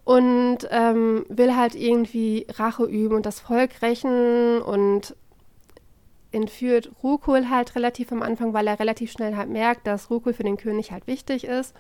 Und 0.03 0.67
ähm, 0.71 1.25
will 1.29 1.55
halt 1.55 1.77
irgendwie 1.77 2.47
Rache 2.55 2.87
üben 2.87 3.15
und 3.15 3.25
das 3.25 3.39
Volk 3.39 3.83
rächen 3.83 4.61
und 4.63 5.15
entführt 6.33 6.91
Rukul 7.03 7.49
halt 7.51 7.75
relativ 7.77 8.11
am 8.13 8.23
Anfang, 8.23 8.53
weil 8.53 8.67
er 8.67 8.81
relativ 8.81 9.13
schnell 9.13 9.37
halt 9.37 9.49
merkt, 9.49 9.87
dass 9.87 10.11
Rukul 10.11 10.33
für 10.33 10.43
den 10.43 10.57
König 10.57 10.93
halt 10.93 11.07
wichtig 11.07 11.45
ist. 11.45 11.75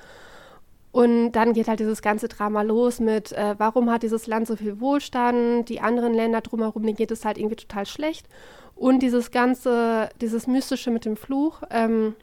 Und 0.92 1.32
dann 1.32 1.54
geht 1.54 1.68
halt 1.68 1.80
dieses 1.80 2.02
ganze 2.02 2.28
Drama 2.28 2.60
los 2.60 3.00
mit, 3.00 3.32
äh, 3.32 3.54
warum 3.56 3.90
hat 3.90 4.02
dieses 4.02 4.26
Land 4.26 4.46
so 4.46 4.56
viel 4.56 4.78
Wohlstand, 4.78 5.70
die 5.70 5.80
anderen 5.80 6.12
Länder 6.12 6.42
drumherum, 6.42 6.82
denen 6.82 6.96
geht 6.96 7.10
es 7.10 7.24
halt 7.24 7.38
irgendwie 7.38 7.56
total 7.56 7.86
schlecht. 7.86 8.28
Und 8.76 9.00
dieses 9.00 9.30
ganze, 9.30 10.10
dieses 10.20 10.46
Mystische 10.46 10.90
mit 10.90 11.06
dem 11.06 11.16
Fluch, 11.16 11.62
ähm, 11.70 12.14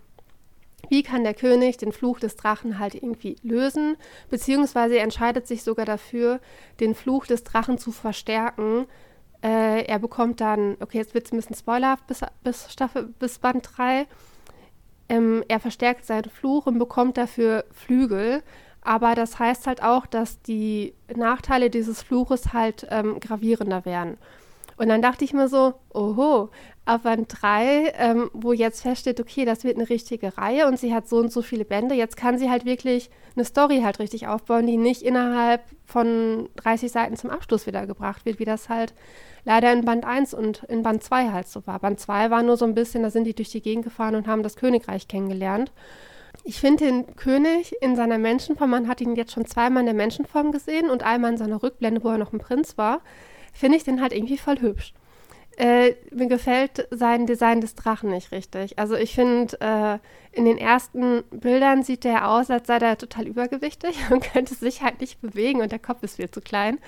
wie 0.87 1.03
kann 1.03 1.23
der 1.23 1.33
König 1.33 1.77
den 1.77 1.91
Fluch 1.91 2.19
des 2.19 2.35
Drachen 2.35 2.79
halt 2.79 2.95
irgendwie 2.95 3.37
lösen? 3.41 3.97
Beziehungsweise 4.29 4.97
er 4.97 5.03
entscheidet 5.03 5.47
sich 5.47 5.63
sogar 5.63 5.85
dafür, 5.85 6.39
den 6.79 6.95
Fluch 6.95 7.25
des 7.25 7.43
Drachen 7.43 7.77
zu 7.77 7.91
verstärken, 7.91 8.85
äh, 9.43 9.84
er 9.86 9.99
bekommt 9.99 10.41
dann, 10.41 10.75
okay, 10.80 10.97
jetzt 10.97 11.13
wird 11.13 11.25
es 11.25 11.32
ein 11.32 11.38
bisschen 11.38 11.56
spoilerhaft 11.56 12.08
bis, 12.08 12.21
bis, 12.43 12.71
Staffel, 12.71 13.04
bis 13.19 13.39
Band 13.39 13.69
3. 13.78 14.06
Ähm, 15.08 15.43
er 15.47 15.60
verstärkt 15.60 16.06
seinen 16.06 16.30
Fluch 16.30 16.65
und 16.67 16.78
bekommt 16.78 17.17
dafür 17.17 17.65
Flügel. 17.71 18.43
Aber 18.82 19.15
das 19.15 19.39
heißt 19.39 19.67
halt 19.67 19.84
auch, 19.84 20.06
dass 20.06 20.41
die 20.41 20.93
Nachteile 21.13 21.69
dieses 21.69 22.02
Fluches 22.02 22.54
halt 22.54 22.88
ähm, 22.89 23.19
gravierender 23.19 23.86
werden. 23.86 24.17
Und 24.78 24.88
dann 24.88 25.02
dachte 25.02 25.25
ich 25.25 25.34
mir 25.34 25.49
so, 25.49 25.73
oho, 25.93 26.49
auf 26.86 27.02
Band 27.02 27.28
3, 27.41 27.93
ähm, 27.97 28.32
wo 28.34 28.54
jetzt 28.54 28.82
feststeht, 28.82 29.19
okay, 29.19 29.43
das 29.43 29.65
wird 29.65 29.75
eine 29.75 29.89
richtige 29.89 30.38
Reihe 30.38 30.67
und 30.67 30.80
sie 30.80 30.93
hat 30.93 31.08
so 31.08 31.17
und 31.17 31.34
so 31.34 31.41
viele 31.41 31.65
Bände, 31.65 31.95
jetzt 31.95 32.15
kann 32.15 32.38
sie 32.38 32.49
halt 32.49 32.63
wirklich 32.63 33.10
eine 33.36 33.43
Story 33.43 33.82
halt 33.84 33.99
richtig 33.99 34.28
aufbauen, 34.28 34.65
die 34.65 34.78
nicht 34.78 35.02
innerhalb 35.02 35.62
von 35.86 36.49
30 36.56 36.91
Seiten 36.91 37.17
zum 37.17 37.30
Abschluss 37.30 37.67
wieder 37.67 37.86
gebracht 37.86 38.25
wird, 38.25 38.39
wie 38.39 38.45
das 38.45 38.69
halt 38.69 38.93
leider 39.49 39.73
in 39.73 39.83
Band 39.83 40.05
1 40.05 40.35
und 40.35 40.63
in 40.65 40.83
Band 40.83 41.03
2 41.03 41.31
halt 41.31 41.47
so 41.47 41.65
war. 41.65 41.79
Band 41.79 41.99
2 41.99 42.29
war 42.29 42.43
nur 42.43 42.55
so 42.55 42.65
ein 42.65 42.75
bisschen, 42.75 43.01
da 43.01 43.09
sind 43.09 43.23
die 43.23 43.33
durch 43.33 43.49
die 43.49 43.63
Gegend 43.63 43.83
gefahren 43.83 44.13
und 44.13 44.27
haben 44.27 44.43
das 44.43 44.55
Königreich 44.55 45.07
kennengelernt. 45.07 45.71
Ich 46.43 46.59
finde 46.59 46.85
den 46.85 47.15
König 47.15 47.73
in 47.81 47.95
seiner 47.95 48.19
Menschenform, 48.19 48.69
man 48.69 48.88
hat 48.88 49.01
ihn 49.01 49.15
jetzt 49.15 49.31
schon 49.31 49.47
zweimal 49.47 49.81
in 49.81 49.88
der 49.88 49.95
Menschenform 49.95 50.51
gesehen 50.51 50.91
und 50.91 51.01
einmal 51.01 51.31
in 51.31 51.38
seiner 51.39 51.63
Rückblende, 51.63 52.03
wo 52.03 52.09
er 52.09 52.19
noch 52.19 52.31
ein 52.31 52.38
Prinz 52.38 52.77
war, 52.77 53.01
finde 53.51 53.77
ich 53.77 53.83
den 53.83 54.03
halt 54.03 54.13
irgendwie 54.13 54.38
voll 54.38 54.62
hübsch. 54.62 54.93
Äh, 55.59 55.95
mir 56.11 56.27
gefällt 56.27 56.87
sein 56.89 57.25
Design 57.25 57.59
des 57.59 57.75
Drachen 57.75 58.11
nicht 58.11 58.31
richtig. 58.31 58.79
Also 58.79 58.95
ich 58.95 59.13
finde, 59.13 59.59
äh, 59.59 59.99
in 60.31 60.45
den 60.45 60.57
ersten 60.57 61.21
Bildern 61.31 61.83
sieht 61.83 62.05
der 62.05 62.29
aus, 62.29 62.49
als 62.49 62.67
sei 62.67 62.79
der 62.79 62.97
total 62.97 63.27
übergewichtig 63.27 63.97
und 64.09 64.23
könnte 64.23 64.55
sich 64.55 64.81
halt 64.81 65.01
nicht 65.01 65.19
bewegen 65.19 65.61
und 65.61 65.73
der 65.73 65.79
Kopf 65.79 66.01
ist 66.01 66.15
viel 66.15 66.31
zu 66.31 66.39
klein. 66.39 66.79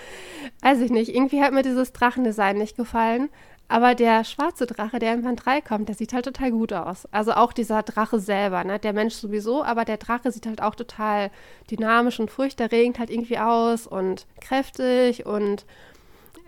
Weiß 0.62 0.80
ich 0.80 0.90
nicht. 0.90 1.14
Irgendwie 1.14 1.44
hat 1.44 1.52
mir 1.52 1.64
dieses 1.64 1.92
Drachendesign 1.92 2.58
nicht 2.58 2.78
gefallen. 2.78 3.28
Aber 3.68 3.94
der 3.94 4.24
schwarze 4.24 4.66
Drache, 4.68 5.00
der 5.00 5.16
in 5.16 5.24
Band 5.24 5.46
3 5.46 5.60
kommt, 5.60 5.90
der 5.90 5.96
sieht 5.96 6.14
halt 6.14 6.24
total 6.24 6.52
gut 6.52 6.72
aus. 6.72 7.08
Also 7.12 7.34
auch 7.34 7.52
dieser 7.52 7.84
Drache 7.84 8.20
selber, 8.20 8.64
ne? 8.64 8.80
Der 8.80 8.94
Mensch 8.94 9.16
sowieso, 9.16 9.64
aber 9.66 9.84
der 9.84 9.98
Drache 9.98 10.32
sieht 10.32 10.46
halt 10.46 10.62
auch 10.62 10.76
total 10.76 11.30
dynamisch 11.70 12.22
und 12.22 12.32
furchterregend 12.32 13.00
halt 13.00 13.10
irgendwie 13.10 13.38
aus 13.38 13.86
und 13.86 14.28
kräftig 14.40 15.26
und 15.26 15.66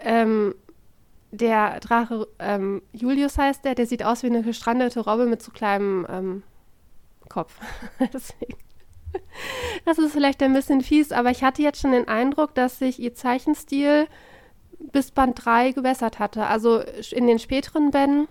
ähm, 0.01 0.53
der 1.33 1.79
Drache 1.79 2.27
ähm, 2.37 2.83
Julius 2.91 3.37
heißt 3.37 3.65
der, 3.65 3.73
der 3.73 3.87
sieht 3.87 4.03
aus 4.03 4.21
wie 4.21 4.27
eine 4.27 4.43
gestrandete 4.43 4.99
Robbe 4.99 5.25
mit 5.25 5.41
so 5.41 5.51
kleinem 5.51 6.05
ähm, 6.07 6.43
Kopf. 7.27 7.55
Deswegen. 8.13 8.57
Das 9.85 9.97
ist 9.97 10.13
vielleicht 10.13 10.41
ein 10.43 10.53
bisschen 10.53 10.81
fies, 10.81 11.11
aber 11.11 11.31
ich 11.31 11.43
hatte 11.43 11.61
jetzt 11.61 11.81
schon 11.81 11.91
den 11.91 12.07
Eindruck, 12.07 12.53
dass 12.55 12.79
sich 12.79 12.99
ihr 12.99 13.15
Zeichenstil 13.15 14.07
bis 14.91 15.11
Band 15.11 15.43
3 15.43 15.71
gewässert 15.71 16.19
hatte. 16.19 16.45
Also 16.45 16.81
in 17.11 17.27
den 17.27 17.39
späteren 17.39 17.91
Bänden 17.91 18.27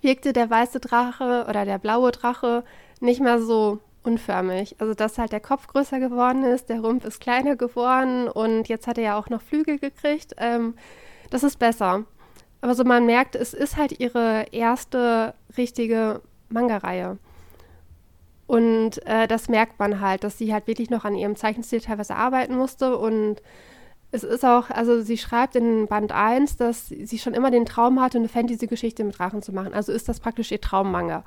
wirkte 0.00 0.32
der 0.32 0.50
weiße 0.50 0.80
Drache 0.80 1.46
oder 1.48 1.64
der 1.64 1.78
blaue 1.78 2.10
Drache 2.10 2.64
nicht 3.00 3.20
mehr 3.20 3.40
so 3.40 3.78
unförmig. 4.02 4.76
Also 4.80 4.94
dass 4.94 5.18
halt 5.18 5.32
der 5.32 5.40
Kopf 5.40 5.68
größer 5.68 6.00
geworden 6.00 6.42
ist, 6.44 6.68
der 6.68 6.80
Rumpf 6.80 7.04
ist 7.04 7.20
kleiner 7.20 7.54
geworden 7.54 8.28
und 8.28 8.68
jetzt 8.68 8.86
hat 8.88 8.98
er 8.98 9.04
ja 9.04 9.18
auch 9.18 9.28
noch 9.28 9.42
Flügel 9.42 9.78
gekriegt. 9.78 10.34
Ähm, 10.38 10.74
das 11.32 11.42
ist 11.42 11.58
besser. 11.58 12.04
Aber 12.60 12.74
so 12.74 12.84
man 12.84 13.06
merkt, 13.06 13.34
es 13.34 13.54
ist 13.54 13.76
halt 13.76 13.98
ihre 13.98 14.46
erste 14.52 15.34
richtige 15.56 16.20
Manga-Reihe. 16.48 17.18
Und 18.46 19.04
äh, 19.06 19.26
das 19.26 19.48
merkt 19.48 19.78
man 19.78 20.00
halt, 20.00 20.24
dass 20.24 20.38
sie 20.38 20.52
halt 20.52 20.66
wirklich 20.66 20.90
noch 20.90 21.04
an 21.04 21.14
ihrem 21.14 21.36
Zeichenstil 21.36 21.80
teilweise 21.80 22.14
arbeiten 22.14 22.56
musste 22.56 22.98
und 22.98 23.42
es 24.14 24.24
ist 24.24 24.44
auch, 24.44 24.68
also 24.68 25.00
sie 25.00 25.16
schreibt 25.16 25.56
in 25.56 25.86
Band 25.86 26.12
1, 26.12 26.56
dass 26.58 26.88
sie 26.88 27.18
schon 27.18 27.32
immer 27.32 27.50
den 27.50 27.64
Traum 27.64 27.98
hatte, 27.98 28.18
eine 28.18 28.28
Fantasy-Geschichte 28.28 29.04
mit 29.04 29.18
Drachen 29.18 29.40
zu 29.40 29.52
machen. 29.52 29.72
Also 29.72 29.90
ist 29.90 30.06
das 30.06 30.20
praktisch 30.20 30.52
ihr 30.52 30.60
Traummanga. 30.60 31.24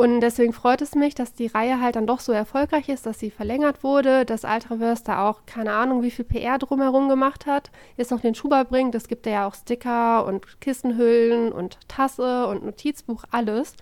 Und 0.00 0.22
deswegen 0.22 0.54
freut 0.54 0.80
es 0.80 0.94
mich, 0.94 1.14
dass 1.14 1.34
die 1.34 1.48
Reihe 1.48 1.78
halt 1.78 1.94
dann 1.94 2.06
doch 2.06 2.20
so 2.20 2.32
erfolgreich 2.32 2.88
ist, 2.88 3.04
dass 3.04 3.18
sie 3.18 3.30
verlängert 3.30 3.84
wurde, 3.84 4.24
dass 4.24 4.44
Ultraverse 4.44 5.04
da 5.04 5.28
auch 5.28 5.42
keine 5.44 5.74
Ahnung, 5.74 6.02
wie 6.02 6.10
viel 6.10 6.24
PR 6.24 6.56
drumherum 6.56 7.10
gemacht 7.10 7.44
hat, 7.44 7.70
jetzt 7.98 8.10
noch 8.10 8.22
den 8.22 8.34
Schuber 8.34 8.64
bringt. 8.64 8.94
Es 8.94 9.08
gibt 9.08 9.26
ja 9.26 9.46
auch 9.46 9.54
Sticker 9.54 10.24
und 10.24 10.58
Kissenhüllen 10.62 11.52
und 11.52 11.76
Tasse 11.86 12.46
und 12.46 12.64
Notizbuch, 12.64 13.24
alles. 13.30 13.74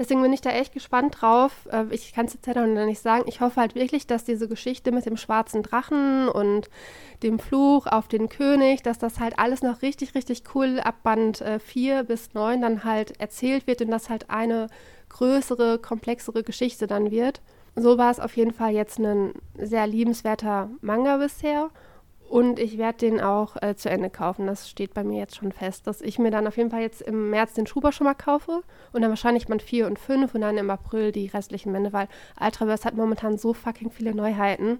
Deswegen 0.00 0.22
bin 0.22 0.32
ich 0.32 0.40
da 0.40 0.48
echt 0.48 0.72
gespannt 0.72 1.18
drauf. 1.20 1.68
Äh, 1.70 1.84
ich 1.90 2.14
kann 2.14 2.24
es 2.24 2.32
jetzt 2.32 2.46
ja 2.46 2.66
noch 2.66 2.86
nicht 2.86 3.02
sagen. 3.02 3.24
Ich 3.26 3.42
hoffe 3.42 3.60
halt 3.60 3.74
wirklich, 3.74 4.06
dass 4.06 4.24
diese 4.24 4.48
Geschichte 4.48 4.92
mit 4.92 5.04
dem 5.04 5.18
schwarzen 5.18 5.62
Drachen 5.62 6.30
und 6.30 6.70
dem 7.22 7.38
Fluch 7.38 7.86
auf 7.86 8.08
den 8.08 8.30
König, 8.30 8.82
dass 8.82 8.98
das 8.98 9.20
halt 9.20 9.38
alles 9.38 9.60
noch 9.60 9.82
richtig, 9.82 10.14
richtig 10.14 10.44
cool 10.54 10.80
ab 10.80 11.02
Band 11.02 11.42
äh, 11.42 11.58
4 11.58 12.04
bis 12.04 12.32
9 12.32 12.62
dann 12.62 12.82
halt 12.82 13.20
erzählt 13.20 13.66
wird 13.66 13.82
und 13.82 13.90
das 13.90 14.08
halt 14.08 14.30
eine 14.30 14.68
größere, 15.10 15.78
komplexere 15.78 16.44
Geschichte 16.44 16.86
dann 16.86 17.10
wird. 17.10 17.42
So 17.76 17.98
war 17.98 18.10
es 18.10 18.20
auf 18.20 18.34
jeden 18.38 18.54
Fall 18.54 18.72
jetzt 18.72 18.98
ein 18.98 19.34
sehr 19.58 19.86
liebenswerter 19.86 20.70
Manga 20.80 21.18
bisher. 21.18 21.68
Und 22.30 22.60
ich 22.60 22.78
werde 22.78 22.98
den 22.98 23.20
auch 23.20 23.56
äh, 23.60 23.74
zu 23.74 23.90
Ende 23.90 24.08
kaufen. 24.08 24.46
Das 24.46 24.70
steht 24.70 24.94
bei 24.94 25.02
mir 25.02 25.18
jetzt 25.18 25.34
schon 25.34 25.50
fest, 25.50 25.88
dass 25.88 26.00
ich 26.00 26.20
mir 26.20 26.30
dann 26.30 26.46
auf 26.46 26.56
jeden 26.56 26.70
Fall 26.70 26.80
jetzt 26.80 27.02
im 27.02 27.30
März 27.30 27.54
den 27.54 27.66
Schuber 27.66 27.90
schon 27.90 28.04
mal 28.04 28.14
kaufe 28.14 28.62
und 28.92 29.02
dann 29.02 29.10
wahrscheinlich 29.10 29.48
Band 29.48 29.62
4 29.62 29.88
und 29.88 29.98
5 29.98 30.32
und 30.36 30.42
dann 30.42 30.56
im 30.56 30.70
April 30.70 31.10
die 31.10 31.26
restlichen 31.26 31.72
Bände, 31.72 31.92
weil 31.92 32.06
Ultraverse 32.40 32.84
hat 32.84 32.94
momentan 32.94 33.36
so 33.36 33.52
fucking 33.52 33.90
viele 33.90 34.14
Neuheiten. 34.14 34.78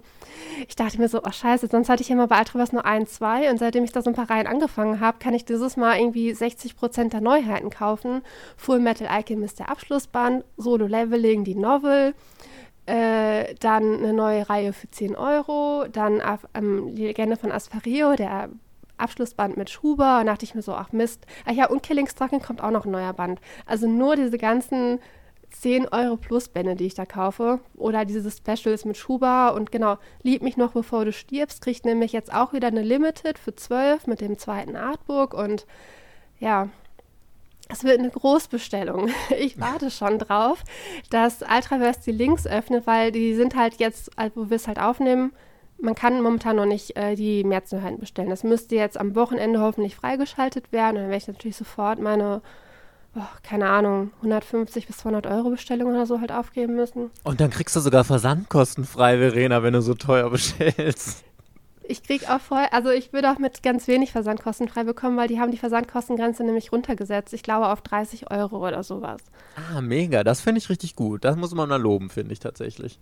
Ich 0.65 0.77
dachte 0.77 0.97
mir 0.97 1.09
so, 1.09 1.19
oh 1.25 1.29
scheiße, 1.29 1.67
sonst 1.67 1.89
hatte 1.89 2.01
ich 2.01 2.09
immer 2.09 2.27
bei 2.27 2.39
Ultraverse 2.39 2.73
nur 2.73 2.85
ein, 2.85 3.05
zwei 3.05 3.51
und 3.51 3.57
seitdem 3.57 3.83
ich 3.83 3.91
da 3.91 4.01
so 4.01 4.11
ein 4.11 4.15
paar 4.15 4.29
Reihen 4.29 4.47
angefangen 4.47 5.01
habe, 5.01 5.17
kann 5.19 5.33
ich 5.33 5.43
dieses 5.43 5.75
Mal 5.75 5.99
irgendwie 5.99 6.33
60 6.33 6.77
Prozent 6.77 7.11
der 7.11 7.19
Neuheiten 7.19 7.69
kaufen. 7.69 8.21
Full 8.55 8.79
Metal 8.79 9.07
Alchemist 9.07 9.59
der 9.59 9.69
Abschlussband, 9.69 10.45
Solo 10.55 10.87
Leveling 10.87 11.43
die 11.43 11.55
Novel, 11.55 12.13
äh, 12.85 13.53
dann 13.59 13.97
eine 13.97 14.13
neue 14.13 14.49
Reihe 14.49 14.73
für 14.73 14.89
10 14.89 15.15
Euro, 15.15 15.85
dann 15.91 16.21
ähm, 16.53 16.95
die 16.95 17.05
Legende 17.05 17.37
von 17.37 17.51
Aspario, 17.51 18.15
der 18.15 18.49
Abschlussband 18.97 19.57
mit 19.57 19.69
Schuber. 19.69 20.19
Und 20.19 20.27
dachte 20.27 20.45
ich 20.45 20.55
mir 20.55 20.61
so, 20.61 20.73
ach 20.73 20.91
Mist. 20.91 21.25
Ach 21.45 21.51
ja, 21.51 21.67
und 21.67 21.83
Killingsdrachen 21.83 22.41
kommt 22.41 22.61
auch 22.61 22.71
noch 22.71 22.85
ein 22.85 22.91
neuer 22.91 23.13
Band. 23.13 23.39
Also 23.65 23.87
nur 23.87 24.15
diese 24.15 24.37
ganzen 24.37 24.99
10 25.51 25.89
Euro 25.89 26.17
plus 26.17 26.47
Bände, 26.49 26.75
die 26.75 26.85
ich 26.85 26.93
da 26.93 27.05
kaufe. 27.05 27.59
Oder 27.75 28.05
diese 28.05 28.29
Specials 28.31 28.85
mit 28.85 28.97
Schuber. 28.97 29.53
Und 29.55 29.71
genau, 29.71 29.97
Lieb 30.23 30.41
mich 30.41 30.57
noch, 30.57 30.73
bevor 30.73 31.05
du 31.05 31.11
stirbst, 31.11 31.61
kriegt 31.61 31.85
nämlich 31.85 32.13
jetzt 32.13 32.33
auch 32.33 32.53
wieder 32.53 32.67
eine 32.67 32.83
Limited 32.83 33.37
für 33.37 33.55
12 33.55 34.07
mit 34.07 34.21
dem 34.21 34.37
zweiten 34.37 34.75
Artbook. 34.75 35.33
Und 35.33 35.65
ja, 36.39 36.69
es 37.69 37.83
wird 37.83 37.99
eine 37.99 38.09
Großbestellung. 38.09 39.09
Ich 39.37 39.59
warte 39.59 39.89
schon 39.91 40.19
drauf, 40.19 40.63
dass 41.09 41.41
Ultraverse 41.41 42.01
die 42.05 42.11
Links 42.11 42.45
öffnet, 42.45 42.85
weil 42.85 43.11
die 43.11 43.33
sind 43.33 43.55
halt 43.55 43.79
jetzt, 43.79 44.11
wo 44.35 44.49
wir 44.49 44.55
es 44.55 44.67
halt 44.67 44.79
aufnehmen, 44.79 45.31
man 45.81 45.95
kann 45.95 46.21
momentan 46.21 46.57
noch 46.57 46.65
nicht 46.65 46.95
äh, 46.95 47.15
die 47.15 47.43
Märzneuheiten 47.43 47.99
bestellen. 47.99 48.29
Das 48.29 48.43
müsste 48.43 48.75
jetzt 48.75 48.99
am 48.99 49.15
Wochenende 49.15 49.59
hoffentlich 49.59 49.95
freigeschaltet 49.95 50.71
werden. 50.71 50.97
Und 50.97 51.03
dann 51.03 51.09
werde 51.09 51.23
ich 51.23 51.27
natürlich 51.27 51.57
sofort 51.57 51.99
meine, 51.99 52.41
oh, 53.15 53.21
keine 53.41 53.67
Ahnung, 53.67 54.11
150 54.17 54.85
bis 54.85 54.97
200 54.97 55.25
Euro 55.27 55.49
Bestellung 55.49 55.89
oder 55.89 56.05
so 56.05 56.21
halt 56.21 56.31
aufgeben 56.31 56.75
müssen. 56.75 57.09
Und 57.23 57.41
dann 57.41 57.49
kriegst 57.49 57.75
du 57.75 57.79
sogar 57.79 58.03
Versandkosten 58.03 58.85
frei, 58.85 59.17
Verena, 59.17 59.63
wenn 59.63 59.73
du 59.73 59.81
so 59.81 59.95
teuer 59.95 60.29
bestellst 60.31 61.23
ich 61.91 62.03
kriege 62.03 62.33
auch 62.33 62.39
voll, 62.39 62.65
also 62.71 62.89
ich 62.89 63.13
würde 63.13 63.31
auch 63.31 63.37
mit 63.37 63.61
ganz 63.61 63.87
wenig 63.87 64.11
Versandkosten 64.11 64.67
frei 64.67 64.83
bekommen, 64.83 65.17
weil 65.17 65.27
die 65.27 65.39
haben 65.39 65.51
die 65.51 65.57
Versandkostengrenze 65.57 66.43
nämlich 66.43 66.71
runtergesetzt. 66.71 67.33
Ich 67.33 67.43
glaube 67.43 67.67
auf 67.67 67.81
30 67.81 68.31
Euro 68.31 68.65
oder 68.65 68.83
sowas. 68.83 69.21
Ah, 69.55 69.81
mega. 69.81 70.23
Das 70.23 70.41
finde 70.41 70.59
ich 70.59 70.69
richtig 70.69 70.95
gut. 70.95 71.25
Das 71.25 71.35
muss 71.35 71.53
man 71.53 71.69
mal 71.69 71.81
loben, 71.81 72.09
finde 72.09 72.33
ich 72.33 72.39
tatsächlich. 72.39 72.99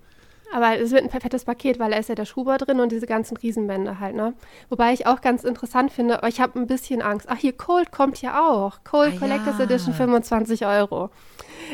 Aber 0.51 0.79
es 0.79 0.91
wird 0.91 1.03
ein 1.03 1.09
fettes 1.09 1.45
Paket, 1.45 1.77
weil 1.77 1.91
da 1.91 1.97
ist 1.97 2.09
ja 2.09 2.15
der 2.15 2.25
Schuber 2.25 2.57
drin 2.57 2.79
und 2.79 2.91
diese 2.91 3.05
ganzen 3.05 3.37
Riesenbände 3.37 3.99
halt, 3.99 4.15
ne? 4.15 4.33
Wobei 4.69 4.93
ich 4.93 5.05
auch 5.05 5.21
ganz 5.21 5.43
interessant 5.43 5.91
finde, 5.91 6.17
aber 6.17 6.27
ich 6.27 6.41
habe 6.41 6.59
ein 6.59 6.65
bisschen 6.65 7.03
Angst. 7.03 7.27
Ach, 7.29 7.37
hier 7.37 7.53
Cold 7.53 7.91
kommt 7.91 8.19
ja 8.21 8.47
auch. 8.49 8.83
Cold 8.83 9.13
ah, 9.15 9.19
Collectors 9.19 9.59
ja. 9.59 9.65
Edition 9.65 9.93
25 9.93 10.65
Euro. 10.65 11.11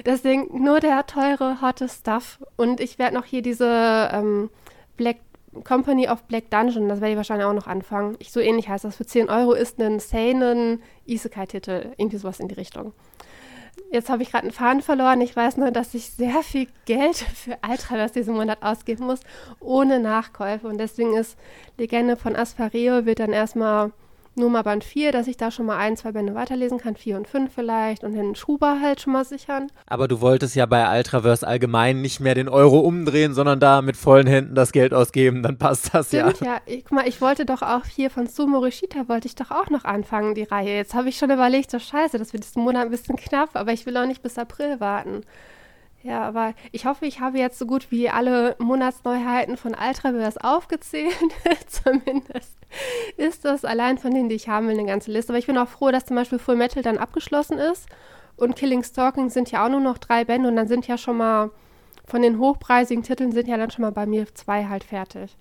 Deswegen 0.06 0.62
nur 0.62 0.82
der 0.82 1.06
teure, 1.06 1.62
hotte 1.62 1.88
Stuff. 1.88 2.40
Und 2.58 2.82
ich 2.82 3.00
werde 3.00 3.16
noch 3.16 3.24
hier 3.24 3.42
diese 3.42 4.10
ähm, 4.12 4.50
Black 4.98 5.18
Company 5.64 6.08
of 6.08 6.24
Black 6.24 6.50
Dungeon, 6.50 6.90
das 6.90 7.02
werde 7.02 7.12
ich 7.12 7.18
wahrscheinlich 7.18 7.46
auch 7.46 7.54
noch 7.54 7.68
anfangen. 7.68 8.16
Ich, 8.20 8.32
so 8.32 8.40
ähnlich 8.40 8.70
heißt 8.70 8.84
das. 8.84 8.96
Für 8.96 9.06
10 9.06 9.30
Euro 9.30 9.54
ist 9.54 9.80
ein 9.80 10.00
Seinen 10.00 10.82
Isekai-Titel. 11.06 11.92
Irgendwie 11.98 12.18
sowas 12.18 12.40
in 12.40 12.48
die 12.48 12.56
Richtung. 12.56 12.94
Jetzt 13.92 14.10
habe 14.10 14.24
ich 14.24 14.32
gerade 14.32 14.44
einen 14.44 14.52
Faden 14.52 14.82
verloren. 14.82 15.22
Ich 15.22 15.36
weiß 15.36 15.58
nur, 15.58 15.72
dass 15.72 15.94
ich 15.94 16.10
sehr 16.10 16.42
viel 16.44 16.68
Geld 16.86 17.16
für 17.36 17.58
Ultraverse 17.68 18.14
diesen 18.14 18.36
Monat 18.36 18.62
ausgeben 18.62 19.06
muss, 19.06 19.20
ohne 19.60 20.00
Nachkäufe. 20.00 20.68
Und 20.68 20.78
deswegen 20.78 21.16
ist 21.16 21.38
Legende 21.78 22.18
von 22.18 22.36
Aspareo 22.36 23.06
wird 23.06 23.20
dann 23.20 23.34
erstmal 23.34 23.92
nur 24.38 24.50
mal 24.50 24.64
Band 24.64 24.84
4, 24.84 25.12
dass 25.12 25.28
ich 25.28 25.38
da 25.38 25.52
schon 25.52 25.66
mal 25.66 25.78
ein, 25.78 25.98
zwei 25.98 26.12
Bände 26.12 26.36
weiterlesen 26.36 26.78
kann, 26.78 26.96
4 26.96 27.18
und 27.18 27.28
5 27.28 27.54
vielleicht 27.54 28.04
und 28.04 28.14
den 28.14 28.36
Schuber 28.36 28.80
halt 28.82 29.02
schon 29.02 29.14
mal 29.14 29.26
sichern. 29.26 29.72
Aber 29.88 30.08
du 30.08 30.22
wolltest 30.22 30.56
ja 30.56 30.66
bei 30.66 30.98
Ultraverse 30.98 31.48
allgemein 31.48 32.02
nicht 32.02 32.20
mehr 32.20 32.36
den 32.36 32.50
Euro 32.50 32.80
umdrehen, 32.80 33.34
sondern 33.34 33.60
da 33.60 33.82
mit 33.82 33.98
vollen 33.98 34.28
Händen 34.28 34.56
das 34.56 34.72
Geld 34.72 34.94
ausgeben, 34.94 35.44
dann 35.44 35.58
passt 35.58 35.94
das 35.94 36.08
Stimmt, 36.08 36.42
ja. 36.42 36.48
ja. 36.48 36.62
Ich, 36.66 36.86
guck 36.86 36.94
mal, 36.94 37.08
ich 37.08 37.22
wollte 37.22 37.46
doch 37.46 37.62
auch 37.62 37.86
hier 37.86 38.10
von 38.10 38.28
Sumo 38.28 38.60
Rishita 38.60 39.08
wollte 39.08 39.28
ich 39.28 39.36
doch 39.36 39.52
auch 39.52 39.70
noch 39.70 39.86
anfangen, 39.86 40.36
die 40.36 40.44
Reihe. 40.44 40.76
Jetzt 40.76 40.94
habe 40.94 41.10
ich 41.10 41.18
schon 41.18 41.32
überlegt, 41.32 41.72
so 41.72 41.80
scheiße, 41.80 42.18
das 42.18 42.34
wird 42.34 42.44
diesen 42.44 42.64
Monat 42.64 42.86
ein 42.86 42.92
bisschen 42.92 43.16
knapp, 43.16 43.52
aber 43.54 43.72
ich 43.74 43.86
will 43.86 43.98
auch 43.98 44.06
nicht 44.06 44.22
bis 44.22 44.38
April 44.38 44.80
warten. 44.80 45.22
Ja, 46.06 46.22
aber 46.22 46.54
ich 46.72 46.86
hoffe, 46.86 47.08
ich 47.08 47.20
habe 47.20 47.40
jetzt 47.40 47.58
so 47.58 47.66
gut 47.66 47.90
wie 47.90 48.12
alle 48.12 48.56
Monatsneuheiten 48.60 49.58
von 49.58 49.74
Ultraverse 49.74 50.40
aufgezählt. 50.44 51.18
Zumindest 51.68 52.60
ist 53.18 53.44
das 53.44 53.66
allein 53.66 53.98
von 53.98 54.14
denen, 54.14 54.30
die 54.30 54.36
ich 54.36 54.48
haben 54.48 54.68
will, 54.68 54.78
eine 54.78 54.86
ganze 54.86 55.12
Liste. 55.12 55.34
Aber 55.34 55.40
ich 55.40 55.48
bin 55.48 55.58
auch 55.58 55.68
froh, 55.68 55.90
dass 55.90 56.06
zum 56.06 56.16
Beispiel 56.16 56.38
Full 56.38 56.58
Metal 56.58 56.84
dann 56.84 57.00
abgeschlossen 57.00 57.58
ist. 57.58 57.88
Und 58.36 58.56
Killing 58.56 58.84
Stalking 58.84 59.32
sind 59.32 59.50
ja 59.50 59.66
auch 59.66 59.70
nur 59.70 59.80
noch 59.80 59.98
drei 59.98 60.26
Bände 60.26 60.48
und 60.48 60.56
dann 60.58 60.68
sind 60.68 60.86
ja 60.86 61.00
schon 61.00 61.18
mal 61.18 61.50
von 62.06 62.22
den 62.22 62.38
hochpreisigen 62.38 63.02
Titeln 63.02 63.32
sind 63.32 63.48
ja 63.48 63.58
dann 63.58 63.72
schon 63.72 63.82
mal 63.82 63.92
bei 63.92 64.06
mir 64.06 64.28
zwei 64.36 64.66
halt 64.66 64.84
fertig. 64.84 65.36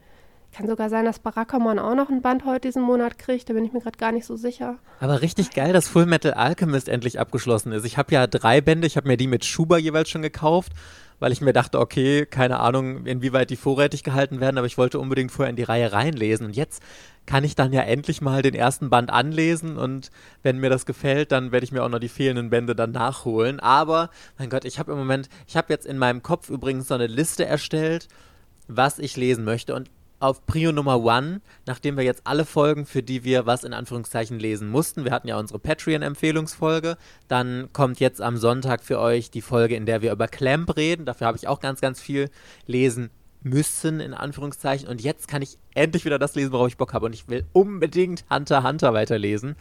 Kann 0.55 0.69
sogar 0.69 0.89
sein, 0.89 1.05
dass 1.05 1.19
Barakamon 1.19 1.81
auch 1.81 1.97
noch 1.97 2.11
ein 2.11 2.23
Band 2.23 2.45
heute 2.45 2.69
diesen 2.69 2.83
Monat 2.83 3.19
kriegt. 3.19 3.51
Da 3.51 3.55
bin 3.55 3.65
ich 3.65 3.73
mir 3.73 3.81
gerade 3.81 3.99
gar 3.99 4.13
nicht 4.13 4.25
so 4.25 4.37
sicher. 4.37 4.79
Aber 5.01 5.21
richtig 5.21 5.51
geil, 5.51 5.73
dass 5.73 5.89
Full 5.89 6.07
Metal 6.07 6.33
Alchemist 6.33 6.89
endlich 6.89 7.19
abgeschlossen 7.19 7.73
ist. 7.73 7.85
Ich 7.85 7.99
habe 7.99 8.15
ja 8.15 8.29
drei 8.29 8.61
Bände. 8.61 8.87
Ich 8.87 8.97
habe 8.97 9.09
mir 9.09 9.17
die 9.17 9.27
mit 9.27 9.45
Schuber 9.45 9.79
jeweils 9.79 10.09
schon 10.09 10.23
gekauft, 10.23 10.71
weil 11.19 11.33
ich 11.33 11.41
mir 11.41 11.53
dachte, 11.53 11.81
okay, 11.81 12.25
keine 12.25 12.61
Ahnung, 12.61 13.05
inwieweit 13.05 13.51
die 13.51 13.57
vorrätig 13.57 14.05
gehalten 14.05 14.39
werden, 14.39 14.57
aber 14.57 14.69
ich 14.69 14.79
wollte 14.79 15.01
unbedingt 15.01 15.33
vorher 15.33 15.51
in 15.51 15.57
die 15.57 15.65
Reihe 15.65 15.93
reinlesen. 15.93 16.47
Und 16.47 16.55
jetzt 16.55 16.85
kann 17.27 17.43
ich 17.43 17.57
dann 17.57 17.73
ja 17.73 17.83
endlich 17.83 18.21
mal 18.21 18.41
den 18.43 18.55
ersten 18.55 18.91
Band 18.91 19.11
anlesen 19.11 19.77
und 19.77 20.13
wenn 20.45 20.59
mir 20.59 20.71
das 20.71 20.87
gefällt, 20.87 21.33
dann 21.33 21.51
werde 21.51 21.65
ich 21.65 21.73
mir 21.73 21.83
auch 21.83 21.89
noch 21.89 21.99
die 21.99 22.09
fehlenden 22.09 22.51
Bände 22.51 22.77
dann 22.77 22.93
nachholen. 22.93 23.59
Aber, 23.59 24.09
mein 24.39 24.51
Gott, 24.51 24.65
ich 24.65 24.79
habe 24.79 24.93
im 24.93 24.99
Moment, 24.99 25.29
ich 25.49 25.57
habe 25.57 25.73
jetzt 25.73 25.87
in 25.87 25.99
meinem 25.99 26.23
Kopf 26.23 26.49
übrigens 26.49 26.87
so 26.87 26.95
eine 26.95 27.09
Liste 27.09 27.45
erstellt, 27.45 28.07
was 28.69 29.01
ich 29.01 29.17
lesen 29.17 29.45
möchte 29.45 29.75
und 29.75 29.91
auf 30.25 30.47
Prio 30.47 30.73
Nummer 30.73 31.05
One, 31.05 31.43
nachdem 31.67 31.99
wir 31.99 32.05
jetzt 32.05 32.23
alle 32.25 32.47
Folgen, 32.47 32.87
für 32.87 33.03
die 33.03 33.25
wir 33.25 33.45
was 33.45 33.63
in 33.63 33.75
Anführungszeichen 33.75 34.39
lesen 34.39 34.71
mussten, 34.71 35.05
wir 35.05 35.13
hatten 35.13 35.29
ja 35.29 35.39
unsere 35.39 35.59
Patreon-Empfehlungsfolge, 35.59 36.97
dann 37.29 37.69
kommt 37.75 38.01
jetzt 38.01 38.23
am 38.23 38.39
Sonntag 38.39 38.83
für 38.83 38.99
euch 38.99 39.31
die 39.31 39.43
Folge, 39.43 39.77
in 39.77 39.85
der 39.85 40.01
wir 40.01 40.13
über 40.13 40.27
Clamp 40.27 40.77
reden. 40.77 41.05
Dafür 41.05 41.27
habe 41.27 41.37
ich 41.37 41.47
auch 41.47 41.61
ganz, 41.61 41.83
ganz 41.83 42.01
viel 42.01 42.31
lesen 42.67 43.11
müssen, 43.43 44.01
in 44.01 44.15
Anführungszeichen. 44.15 44.89
Und 44.89 45.03
jetzt 45.03 45.29
kann 45.29 45.43
ich 45.43 45.59
endlich 45.75 46.07
wieder 46.07 46.19
das 46.19 46.35
lesen, 46.35 46.53
worauf 46.53 46.69
ich 46.69 46.79
Bock 46.79 46.95
habe. 46.95 47.05
Und 47.05 47.13
ich 47.13 47.29
will 47.29 47.45
unbedingt 47.53 48.25
Hunter 48.31 48.63
Hunter 48.63 48.95
weiterlesen. 48.95 49.57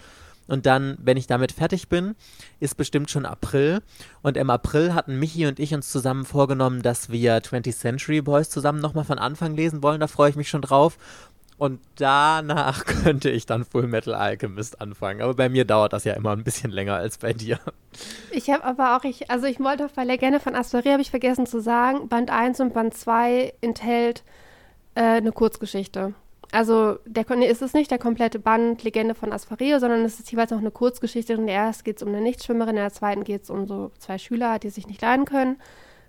Und 0.47 0.65
dann, 0.65 0.97
wenn 1.01 1.17
ich 1.17 1.27
damit 1.27 1.51
fertig 1.51 1.87
bin, 1.87 2.15
ist 2.59 2.75
bestimmt 2.75 3.09
schon 3.09 3.25
April. 3.25 3.81
Und 4.21 4.37
im 4.37 4.49
April 4.49 4.93
hatten 4.93 5.17
Michi 5.17 5.45
und 5.45 5.59
ich 5.59 5.73
uns 5.73 5.89
zusammen 5.89 6.25
vorgenommen, 6.25 6.81
dass 6.81 7.09
wir 7.09 7.37
20th 7.37 7.77
Century 7.77 8.21
Boys 8.21 8.49
zusammen 8.49 8.79
nochmal 8.79 9.05
von 9.05 9.19
Anfang 9.19 9.55
lesen 9.55 9.83
wollen. 9.83 9.99
Da 9.99 10.07
freue 10.07 10.29
ich 10.29 10.35
mich 10.35 10.49
schon 10.49 10.61
drauf. 10.61 10.97
Und 11.57 11.79
danach 11.95 12.83
könnte 13.03 13.29
ich 13.29 13.45
dann 13.45 13.63
Full 13.63 13.87
Metal 13.87 14.13
Alchemist 14.13 14.81
anfangen. 14.81 15.21
Aber 15.21 15.33
bei 15.33 15.49
mir 15.49 15.65
dauert 15.65 15.93
das 15.93 16.03
ja 16.03 16.13
immer 16.13 16.31
ein 16.31 16.43
bisschen 16.43 16.71
länger 16.71 16.95
als 16.95 17.19
bei 17.19 17.33
dir. 17.33 17.59
Ich 18.31 18.49
habe 18.49 18.63
aber 18.63 18.97
auch, 18.97 19.03
ich, 19.03 19.29
also 19.29 19.45
ich 19.45 19.59
wollte 19.59 19.89
bei 19.95 20.03
Legende 20.03 20.39
von 20.39 20.55
Astoria, 20.55 20.93
habe 20.93 21.01
ich 21.01 21.11
vergessen 21.11 21.45
zu 21.45 21.61
sagen, 21.61 22.09
Band 22.09 22.31
1 22.31 22.59
und 22.59 22.73
Band 22.73 22.93
2 22.95 23.53
enthält 23.61 24.23
äh, 24.95 25.01
eine 25.01 25.31
Kurzgeschichte. 25.31 26.13
Also 26.53 26.99
der, 27.07 27.25
nee, 27.35 27.47
ist 27.47 27.63
es 27.63 27.73
nicht 27.73 27.89
der 27.89 27.97
komplette 27.97 28.37
Band 28.37 28.83
Legende 28.83 29.15
von 29.15 29.33
Aspareo, 29.33 29.79
sondern 29.79 30.05
es 30.05 30.19
ist 30.19 30.31
jeweils 30.31 30.51
noch 30.51 30.59
eine 30.59 30.69
Kurzgeschichte. 30.69 31.33
In 31.33 31.47
der 31.47 31.55
ersten 31.55 31.83
geht 31.83 31.97
es 31.97 32.03
um 32.03 32.09
eine 32.09 32.21
Nichtschwimmerin, 32.21 32.77
in 32.77 32.83
der 32.83 32.93
zweiten 32.93 33.23
geht 33.23 33.41
es 33.41 33.49
um 33.49 33.65
so 33.65 33.89
zwei 33.97 34.19
Schüler, 34.19 34.59
die 34.59 34.69
sich 34.69 34.85
nicht 34.85 35.01
leiden 35.01 35.25
können. 35.25 35.59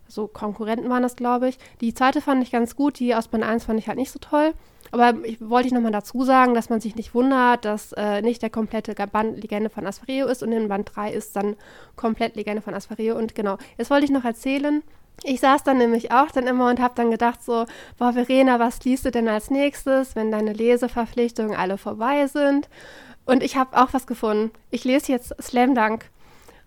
So 0.07 0.27
Konkurrenten 0.27 0.91
waren 0.91 1.03
das, 1.03 1.17
glaube 1.17 1.49
ich. 1.49 1.59
Die 1.81 1.95
zweite 1.95 2.21
fand 2.21 2.43
ich 2.43 2.53
ganz 2.53 2.77
gut, 2.77 2.99
die 2.99 3.15
aus 3.15 3.29
Band 3.29 3.43
1 3.43 3.65
fand 3.65 3.81
ich 3.81 3.89
halt 3.89 3.97
nicht 3.97 4.11
so 4.11 4.19
toll. 4.19 4.53
Aber 4.91 5.15
ich 5.25 5.41
wollte 5.41 5.69
ich 5.69 5.73
nochmal 5.73 5.93
dazu 5.93 6.25
sagen, 6.25 6.53
dass 6.53 6.69
man 6.69 6.79
sich 6.79 6.95
nicht 6.95 7.15
wundert, 7.15 7.65
dass 7.65 7.93
äh, 7.95 8.21
nicht 8.21 8.43
der 8.43 8.51
komplette 8.51 8.95
Band 9.07 9.41
Legende 9.41 9.71
von 9.71 9.87
Aspareo 9.87 10.27
ist 10.27 10.43
und 10.43 10.53
in 10.53 10.69
Band 10.69 10.91
3 10.95 11.11
ist 11.11 11.35
dann 11.37 11.57
komplett 11.97 12.37
Legende 12.37 12.61
von 12.61 12.75
Aspareo. 12.75 13.17
Und 13.17 13.35
genau, 13.35 13.57
jetzt 13.79 13.89
wollte 13.89 14.05
ich 14.05 14.11
noch 14.11 14.27
erzählen, 14.27 14.83
ich 15.23 15.41
saß 15.41 15.63
dann 15.65 15.79
nämlich 15.79 16.13
auch 16.13 16.31
dann 16.31 16.47
immer 16.47 16.69
und 16.69 16.81
habe 16.81 16.95
dann 16.97 17.11
gedacht 17.11 17.43
so, 17.43 17.67
boah 17.99 18.13
Verena, 18.13 18.59
was 18.59 18.85
liest 18.85 19.05
du 19.05 19.11
denn 19.11 19.29
als 19.29 19.51
nächstes, 19.51 20.17
wenn 20.17 20.31
deine 20.31 20.53
Leseverpflichtungen 20.53 21.57
alle 21.57 21.79
vorbei 21.79 22.27
sind? 22.27 22.69
Und 23.25 23.43
ich 23.43 23.57
habe 23.57 23.81
auch 23.81 23.93
was 23.93 24.07
gefunden. 24.07 24.51
Ich 24.71 24.85
lese 24.85 25.13
jetzt 25.13 25.35
Slam 25.41 25.75
Dunk. 25.75 26.11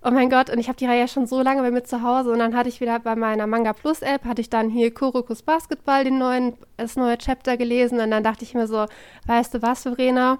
Oh 0.03 0.11
mein 0.11 0.29
Gott, 0.29 0.49
und 0.49 0.59
ich 0.59 0.69
habe 0.69 0.77
die 0.77 0.85
Reihe 0.85 1.07
schon 1.07 1.27
so 1.27 1.41
lange 1.41 1.61
bei 1.61 1.71
mir 1.71 1.83
zu 1.83 2.01
Hause 2.03 2.31
und 2.31 2.39
dann 2.39 2.55
hatte 2.55 2.69
ich 2.69 2.79
wieder 2.81 2.99
bei 2.99 3.15
meiner 3.15 3.47
Manga 3.47 3.73
Plus 3.73 4.01
App, 4.01 4.25
hatte 4.25 4.41
ich 4.41 4.49
dann 4.49 4.69
hier 4.69 4.93
Kurokus 4.93 5.41
Basketball, 5.41 6.03
den 6.03 6.19
neuen, 6.19 6.53
das 6.77 6.95
neue 6.95 7.17
Chapter 7.17 7.57
gelesen 7.57 7.99
und 7.99 8.11
dann 8.11 8.23
dachte 8.23 8.43
ich 8.43 8.53
mir 8.53 8.67
so, 8.67 8.85
weißt 9.25 9.55
du 9.55 9.61
was, 9.63 9.83
Verena, 9.83 10.37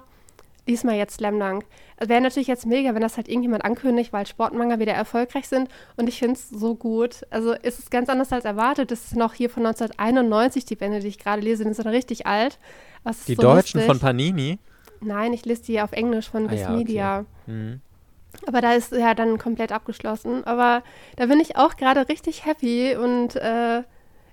lies 0.68 0.84
mal 0.84 0.94
jetzt 0.94 1.16
Slam 1.16 1.38
Dunk. 1.40 1.64
Wäre 1.98 2.20
natürlich 2.20 2.46
jetzt 2.46 2.66
mega, 2.66 2.94
wenn 2.94 3.02
das 3.02 3.16
halt 3.16 3.28
irgendjemand 3.28 3.64
ankündigt, 3.64 4.12
weil 4.12 4.26
Sportmanga 4.26 4.78
wieder 4.78 4.92
erfolgreich 4.92 5.48
sind. 5.48 5.68
Und 5.96 6.08
ich 6.08 6.18
finde 6.18 6.34
es 6.34 6.48
so 6.48 6.74
gut. 6.76 7.26
Also 7.30 7.52
ist 7.54 7.78
es 7.78 7.90
ganz 7.90 8.08
anders 8.08 8.32
als 8.32 8.44
erwartet. 8.44 8.90
Das 8.90 9.04
ist 9.04 9.16
noch 9.16 9.34
hier 9.34 9.50
von 9.50 9.66
1991, 9.66 10.64
die 10.64 10.76
Bände, 10.76 11.00
die 11.00 11.08
ich 11.08 11.18
gerade 11.18 11.42
lese, 11.42 11.64
die 11.64 11.72
sind 11.72 11.86
richtig 11.86 12.26
alt. 12.26 12.58
die 13.26 13.34
so 13.34 13.42
Deutschen 13.42 13.80
lustig. 13.80 13.86
von 13.86 13.98
Panini? 13.98 14.58
Nein, 15.00 15.32
ich 15.32 15.44
lese 15.44 15.62
die 15.62 15.80
auf 15.80 15.92
Englisch 15.92 16.30
von 16.30 16.46
ah, 16.46 16.50
Viz 16.50 16.60
ja, 16.60 16.70
Media. 16.70 17.18
Okay. 17.18 17.52
Mhm. 17.52 17.80
Aber 18.46 18.60
da 18.60 18.74
ist 18.74 18.92
ja 18.92 19.14
dann 19.14 19.38
komplett 19.38 19.72
abgeschlossen. 19.72 20.44
Aber 20.44 20.82
da 21.16 21.26
bin 21.26 21.40
ich 21.40 21.56
auch 21.56 21.76
gerade 21.76 22.08
richtig 22.08 22.44
happy 22.44 22.94
und 22.94 23.36
äh, 23.36 23.82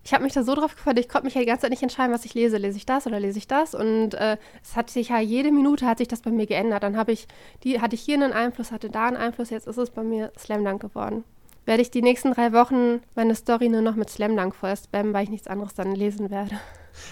ich 0.06 0.14
habe 0.14 0.24
mich 0.24 0.34
da 0.34 0.44
so 0.44 0.54
drauf 0.54 0.76
gefreut, 0.76 1.00
ich 1.00 1.10
konnte 1.10 1.26
mich 1.26 1.34
ja 1.34 1.42
die 1.42 1.48
ganze 1.48 1.64
Zeit 1.64 1.72
nicht 1.72 1.82
entscheiden, 1.82 2.14
was 2.14 2.26
ich 2.26 2.36
lese. 2.36 2.58
Lese 2.58 2.78
ich 2.78 2.86
das 2.86 3.08
oder 3.08 3.20
lese 3.20 3.40
ich 3.40 3.48
das? 3.48 3.74
Und 3.74 4.14
äh, 4.14 4.38
es 4.64 4.76
hat 4.76 4.92
sich 4.92 5.10
ja 5.10 5.20
jede 5.20 5.52
Minute 5.52 5.88
hat 5.88 5.98
sich 5.98 6.08
das 6.08 6.22
bei 6.22 6.30
mir 6.30 6.46
geändert. 6.46 6.84
Dann 6.84 6.96
habe 6.96 7.12
ich, 7.12 7.28
die, 7.64 7.82
hatte 7.82 7.96
ich 7.96 8.02
hier 8.02 8.14
einen 8.14 8.32
Einfluss, 8.32 8.72
hatte 8.72 8.92
da 8.92 9.08
einen 9.08 9.18
Einfluss, 9.18 9.50
jetzt 9.50 9.66
ist 9.68 9.78
es 9.78 9.90
bei 9.90 10.04
mir 10.04 10.32
Slam 10.38 10.64
Dunk 10.64 10.80
geworden. 10.80 11.24
Werde 11.66 11.82
ich 11.82 11.90
die 11.90 12.04
nächsten 12.04 12.34
drei 12.34 12.54
Wochen 12.54 13.02
meine 13.16 13.34
Story 13.34 13.68
nur 13.68 13.82
noch 13.82 13.96
mit 13.96 14.12
Slam 14.12 14.38
Dunk 14.38 14.54
voll 14.54 14.78
spammen, 14.78 15.12
weil 15.12 15.24
ich 15.24 15.32
nichts 15.32 15.48
anderes 15.48 15.74
dann 15.74 15.96
lesen 15.96 16.30
werde 16.30 16.60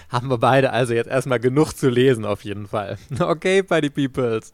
haben 0.08 0.28
wir 0.28 0.38
beide 0.38 0.72
also 0.72 0.94
jetzt 0.94 1.08
erstmal 1.08 1.40
genug 1.40 1.72
zu 1.72 1.88
lesen 1.88 2.24
auf 2.24 2.44
jeden 2.44 2.66
Fall. 2.66 2.98
Okay, 3.34 3.62
Party 3.62 3.90
Peoples. 3.90 4.52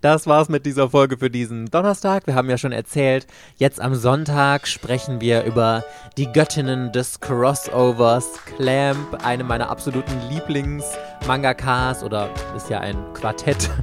Das 0.00 0.26
war's 0.26 0.48
mit 0.48 0.64
dieser 0.64 0.90
Folge 0.90 1.18
für 1.18 1.28
diesen 1.28 1.66
Donnerstag. 1.66 2.26
Wir 2.26 2.34
haben 2.34 2.48
ja 2.48 2.56
schon 2.56 2.72
erzählt, 2.72 3.26
jetzt 3.56 3.80
am 3.80 3.94
Sonntag 3.94 4.66
sprechen 4.68 5.20
wir 5.20 5.42
über 5.44 5.84
die 6.16 6.30
Göttinnen 6.32 6.92
des 6.92 7.20
Crossovers, 7.20 8.28
Clamp, 8.56 9.24
eine 9.24 9.44
meiner 9.44 9.70
absoluten 9.70 10.18
Lieblings-Mangakas 10.30 12.02
oder 12.02 12.30
ist 12.56 12.70
ja 12.70 12.80
ein 12.80 12.96
Quartett. 13.14 13.70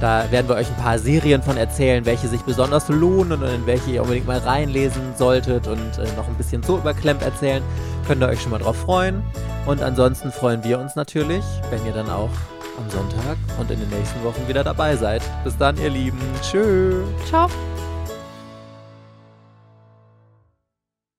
Da 0.00 0.28
werden 0.32 0.48
wir 0.48 0.56
euch 0.56 0.66
ein 0.66 0.82
paar 0.82 0.98
Serien 0.98 1.44
von 1.44 1.56
erzählen, 1.56 2.04
welche 2.04 2.26
sich 2.26 2.42
besonders 2.42 2.88
lohnen 2.88 3.40
und 3.40 3.48
in 3.48 3.66
welche 3.66 3.92
ihr 3.92 4.02
unbedingt 4.02 4.26
mal 4.26 4.38
reinlesen 4.38 5.14
solltet 5.16 5.68
und 5.68 5.78
äh, 5.78 6.12
noch 6.16 6.26
ein 6.26 6.34
bisschen 6.34 6.60
so 6.64 6.78
über 6.78 6.92
Clamp 6.92 7.22
erzählen. 7.22 7.62
Könnt 8.08 8.20
ihr 8.20 8.26
euch 8.26 8.42
schon 8.42 8.50
mal 8.50 8.58
drauf 8.58 8.76
freuen. 8.76 9.22
Und 9.64 9.80
ansonsten 9.80 10.32
freuen 10.42 10.64
wir 10.64 10.80
uns 10.80 10.96
natürlich, 10.96 11.44
wenn 11.70 11.86
ihr 11.86 11.92
dann 11.92 12.10
auch 12.10 12.28
am 12.76 12.90
Sonntag 12.90 13.36
und 13.60 13.70
in 13.70 13.78
den 13.78 13.88
nächsten 13.90 14.24
Wochen 14.24 14.48
wieder 14.48 14.64
dabei 14.64 14.96
seid. 14.96 15.22
Bis 15.44 15.56
dann, 15.56 15.76
ihr 15.76 15.88
Lieben. 15.88 16.18
Tschö. 16.42 17.04
Ciao. 17.28 17.48